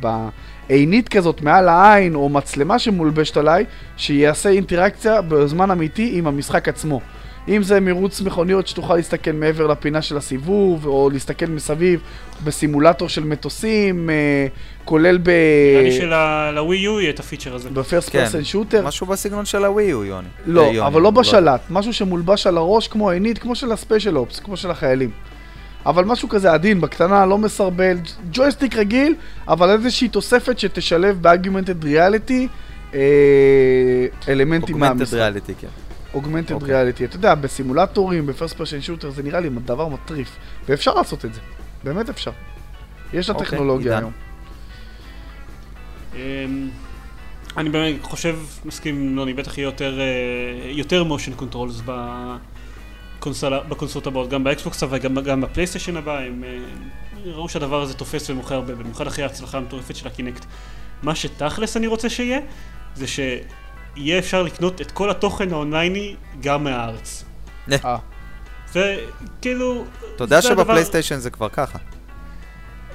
[0.00, 3.64] בעינית כזאת מעל העין, או מצלמה שמולבשת עליי,
[3.96, 7.00] שיעשה אינטראקציה בזמן אמיתי עם המשחק עצמו.
[7.48, 12.00] אם זה מרוץ מכוניות שתוכל להסתכל מעבר לפינה של הסיבוב, או להסתכל מסביב
[12.44, 14.46] בסימולטור של מטוסים, אה,
[14.84, 15.30] כולל ב...
[15.72, 17.70] נראה לי שלווי יו יהיה את הפיצ'ר הזה.
[17.70, 18.24] בפרסט כן.
[18.24, 18.86] פרסן שוטר.
[18.86, 20.26] משהו בסגנון של הווי הוא, יוני.
[20.26, 24.18] אה, לא, יוני, אבל לא בשלט, משהו שמולבש על הראש כמו עינית, כמו של הספיישל
[24.18, 25.10] אופס, כמו של החיילים.
[25.86, 27.96] אבל משהו כזה עדין, בקטנה, לא מסרבל,
[28.32, 29.14] ג'ויסטיק רגיל,
[29.48, 31.26] אבל איזושהי תוספת שתשלב
[31.82, 32.48] ריאליטי
[32.94, 33.00] אה,
[34.28, 35.14] אלמנטים augmented מהמשחק.
[35.14, 35.87] ריאליטי, כן.
[36.14, 36.74] augmented אוקיי.
[36.74, 37.04] ריאליטי.
[37.04, 40.36] אתה יודע, בסימולטורים, ב first person shooter, זה נראה לי דבר מטריף.
[40.68, 41.40] ואפשר לעשות את זה,
[41.84, 42.30] באמת אפשר.
[43.12, 43.46] יש לה אוקיי,
[43.78, 43.98] עידן.
[43.98, 44.12] היום.
[46.14, 46.68] אמ,
[47.56, 51.04] אני באמת חושב, מסכים עם נוני, בטח יהיה יותר, אה, יותר
[51.38, 51.90] controls
[53.18, 56.58] בקונסולה, בקונסולות הבאות, גם באקסבוקס אבל גם, גם בפלייסטיישן הבא, הם אה,
[57.24, 60.44] ראו שהדבר הזה תופס ומוכר הרבה, במיוחד אחרי ההצלחה המטורפת של הקינקט.
[61.02, 62.40] מה שתכלס אני רוצה שיהיה,
[62.94, 63.06] זה
[63.98, 67.24] יהיה אפשר לקנות את כל התוכן האונלייני גם מהארץ.
[67.84, 67.96] אה,
[68.72, 68.96] זה
[69.40, 69.84] כאילו...
[70.16, 71.78] אתה יודע הדבר- שבפלייסטיישן זה כבר ככה.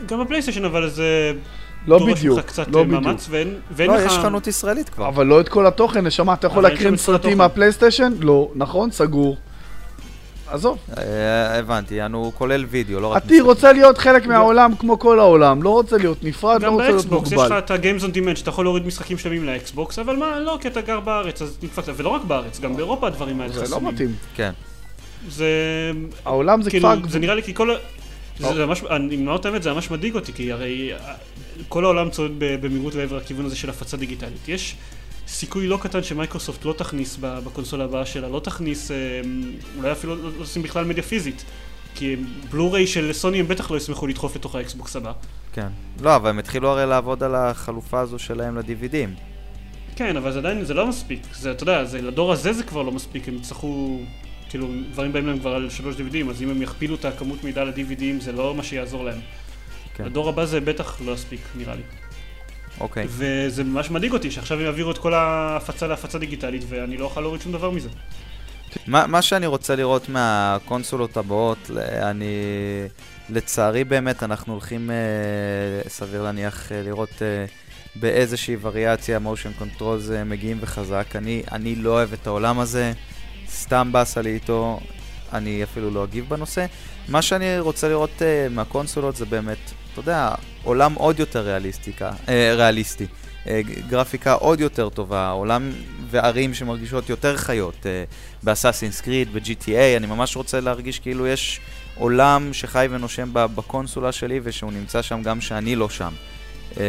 [0.06, 1.34] גם בפלייסטיישן, אבל זה...
[1.88, 3.04] לא בדיוק, קצת לא אה, בדיוק.
[3.04, 4.06] מאמץ, ואין ואין לא, לך...
[4.12, 5.08] יש חנות ישראלית כבר.
[5.08, 7.38] אבל לא את כל התוכן, נשמה, אתה יכול להקרין סרטים.
[7.38, 8.14] מהפלייסטיישן?
[8.20, 9.38] לא, נכון, סגור.
[10.48, 10.78] עזוב.
[10.98, 15.64] אה, הבנתי, יענו כולל וידאו, לא רק עתי רוצה להיות חלק מהעולם כמו כל העולם,
[15.64, 17.58] לא רוצה להיות נפרד, לא גם רוצה להיות באקסבוקס יש לך מוגבל.
[17.58, 20.82] את ה-Games on Demand שאתה יכול להוריד משחקים שלמים לאקסבוקס, אבל מה, לא, כי אתה
[20.82, 23.94] גר בארץ, אז נדפקת, ולא רק בארץ, גם באירופה הדברים האלה זה לא חסומים.
[23.94, 24.16] מתאים.
[24.36, 24.52] כן.
[25.30, 25.48] זה...
[26.26, 27.10] העולם זה כאילו, כפר...
[27.10, 27.76] זה נראה לי כי כל...
[28.40, 28.54] זה או.
[28.54, 31.14] זה ממש, אני אומר את האמת, זה ממש מדאיג אותי, כי הרי אה,
[31.70, 34.48] כל העולם צועד במהירות לעבר הכיוון הזה של הפצה דיגיטלית.
[34.50, 34.76] יש
[35.28, 38.98] סיכוי לא קטן שמייקרוסופט לא תכניס בקונסולה הבאה שלה, לא תכניס, אה,
[39.78, 41.46] אולי אפילו לא לא עושים בכלל מדיה פיזית.
[41.96, 42.16] כי
[42.52, 45.12] בלו-ריי של סוני הם בטח לא ישמחו לדחוף לתוך האקסבוקס הבא.
[45.54, 45.68] כן.
[46.02, 49.10] לא, אבל הם התחילו הרי לעבוד על החלופה הזו שלהם ל-DVDים.
[49.96, 51.22] כן, אבל זה עדיין, זה לא מספיק.
[51.34, 54.00] זה, אתה יודע, זה, לדור הזה זה כבר לא מספיק, הם יצטרכו,
[54.50, 57.64] כאילו, דברים באים להם כבר על שלוש DVDים, אז אם הם יכפילו את הכמות מידע
[57.64, 59.20] ל-DVDים, זה לא מה שיעזור להם.
[59.96, 60.06] כן.
[60.06, 61.82] לדור הבא זה בטח לא יספיק, נראה לי.
[62.80, 63.06] אוקיי.
[63.10, 67.22] וזה ממש מדאיג אותי, שעכשיו הם יעבירו את כל ההפצה להפצה דיגיטלית, ואני לא אוכל
[67.22, 67.90] להוריד שום דבר מזה.
[68.88, 71.72] מה, מה שאני רוצה לראות מהקונסולות הבאות,
[72.02, 72.26] אני...
[73.30, 77.46] לצערי באמת, אנחנו הולכים, אה, סביר להניח, אה, לראות אה,
[77.96, 81.16] באיזושהי וריאציה motion controls אה, מגיעים וחזק.
[81.16, 82.94] אני, אני לא אוהב את העולם הזה,
[83.50, 84.80] סתם באסה לי איתו,
[85.34, 86.66] אני אפילו לא אגיב בנושא.
[87.08, 89.58] מה שאני רוצה לראות אה, מהקונסולות זה באמת,
[89.92, 90.30] אתה יודע,
[90.64, 93.06] עולם עוד יותר ריאליסטיקה, אה, ריאליסטי.
[93.48, 95.72] ג- גרפיקה עוד יותר טובה, עולם
[96.10, 97.86] וערים שמרגישות יותר חיות.
[97.86, 98.04] אה,
[98.44, 101.60] באסאסינס קריד, ב-GTA, אני ממש רוצה להרגיש כאילו יש
[101.96, 106.14] עולם שחי ונושם בקונסולה שלי ושהוא נמצא שם גם שאני לא שם.
[106.78, 106.82] אמ,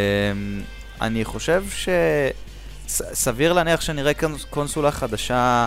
[1.01, 1.89] אני חושב ש...
[3.13, 5.67] סביר להניח שנראה קונס- קונסולה חדשה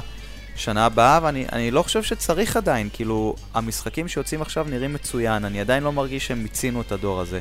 [0.57, 5.61] שנה הבאה, ואני אני לא חושב שצריך עדיין, כאילו, המשחקים שיוצאים עכשיו נראים מצוין, אני
[5.61, 7.39] עדיין לא מרגיש שהם מיצינו את הדור הזה.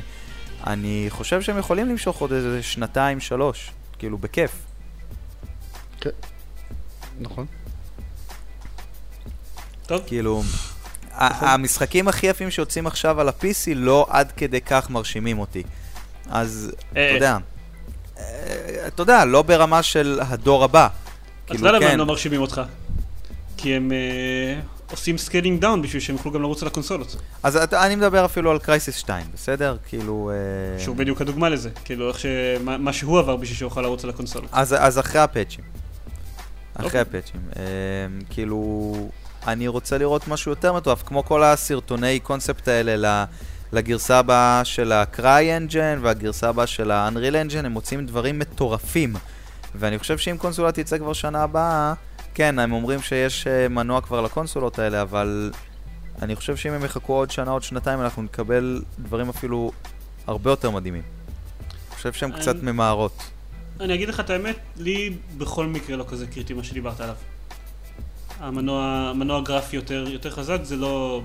[0.67, 4.51] אני חושב שהם יכולים למשוך עוד איזה שנתיים, שלוש, כאילו, בכיף.
[7.19, 7.45] נכון.
[9.85, 10.43] טוב, כאילו,
[11.11, 15.63] ה- המשחקים הכי יפים שיוצאים עכשיו על ה-PC לא עד כדי כך מרשימים אותי.
[16.29, 17.37] אז, אתה אה, יודע,
[18.19, 18.23] אה,
[18.87, 20.87] אתה יודע, לא ברמה של הדור הבא.
[20.87, 20.89] אז
[21.47, 22.61] כאילו, אתה יודע למה כן, הם לא מרשימים אותך?
[23.57, 24.59] כי הם אה,
[24.91, 27.15] עושים scaling down בשביל שהם יוכלו גם לרוץ על הקונסולות.
[27.43, 29.77] אז אתה- אני מדבר אפילו על Crysis 2, בסדר?
[29.87, 30.31] כאילו...
[30.33, 31.69] אה, שהוא בדיוק הדוגמה לזה.
[31.85, 32.25] כאילו, איך ש...
[32.63, 34.49] מה מה שהוא עבר בשביל שהוא יוכל לרוץ על הקונסולות.
[34.51, 35.63] אז, אז אחרי הפאצ'ים.
[36.75, 37.01] אחרי אוקיי.
[37.01, 37.41] הפאצ'ים.
[37.55, 37.63] אה,
[38.29, 38.93] כאילו,
[39.47, 43.25] אני רוצה לראות משהו יותר מטורף, כמו כל הסרטוני קונספט האלה ל-
[43.73, 45.19] לגרסה הבאה של ה-Cry
[45.69, 47.15] Engine והגרסה הבאה של ה-Unreal
[47.51, 49.15] Engine, הם מוצאים דברים מטורפים.
[49.75, 51.93] ואני חושב שאם קונסולה תצא כבר שנה הבאה,
[52.37, 55.51] כן, הם אומרים שיש אה, מנוע כבר לקונסולות האלה, אבל
[56.21, 59.71] אני חושב שאם הם יחכו עוד שנה, עוד שנתיים, אנחנו נקבל דברים אפילו
[60.27, 61.01] הרבה יותר מדהימים.
[61.69, 63.23] אני חושב שהן אני- קצת ממהרות.
[63.79, 67.15] אני אגיד לך את האמת, לי בכל מקרה לא כזה קריטי מה שדיברת עליו.
[68.39, 71.21] המנוע, המנוע גרפי יותר, יותר חזק, זה לא...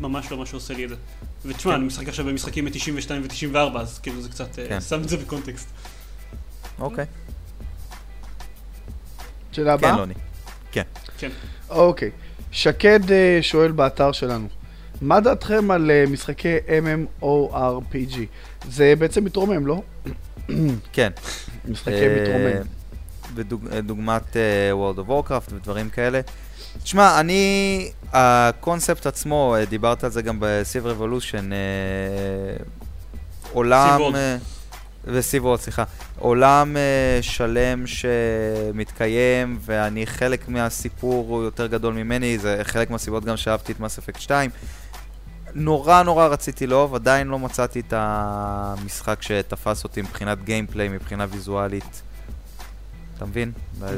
[0.00, 0.96] ממש לא מה שעושה לי את זה.
[1.44, 1.78] ותשמע, כן.
[1.78, 4.58] אני משחק עכשיו במשחקים מ-92 ו-94, אז כאילו זה קצת...
[4.58, 4.80] אה, כן.
[4.80, 5.68] שם את זה בקונטקסט.
[6.78, 7.04] אוקיי.
[9.52, 9.90] שאלה הבאה?
[9.92, 10.14] כן, לוני.
[11.18, 11.28] כן.
[11.70, 12.10] אוקיי.
[12.52, 14.48] שקד אה, שואל באתר שלנו,
[15.02, 16.56] מה דעתכם על אה, משחקי
[17.22, 18.18] MMORPG?
[18.68, 19.82] זה בעצם מתרומם, לא?
[20.92, 21.10] כן.
[21.68, 22.62] משחקי אה, מתרומם.
[23.82, 24.36] דוגמת
[24.72, 26.20] World of Warcraft ודברים כאלה.
[26.82, 32.64] תשמע, אני, הקונספט עצמו, דיברת על זה גם ב-Civ Revolution, אה,
[33.52, 34.00] עולם...
[34.00, 34.59] Civ
[35.06, 35.84] World, סליחה.
[36.18, 43.36] עולם אה, שלם שמתקיים, ואני חלק מהסיפור הוא יותר גדול ממני, זה חלק מהסיבות גם
[43.36, 43.82] שאהבתי את Mass
[44.14, 44.50] Effect 2.
[45.54, 52.02] נורא נורא רציתי לאהוב, עדיין לא מצאתי את המשחק שתפס אותי מבחינת גיימפליי, מבחינה ויזואלית.
[53.16, 53.52] אתה מבין?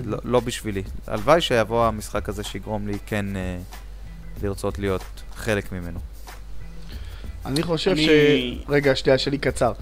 [0.04, 0.82] לא, לא בשבילי.
[1.06, 3.58] הלוואי שיבוא המשחק הזה שיגרום לי כן אה,
[4.42, 5.04] לרצות להיות
[5.36, 6.00] חלק ממנו.
[7.46, 8.06] אני חושב אני-
[8.64, 8.68] ש...
[8.68, 9.72] רגע, שנייה, שלי קצר.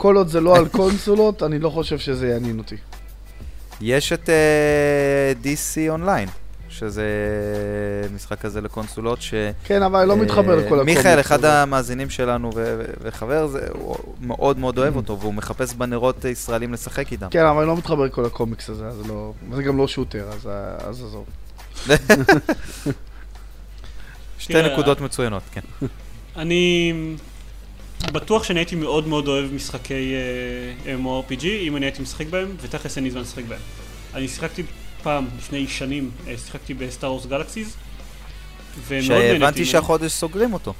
[0.00, 2.76] כל עוד זה לא על קונסולות, אני לא חושב שזה יעניין אותי.
[3.80, 6.28] יש את אה, DC אונליין,
[6.68, 7.04] שזה
[8.14, 9.34] משחק כזה לקונסולות ש...
[9.64, 10.98] כן, אבל אני לא אה, מתחבר לכל הקומיקס.
[10.98, 11.44] מיכאל, אחד.
[11.44, 16.72] המאזינים שלנו ו- ו- וחבר, זה, הוא מאוד מאוד אוהב אותו, והוא מחפש בנרות ישראלים
[16.72, 17.28] לשחק איתם.
[17.30, 19.32] כן, אבל אני לא מתחבר לכל הקומיקס הזה, אז לא...
[19.54, 20.48] זה גם לא שוטר, אז
[20.78, 21.24] אז עזוב.
[24.38, 25.60] שתי נקודות מצוינות, כן.
[26.36, 26.92] אני
[28.12, 30.12] בטוח שאני הייתי מאוד מאוד אוהב משחקי
[30.86, 33.60] אה, MMORPG, אם אני הייתי משחק בהם, ותכלס אין לי זמן לשחק בהם.
[34.14, 34.62] אני שיחקתי
[35.02, 37.26] פעם, לפני שנים, אה, שיחקתי בסטאר וורס
[38.90, 39.64] נהניתי שהבנתי.
[39.64, 40.74] שהחודש סוגרים אותו.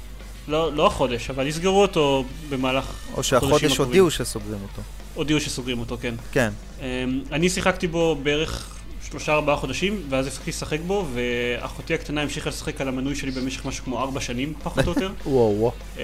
[0.47, 2.85] לא, לא החודש, אבל יסגרו אותו במהלך...
[3.13, 3.77] או שהחודש.
[3.77, 4.81] הודיעו שסוגרים אותו.
[5.13, 6.15] הודיעו שסוגרים אותו, כן.
[6.31, 6.49] כן.
[6.81, 6.85] אמ,
[7.31, 8.80] אני שיחקתי בו בערך
[9.11, 13.65] שלושה ארבעה חודשים, ואז הפסקתי לשחק בו, ואחותי הקטנה המשיכה לשחק על המנוי שלי במשך
[13.65, 15.11] משהו כמו ארבע שנים, פחות או יותר.
[15.25, 15.71] וואו וואו.
[15.97, 16.03] אמ,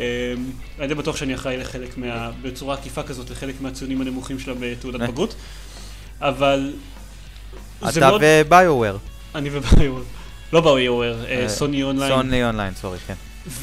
[0.79, 2.31] אני די בטוח שאני אחראי לחלק מה...
[2.41, 5.07] בצורה עקיפה כזאת, לחלק מהציונים הנמוכים שלה בתעודת אה.
[5.07, 5.35] בגרות.
[6.21, 6.73] אבל...
[7.89, 8.11] אתה.
[8.21, 8.97] ו-BioWare.
[9.35, 10.03] אני ו-BioWare.
[10.53, 12.11] לא BioWare, Sony Online.
[12.11, 13.13] Sony Online, sorry, כן.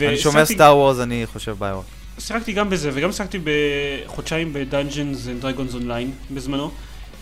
[0.00, 1.80] אני שומע Star Wars, אני חושב BioWare.
[2.18, 6.70] שיחקתי גם בזה, וגם שיחקתי בחודשיים ב-Dungeons and Dragons Online בזמנו.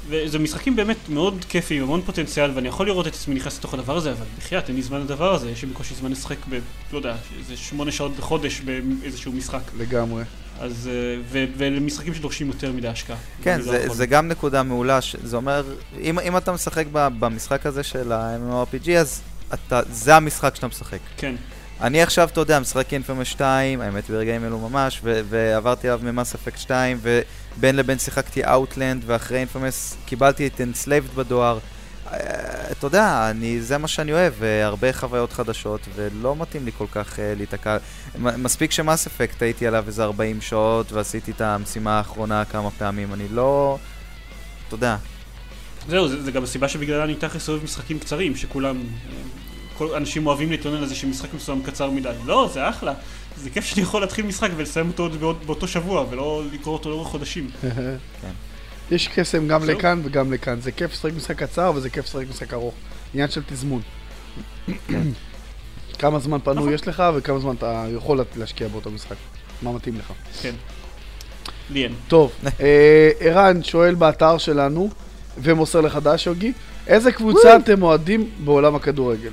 [0.09, 3.97] וזה משחקים באמת מאוד כיפיים, המון פוטנציאל, ואני יכול לראות את עצמי נכנס לתוך הדבר
[3.97, 6.59] הזה, אבל בחייאת, אין לי זמן לדבר הזה, יש לי בקושי זמן לשחק ב...
[6.93, 9.61] לא יודע, איזה שמונה שעות בחודש באיזשהו משחק.
[9.79, 10.25] לגמרי.
[10.61, 10.89] אז...
[10.93, 13.17] אה, ו- ולמשחקים שדורשים יותר מדי השקעה.
[13.43, 13.97] כן, לא זה, יכול.
[13.97, 15.65] זה גם נקודה מעולה, ש- זה אומר,
[16.01, 19.21] אם, אם אתה משחק ב, במשחק הזה של ה-MMORPG, אז
[19.55, 20.99] אתה, זה המשחק שאתה משחק.
[21.17, 21.35] כן,
[21.81, 26.35] אני עכשיו, אתה יודע, משחק אינפרמס 2, האמת ברגעים אלו ממש, ו- ועברתי עליו ממס
[26.35, 26.99] אפקט 2,
[27.59, 31.59] ובין לבין שיחקתי אאוטלנד, ואחרי אינפרמס קיבלתי את Enslaved בדואר.
[32.13, 32.19] אה,
[32.71, 37.19] אתה יודע, זה מה שאני אוהב, והרבה חוויות חדשות, ולא מתאים לי כל כך uh,
[37.37, 37.77] להיתקע.
[38.19, 43.29] מספיק שמס אפקט הייתי עליו איזה 40 שעות, ועשיתי את המשימה האחרונה כמה פעמים, אני
[43.29, 43.79] לא...
[44.67, 44.97] אתה יודע,
[45.89, 48.77] זהו, זה, זה גם הסיבה שבגללה אני תכלס אוהב משחקים קצרים, שכולם...
[48.77, 49.15] אה,
[49.79, 52.13] כל אנשים אוהבים להתלונן על זה שמשחק מסוים קצר מדי.
[52.25, 52.93] לא, זה אחלה.
[53.37, 57.09] זה כיף שאני יכול להתחיל משחק ולסיים אותו עוד באותו שבוע, ולא לקרוא אותו לאורך
[57.09, 57.51] חודשים.
[58.91, 59.65] יש קסם גם.
[59.65, 60.61] לכאן וגם לכאן.
[60.61, 62.75] זה כיף לשחק משחק קצר וזה כיף לשחק משחק ארוך.
[63.15, 63.83] עניין של תזמון.
[65.99, 66.55] כמה זמן נכון.
[66.55, 69.17] פנוי יש לך וכמה זמן אתה יכול להשקיע באותו משחק.
[69.63, 70.13] מה מתאים לך.
[70.43, 70.55] כן.
[71.71, 71.95] לי אין.
[72.09, 74.91] טוב, אה, ערן שואל באתר שלנו
[75.39, 76.53] ומוסר לך דש, יוגי,
[76.87, 79.31] איזה קבוצה אתם אוהדים בעולם הכדורגל?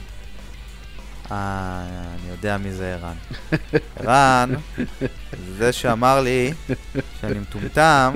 [1.31, 1.81] אה,
[2.22, 3.15] אני יודע מי זה ערן.
[3.99, 4.53] ערן,
[5.57, 6.53] זה שאמר לי
[7.22, 8.14] שאני מטומטם,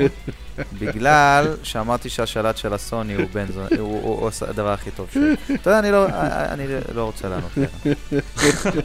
[0.80, 5.34] בגלל שאמרתי שהשלט של הסוני הוא בן זונה, הוא הוא- הוא הדבר הכי טוב שלי.
[5.56, 6.08] אתה יודע, אני לא-
[6.52, 6.64] אני
[6.96, 7.52] לא רוצה לענות.
[7.58, 8.80] לערן.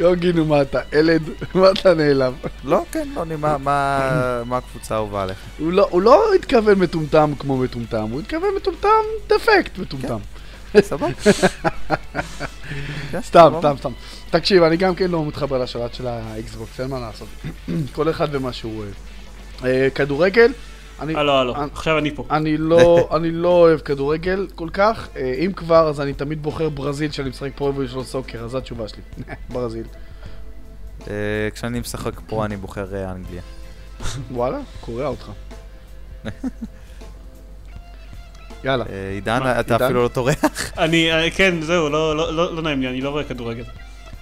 [0.00, 1.22] יוגי, נו מה אתה, ילד?
[1.54, 2.34] מה אתה נעלב?
[2.64, 4.00] לא, כן, לא, אני- מה- מה
[4.46, 5.38] מה הקבוצה האהובה עליך?
[5.58, 8.88] הוא לא- הוא לא התכוון מטומטם כמו מטומטם, הוא התכוון מטומטם
[9.28, 10.08] דפקט מטומטם.
[10.08, 10.33] כן,
[10.80, 11.08] סבבה.
[13.20, 13.92] סתם, סתם.
[14.30, 17.28] תקשיב, אני גם כן לא מתחבר לשלט של ה-Xbox, אין מה לעשות.
[17.94, 18.94] כל אחד ומה שהוא אוהב.
[19.64, 20.52] אה, כדורגל,
[21.00, 21.14] אני...
[21.14, 22.26] הלו, הלו, עכשיו אני פה.
[22.30, 26.68] אני לא, אני לא אוהב כדורגל כל כך, אה, אם כבר אז אני תמיד בוחר
[26.68, 29.02] ברזיל שאני משחק Pro Evolution Soccer, אז זו התשובה שלי.
[29.52, 29.86] ברזיל.
[31.08, 33.42] אה, כשאני משחק פה אני בוחר אנגליה.
[34.30, 35.30] וואלה, קורע אותך.
[38.64, 38.84] יאללה.
[38.90, 39.76] אה, עידן, אתה?
[39.86, 40.36] אפילו לא טורח?
[40.78, 43.64] אני, אה, כן, זהו, לא- לא לא- לא נעים לי, אני לא רואה כדורגל.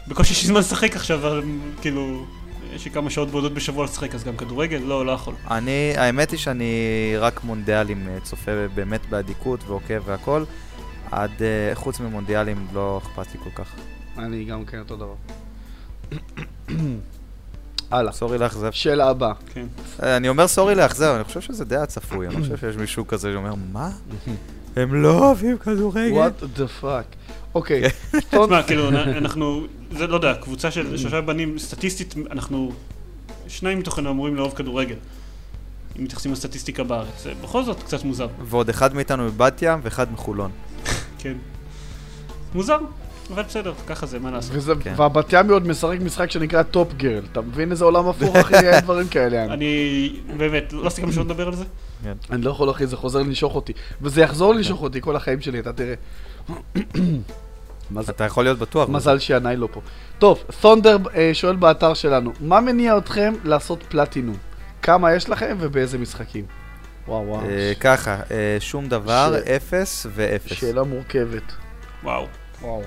[0.09, 1.43] בקושי יש לי זמן לשחק עכשיו, אבל
[1.81, 2.25] כאילו,
[2.75, 4.79] יש לי כמה שעות בודדות בשבוע לשחק, אז גם כדורגל?
[4.79, 5.35] לא, לא יכול.
[5.51, 6.75] אני, האמת היא שאני
[7.19, 10.45] רק מונדיאלים אה, צופה באמת באדיקות ועוקב והכל.
[11.11, 11.31] עד,
[11.75, 13.73] חוץ ממונדיאלים לא אכפת לי כל כך.
[14.19, 15.15] אני גם כן אותו דבר.
[17.93, 18.13] הלאה.
[18.13, 18.71] סורי לאכזב.
[18.71, 19.33] שאלה הבאה.
[19.55, 19.67] כן.
[20.03, 23.07] אה, אני אומר סורי לאכזב, אני חושב שזה די הצפוי, אני לא חושב שיש מישהו
[23.07, 23.91] כזה שאומר, מה?
[24.77, 26.29] הם לא אוהבים כדורגל?
[26.29, 27.33] What the fuck.
[27.55, 27.83] אוקיי,
[28.31, 32.73] תשמע, כאילו, אנחנו, זה לא יודע, קבוצה של שלושה בנים, סטטיסטית, אנחנו,
[33.49, 34.97] שניים מתוכנו אמורים לאהוב כדורגל.
[35.99, 37.23] אם מתייחסים לסטטיסטיקה בארץ.
[37.23, 38.29] זה בכל זאת קצת מוזר.
[38.45, 40.51] ועוד אחד מאיתנו מבת ים ואחד מחולון.
[41.19, 41.35] כן.
[42.55, 42.79] מוזר,
[43.31, 44.57] אבל בסדר, ככה זה, מה לעשות.
[44.57, 44.93] וזה- כן.
[44.97, 47.23] והבת ים עוד משחק משחק שנקרא Top Girl.
[47.33, 48.55] אתה מבין איזה עולם הפוך, אחי?
[48.69, 49.45] אין דברים כאלה.
[49.45, 51.65] אני- אני, באמת, לא סיכמנו שלא נדבר על זה?
[52.31, 53.73] אני לא יכול, אחי, זה חוזר לנשוך אותי.
[54.03, 55.95] וזה יחזור לנשוך אותי כל החיים שלי, אתה תראה.
[58.11, 58.89] אתה יכול להיות בטוח.
[58.89, 59.81] מזל שינאי לא פה.
[60.19, 64.37] טוב, Thunder אה, שואל באתר שלנו, מה מניע אתכם לעשות פלטינום?
[64.83, 66.45] כמה יש לכם ובאיזה משחקים?
[67.09, 70.53] וואו וואו, אה, ככה, אה, שום דבר, אפס ואפס.
[70.53, 71.43] שאלה מורכבת.
[72.05, 72.27] וואו.
[72.63, 72.83] וואו.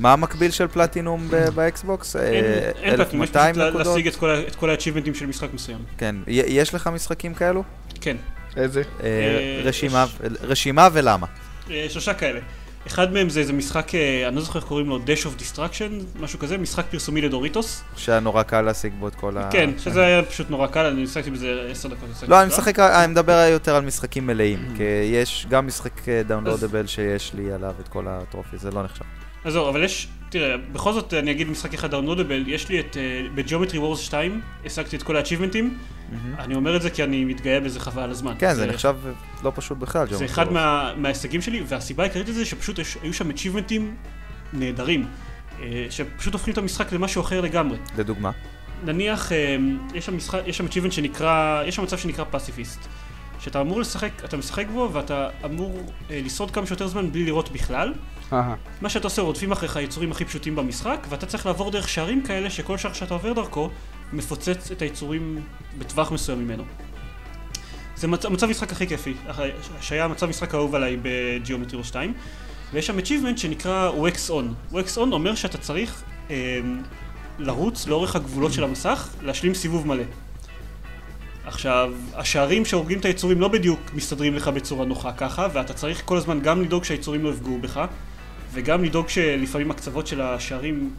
[0.00, 2.16] מה המקביל של פלטינום ב- ב-Xbox?
[2.16, 2.44] אה, אין
[2.82, 3.86] אין פלטינום, יש 1200 פשוט?
[3.86, 4.06] להשיג
[4.48, 5.78] את כל ה-achievementים של משחק מסוים.
[5.98, 6.16] כן.
[6.26, 7.64] יש לך משחקים כאלו?
[8.00, 8.16] כן.
[8.56, 8.82] איזה?
[9.02, 9.60] אה, אה,
[10.44, 11.26] רשימה- ולמה?
[11.70, 12.40] אה, שלושה כאלה.
[12.86, 16.20] אחד מהם זה איזה משחק, אה, אני לא זוכר איך קוראים לו, Dash of Distraction,
[16.20, 17.82] משהו כזה, משחק פרסומי לדוריטוס.
[17.96, 19.48] שהיה נורא קל להשיג בו את כל ה...
[19.52, 22.08] כן, שזה היה פשוט נורא קל, אני שיחקתי בזה עשר דקות.
[22.22, 22.28] אה.
[22.28, 24.76] לא, אני משחק, אני מדבר יותר על משחקים מלאים, Mm.
[24.76, 24.82] כי
[25.12, 25.92] יש גם משחק
[26.26, 29.04] דאונלודבל שיש לי עליו את כל הטרופי, זה לא נחשב.
[29.44, 32.96] אז זהו, אבל יש, תראה, בכל זאת אני אגיד משחק אחד דאונלודבל, יש לי את,
[32.96, 35.78] אה, בג'יאומטרי וורס 2, השגתי את כל האצ'יבמנטים,
[36.38, 38.34] אני אומר את זה כי אני מתגאה בזה חבל על הזמן.
[38.38, 38.96] כן, זה נחשב
[39.42, 40.46] לא פשוט בכלל, זה אחד
[40.96, 43.96] מההישגים שלי, והסיבה העיקרית לזה שפשוט היו שם אצ'יבמנטים
[44.52, 45.06] נהדרים,
[45.62, 47.78] אה, שפשוט הופכים את המשחק למשהו אחר לגמרי.
[47.98, 48.30] לדוגמה.
[48.84, 49.56] נניח, אה,
[49.94, 52.88] יש שם achievement שנקרא, יש שם מצב שנקרא פסיפיסט.
[53.40, 55.80] שאתה אמור לשחק, אתה משחק בו ואתה אמור
[56.10, 57.92] אה, לשרוד כמה שיותר זמן בלי לראות בכלל.
[58.80, 62.50] מה שאתה עושה, רודפים אחריך היצורים הכי פשוטים במשחק, ואתה צריך לעבור דרך שערים כאלה
[62.50, 63.70] שכל שער שאתה עובר דרכו,
[64.12, 65.40] מפוצץ את היצורים
[65.78, 66.64] בטווח מסוים ממנו.
[67.96, 68.26] זה מצ...
[68.26, 69.14] מצב משחק הכי כיפי,
[69.80, 72.14] שהיה מצב משחק האהוב עליי בג'יאומטריו 2,
[72.72, 74.74] ויש שם achievement שנקרא wax on.
[74.74, 76.60] wax on אומר שאתה צריך אה,
[77.38, 80.04] לרוץ לאורך הגבולות של המסך, להשלים סיבוב מלא.
[81.50, 86.16] עכשיו, השערים שהורגים את היצורים לא בדיוק מסתדרים לך בצורה נוחה ככה, ואתה צריך כל
[86.16, 87.80] הזמן גם לדאוג שהיצורים לא יפגעו בך,
[88.52, 90.90] וגם לדאוג שלפעמים הקצוות של השערים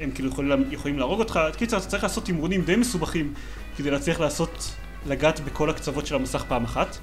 [0.00, 1.40] הם כאילו יכולים, יכולים להרוג אותך.
[1.56, 3.34] קיצר, אתה צריך לעשות תמרונים די מסובכים
[3.76, 4.74] כדי להצליח לעשות,
[5.06, 6.98] לגעת בכל הקצוות של המסך פעם אחת.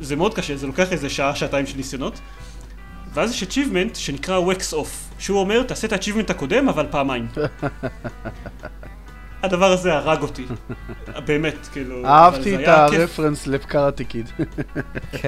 [0.00, 2.20] זה מאוד קשה, זה לוקח איזה שעה, שעתיים של ניסיונות.
[3.14, 7.26] ואז יש achievement שנקרא wax off, שהוא אומר, תעשה את ה-achievement הקודם, אבל פעמיים.
[9.42, 10.44] הדבר הזה הרג אותי.
[11.26, 12.06] באמת, כאילו...
[12.06, 12.68] אהבתי את.
[12.68, 14.30] הרפרנס לקראטי קיד.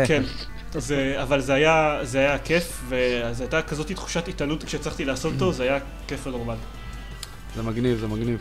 [0.05, 0.23] כן.
[0.75, 5.53] זה, אבל זה היה, זה היה כיף, וזו הייתה כזאת תחושת התעלות כשהצלחתי לעשות אותו,
[5.53, 6.55] זה היה כיף ונורמל.
[7.57, 8.41] זה מגניב, זה מגניב.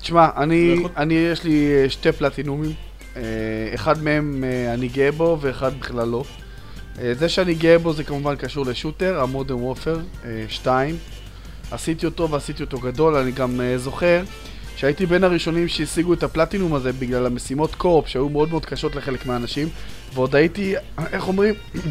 [0.00, 2.72] תשמע, אני, אני, יש לי אה, שתי פלטינומים.
[3.16, 3.22] אה,
[3.74, 6.24] אחד מהם אה, אני גאה בו ואחד בכלל לא.
[7.12, 9.98] זה שאני גאה בו זה כמובן קשור לשוטר, המודרן וופר
[10.48, 10.96] 2.
[11.70, 14.22] עשיתי אותו ועשיתי אותו גדול, אני גם זוכר
[14.76, 19.26] שהייתי בין הראשונים שהשיגו את הפלטינום הזה בגלל המשימות קורפ שהיו מאוד מאוד קשות לחלק
[19.26, 19.68] מהאנשים
[20.14, 20.74] ועוד הייתי,
[21.12, 21.54] איך אומרים?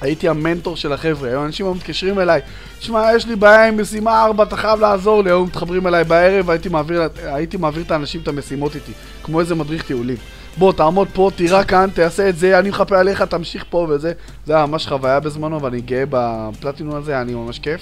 [0.00, 2.40] הייתי המנטור של החבר'ה, היו אנשים היו מתקשרים אליי,
[2.80, 6.50] שמע, יש לי בעיה עם משימה 4, אתה חייב לעזור לי, היו מתחברים אליי בערב,
[6.50, 8.92] הייתי מעביר, הייתי מעביר את האנשים את המשימות איתי,
[9.22, 10.16] כמו איזה מדריך טיולים.
[10.56, 14.12] בוא, תעמוד פה, תירה כאן, תעשה את זה, אני מחפה עליך, תמשיך פה וזה.
[14.46, 17.80] זה היה ממש חוויה בזמנו, ואני גאה בפלטינום הזה, היה לי ממש כיף.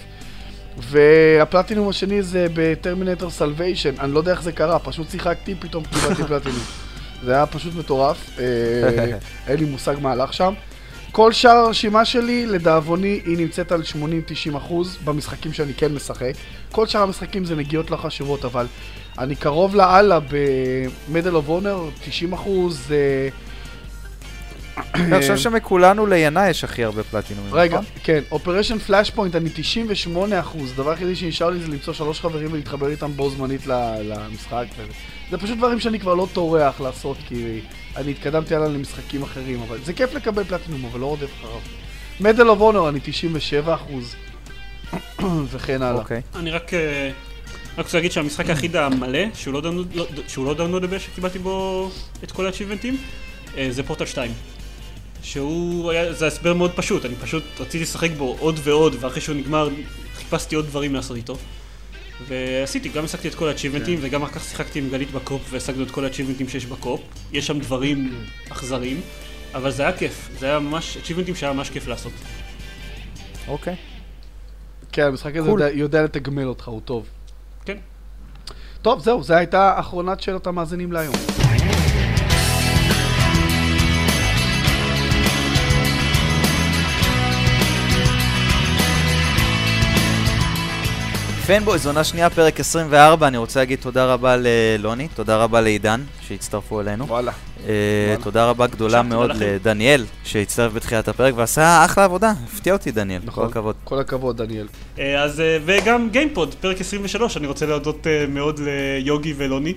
[0.79, 6.25] והפלטינום השני זה ב-Terminator Salvation, אני לא יודע איך זה קרה, פשוט שיחקתי, פתאום קיבלתי
[6.25, 6.63] פלטינום.
[7.25, 8.45] זה היה פשוט מטורף, אה,
[9.49, 10.55] אין לי מושג מה הלך שם.
[11.13, 13.83] כל שאר הרשימה שלי, לדאבוני, היא נמצאת על
[14.53, 16.33] 80-90 אחוז במשחקים שאני כן משחק.
[16.71, 18.67] כל שאר המשחקים זה נגיעות לא חשובות, אבל
[19.19, 20.19] אני קרוב לאללה
[21.09, 22.93] ב-Medal of Honor, 90 אחוז.
[24.79, 27.55] אה, אני חושב שמכולנו לינאי יש הכי הרבה פלטינומים.
[27.55, 27.87] רגע, נכון?
[28.05, 30.71] כן, Operation Flashpoint, אני 98 אחוז.
[30.73, 34.65] הדבר היחידי שנשאר לי זה למצוא שלוש חברים ולהתחבר איתם בו זמנית ל- למשחק.
[35.31, 37.61] זה פשוט דברים שאני כבר לא טורח לעשות, כי
[37.97, 41.59] אני התקדמתי הלאה למשחקים אחרים, אבל זה כיף לקבל פלטינום, אבל לא רודף אחריו.
[42.21, 44.15] Medal of Honor, אני 97 אחוז.
[45.53, 46.01] וכן הלאה.
[46.01, 46.21] אוקיי.
[46.37, 47.11] אני רק, אה,
[47.79, 51.91] רק רוצה להגיד שהמשחק היחיד המלא, שהוא לא download- לא- שהוא לא downloadable, שקיבלתי בו
[52.25, 52.97] את כל האצ'יבנטים,
[53.71, 54.31] זה פורטל 2.
[55.23, 59.37] שהוא היה, זה הסבר מאוד פשוט, אני פשוט רציתי לשחק בו עוד ועוד, ואחרי שהוא
[59.37, 59.69] נגמר
[60.15, 61.37] חיפשתי עוד דברים לעשות איתו.
[62.29, 64.07] ועשיתי, גם השגתי את כל האצ'יבנטים, כן.
[64.07, 67.01] וגם אחר כך שיחקתי עם גלית בקופ והשגנו את כל האצ'יבנטים שיש בקופ.
[67.33, 69.01] יש שם דברים אכזריים,
[69.55, 72.13] אבל זה היה כיף, זה היה ממש, אצ'יבנטים שהיה ממש כיף לעשות.
[73.49, 73.77] אוקיי.
[74.93, 75.51] כן, המשחק הזה.
[75.51, 77.07] יודע, יודע לתגמל אותך, הוא טוב.
[77.65, 77.77] כן.
[78.83, 81.42] טוב, זהו, זו הייתה אחרונת שאלות המאזינים להיום.
[91.59, 96.81] פנבויז, עונה שנייה, פרק 24, אני רוצה להגיד תודה רבה ללוני, תודה רבה לעידן שהצטרפו
[96.81, 97.07] אלינו.
[97.09, 97.33] וואלה.
[97.67, 99.31] אה, תודה רבה גדולה מאוד.
[99.31, 103.49] לדניאל שהצטרף בתחילת הפרק ועשה אחלה עבודה, הפתיע אותי דניאל, כל נכון.
[103.49, 103.75] הכבוד.
[103.85, 104.67] כל הכבוד, דניאל.
[104.99, 109.75] אה, אז, אה, וגם גיימפוד, פרק 23, אני רוצה להודות אה, מאוד ליוגי ולוני,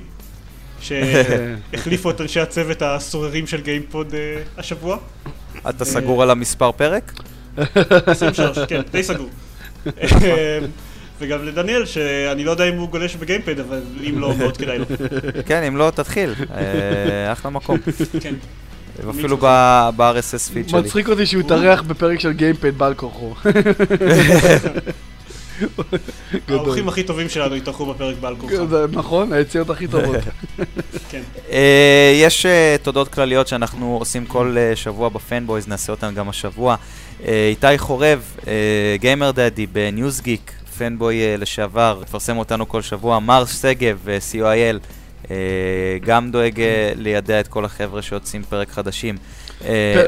[0.82, 4.14] שהחליפו את אנשי הצוות הסוררים של גיימפוד
[4.58, 4.98] השבוע.
[5.70, 7.14] אתה סגור על המספר פרק?
[7.58, 9.30] 23, כן, די סגור.
[11.22, 14.78] אה, וגם לדניאל, שאני לא יודע אם הוא גולש בגיימפוד, אבל אם לא, מאוד כדאי
[14.80, 14.86] לו.
[15.48, 16.34] כן, אם לא, תתחיל.
[16.56, 17.78] אה, אחלה מקום.
[18.22, 18.36] כן.
[19.10, 20.80] אפילו ב-RSS פיד שלי.
[20.80, 23.34] מצחיק אותי שהוא התארח בפרק של גיימפד בעל כורחו.
[26.48, 28.36] האורחים הכי טובים שלנו התארחו בפרק בעל
[28.70, 30.16] זה נכון, היציאות הכי טובות.
[31.10, 31.22] כן.
[31.52, 36.76] אה, יש אה, תודות כלליות שאנחנו עושים כל אה, שבוע בפנבויז, נעשה אותן גם השבוע.
[37.26, 38.54] אה, איתי חורב, אה,
[39.00, 43.20] גיימר דאדי בניוזגיק, פנבוי אה, לשעבר, מפרסם אותנו כל שבוע.
[43.20, 44.80] מר שגב, אה, co.il,
[45.32, 45.36] אה,
[46.02, 46.62] גם דואג
[46.96, 49.16] לידע את כל החבר'ה שיוצאים פרק חדשים.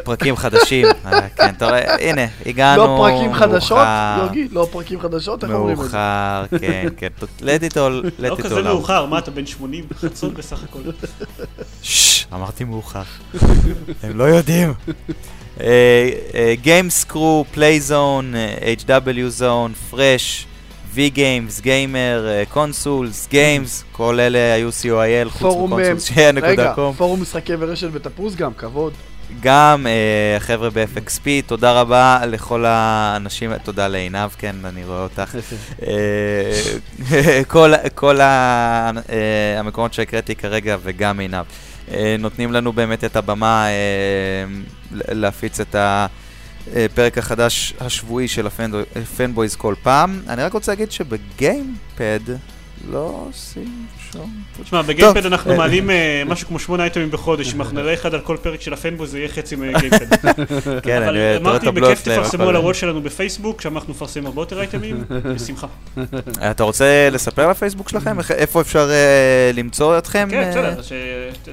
[0.04, 0.88] פרקים חדשים,
[1.36, 4.48] כן, אתה רואה, הנה, הגענו לא פרקים חדשות, מאוחר, יוגי?
[4.52, 5.44] לא פרקים חדשות?
[5.44, 5.84] איך אומרים את זה?
[5.84, 7.08] מאוחר, כן, כן,
[7.40, 8.64] let it all, let לא it כזה all out.
[8.64, 10.80] מאוחר, מה אתה בן 80 בחצות בסך הכל?
[11.82, 13.02] ששש, אמרתי מאוחר.
[14.04, 14.74] הם לא יודעים.
[16.62, 18.34] גיימסקרו, פלייזון,
[18.88, 20.47] HW זון, פרש,
[20.98, 26.74] V-Games, גיימר, קונסולס, גיימס, כל אלה היו COIL, חוץ פורום, אה, מקונסולס, שיהיה רגע, נקודה
[26.74, 26.94] קום.
[26.94, 28.94] פורום משחקי ורשת בתפוז גם, כבוד.
[29.42, 35.36] גם אה, החבר'ה ב-FXP, תודה רבה לכל האנשים, תודה לעינב, כן, אני רואה אותך.
[35.88, 36.62] אה,
[37.48, 41.46] כל, כל ה, אה, המקומות שהקראתי כרגע וגם עינב,
[41.92, 44.46] אה, נותנים לנו באמת את הבמה אה,
[44.92, 45.76] להפיץ את
[46.76, 48.48] הפרק החדש השבועי של
[48.96, 50.22] הפנבויז כל פעם.
[50.28, 52.20] אני רק רוצה להגיד שבגיימפד
[52.90, 53.86] לא עושים.
[54.64, 58.14] תשמע, בגיימפד אנחנו אה, מעלים אה, משהו כמו שמונה אייטמים בחודש, אם אנחנו נראה אחד
[58.14, 60.16] על כל פרק של הפנבוי זה יהיה חצי מגיימפד.
[60.84, 62.02] כן, אבל אני תורא את אמרתי, הבלוט בכיף.
[62.02, 65.04] תפרסמו על הוול שלנו בפייסבוק, שם אנחנו נפרסם הרבה יותר אייטמים,
[65.36, 65.68] בשמחה.
[66.52, 68.18] אתה רוצה לספר לפייסבוק שלכם?
[68.20, 68.96] איך- איפה אפשר אה,
[69.54, 70.28] למצוא אתכם?
[70.32, 70.82] כן, אה, בסדר,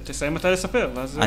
[0.04, 1.18] שתסיים אתה לספר, ואז...
[1.18, 1.24] אה,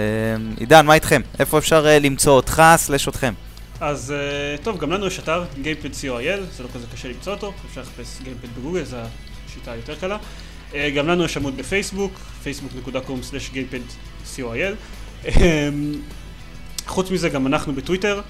[0.57, 1.20] עידן, מה איתכם?
[1.39, 3.32] איפה אפשר למצוא אותך, סלש אתכם?
[3.81, 7.52] אז אה, טוב, גם לנו יש אתר, GamePad co.il, זה לא כזה קשה למצוא אותו,
[7.69, 8.97] אפשר לחפש GamePad בגוגל, זו
[9.47, 10.19] השיטה היותר קלה.
[10.75, 12.13] אה, גם לנו יש עמוד בפייסבוק,
[12.45, 13.93] facebook.com/gamepad
[14.37, 14.75] co.il.
[15.29, 15.93] אמ,
[16.87, 18.21] חוץ מזה, גם אנחנו בטוויטר,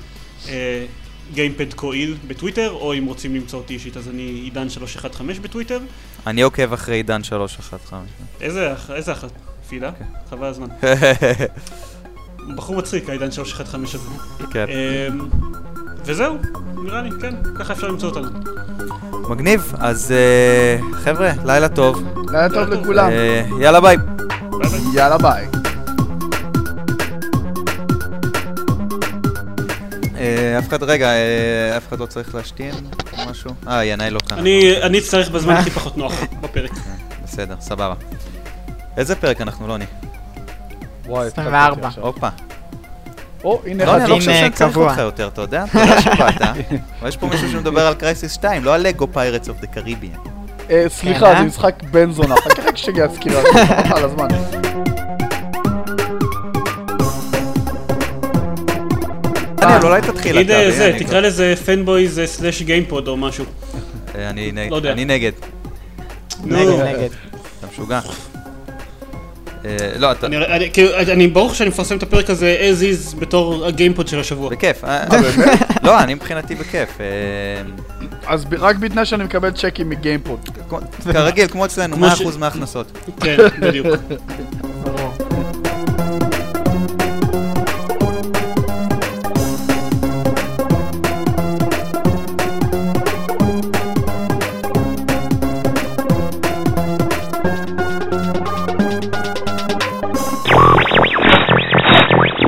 [0.48, 0.86] אה,
[1.34, 5.78] GamePad co.il בטוויטר, או אם רוצים למצוא אותי אישית, אז אני עידן 315 בטוויטר.
[6.26, 8.00] אני עוקב אחרי עידן 315.
[8.40, 9.30] איזה אח- איזה אחת?
[9.68, 9.90] פידה?
[10.30, 10.66] חבל הזמן.
[12.56, 14.10] בחור מצחיק, העידן 315 הזה.
[14.52, 14.66] כן.
[16.04, 16.36] וזהו,
[16.84, 18.28] נראה לי, כן, ככה אפשר למצוא אותנו.
[19.28, 22.02] מגניב, אז אה, חבר'ה, לילה טוב.
[22.32, 23.10] לילה טוב לכולם.
[23.10, 23.96] אה, יאללה ביי.
[23.96, 24.80] ביי ביי.
[24.94, 25.46] יאללה ביי.
[30.16, 31.10] אה, אף אחד, רגע,
[31.76, 32.74] אף אחד לא צריך להשתין
[33.12, 33.50] או משהו?
[33.68, 34.38] אה, ינאי לא כאן.
[34.38, 36.70] אני אני אצטרך בזמן הכי פחות נוח בפרק.
[37.24, 37.94] בסדר, סבבה.
[38.96, 39.84] איזה פרק אנחנו, לוני?
[41.06, 41.86] וואי, התחלתי 24.
[41.88, 42.04] עכשיו.
[42.04, 42.28] הופה.
[43.44, 44.08] או, הנה לא, אני אחד.
[44.10, 44.76] לא חושב שאני צריך.
[44.76, 45.64] אותך יותר, אתה יודע?
[45.72, 46.40] תודה שבאת.
[47.00, 50.12] אבל יש פה מישהו שמדבר על Crysis 2, לא על Lego Pirates of the Caribbean.
[50.70, 51.38] אה, כן, סליחה, אה?
[51.40, 52.34] זה משחק בן זונה.
[52.34, 53.42] אחר כך כשתגיע הסקירה,
[53.88, 54.28] חבל על הזמן.
[59.56, 60.52] דניאל, אולי תתחיל אתה.
[60.52, 63.44] אה, זה, תקרא לזה פנבויז slash גיימפוד או משהו.
[64.14, 64.78] אה, אני נג- לא.
[64.92, 65.32] אני נגד.
[66.44, 66.84] נגד, נו.
[66.84, 67.08] נגד.
[67.58, 68.00] אתה משוגע.
[69.64, 70.26] אה, לא, אתה...
[70.26, 74.20] אני- אני- כאילו, אני ברוך שאני מפרסם את הפרק הזה as is בתור הגיימפוד של
[74.20, 74.50] השבוע.
[74.50, 74.84] בכיף.
[74.84, 75.04] אה,
[75.82, 76.88] לא, אני מבחינתי בכיף.
[77.00, 77.06] אה,
[78.26, 80.48] אז רק בתנאי שאני מקבל צ'קים מגיימפוד.
[81.12, 82.86] כרגיל, כמו אצלנו, כמו ש- 100% מההכנסות.
[83.20, 83.86] כן, בדיוק.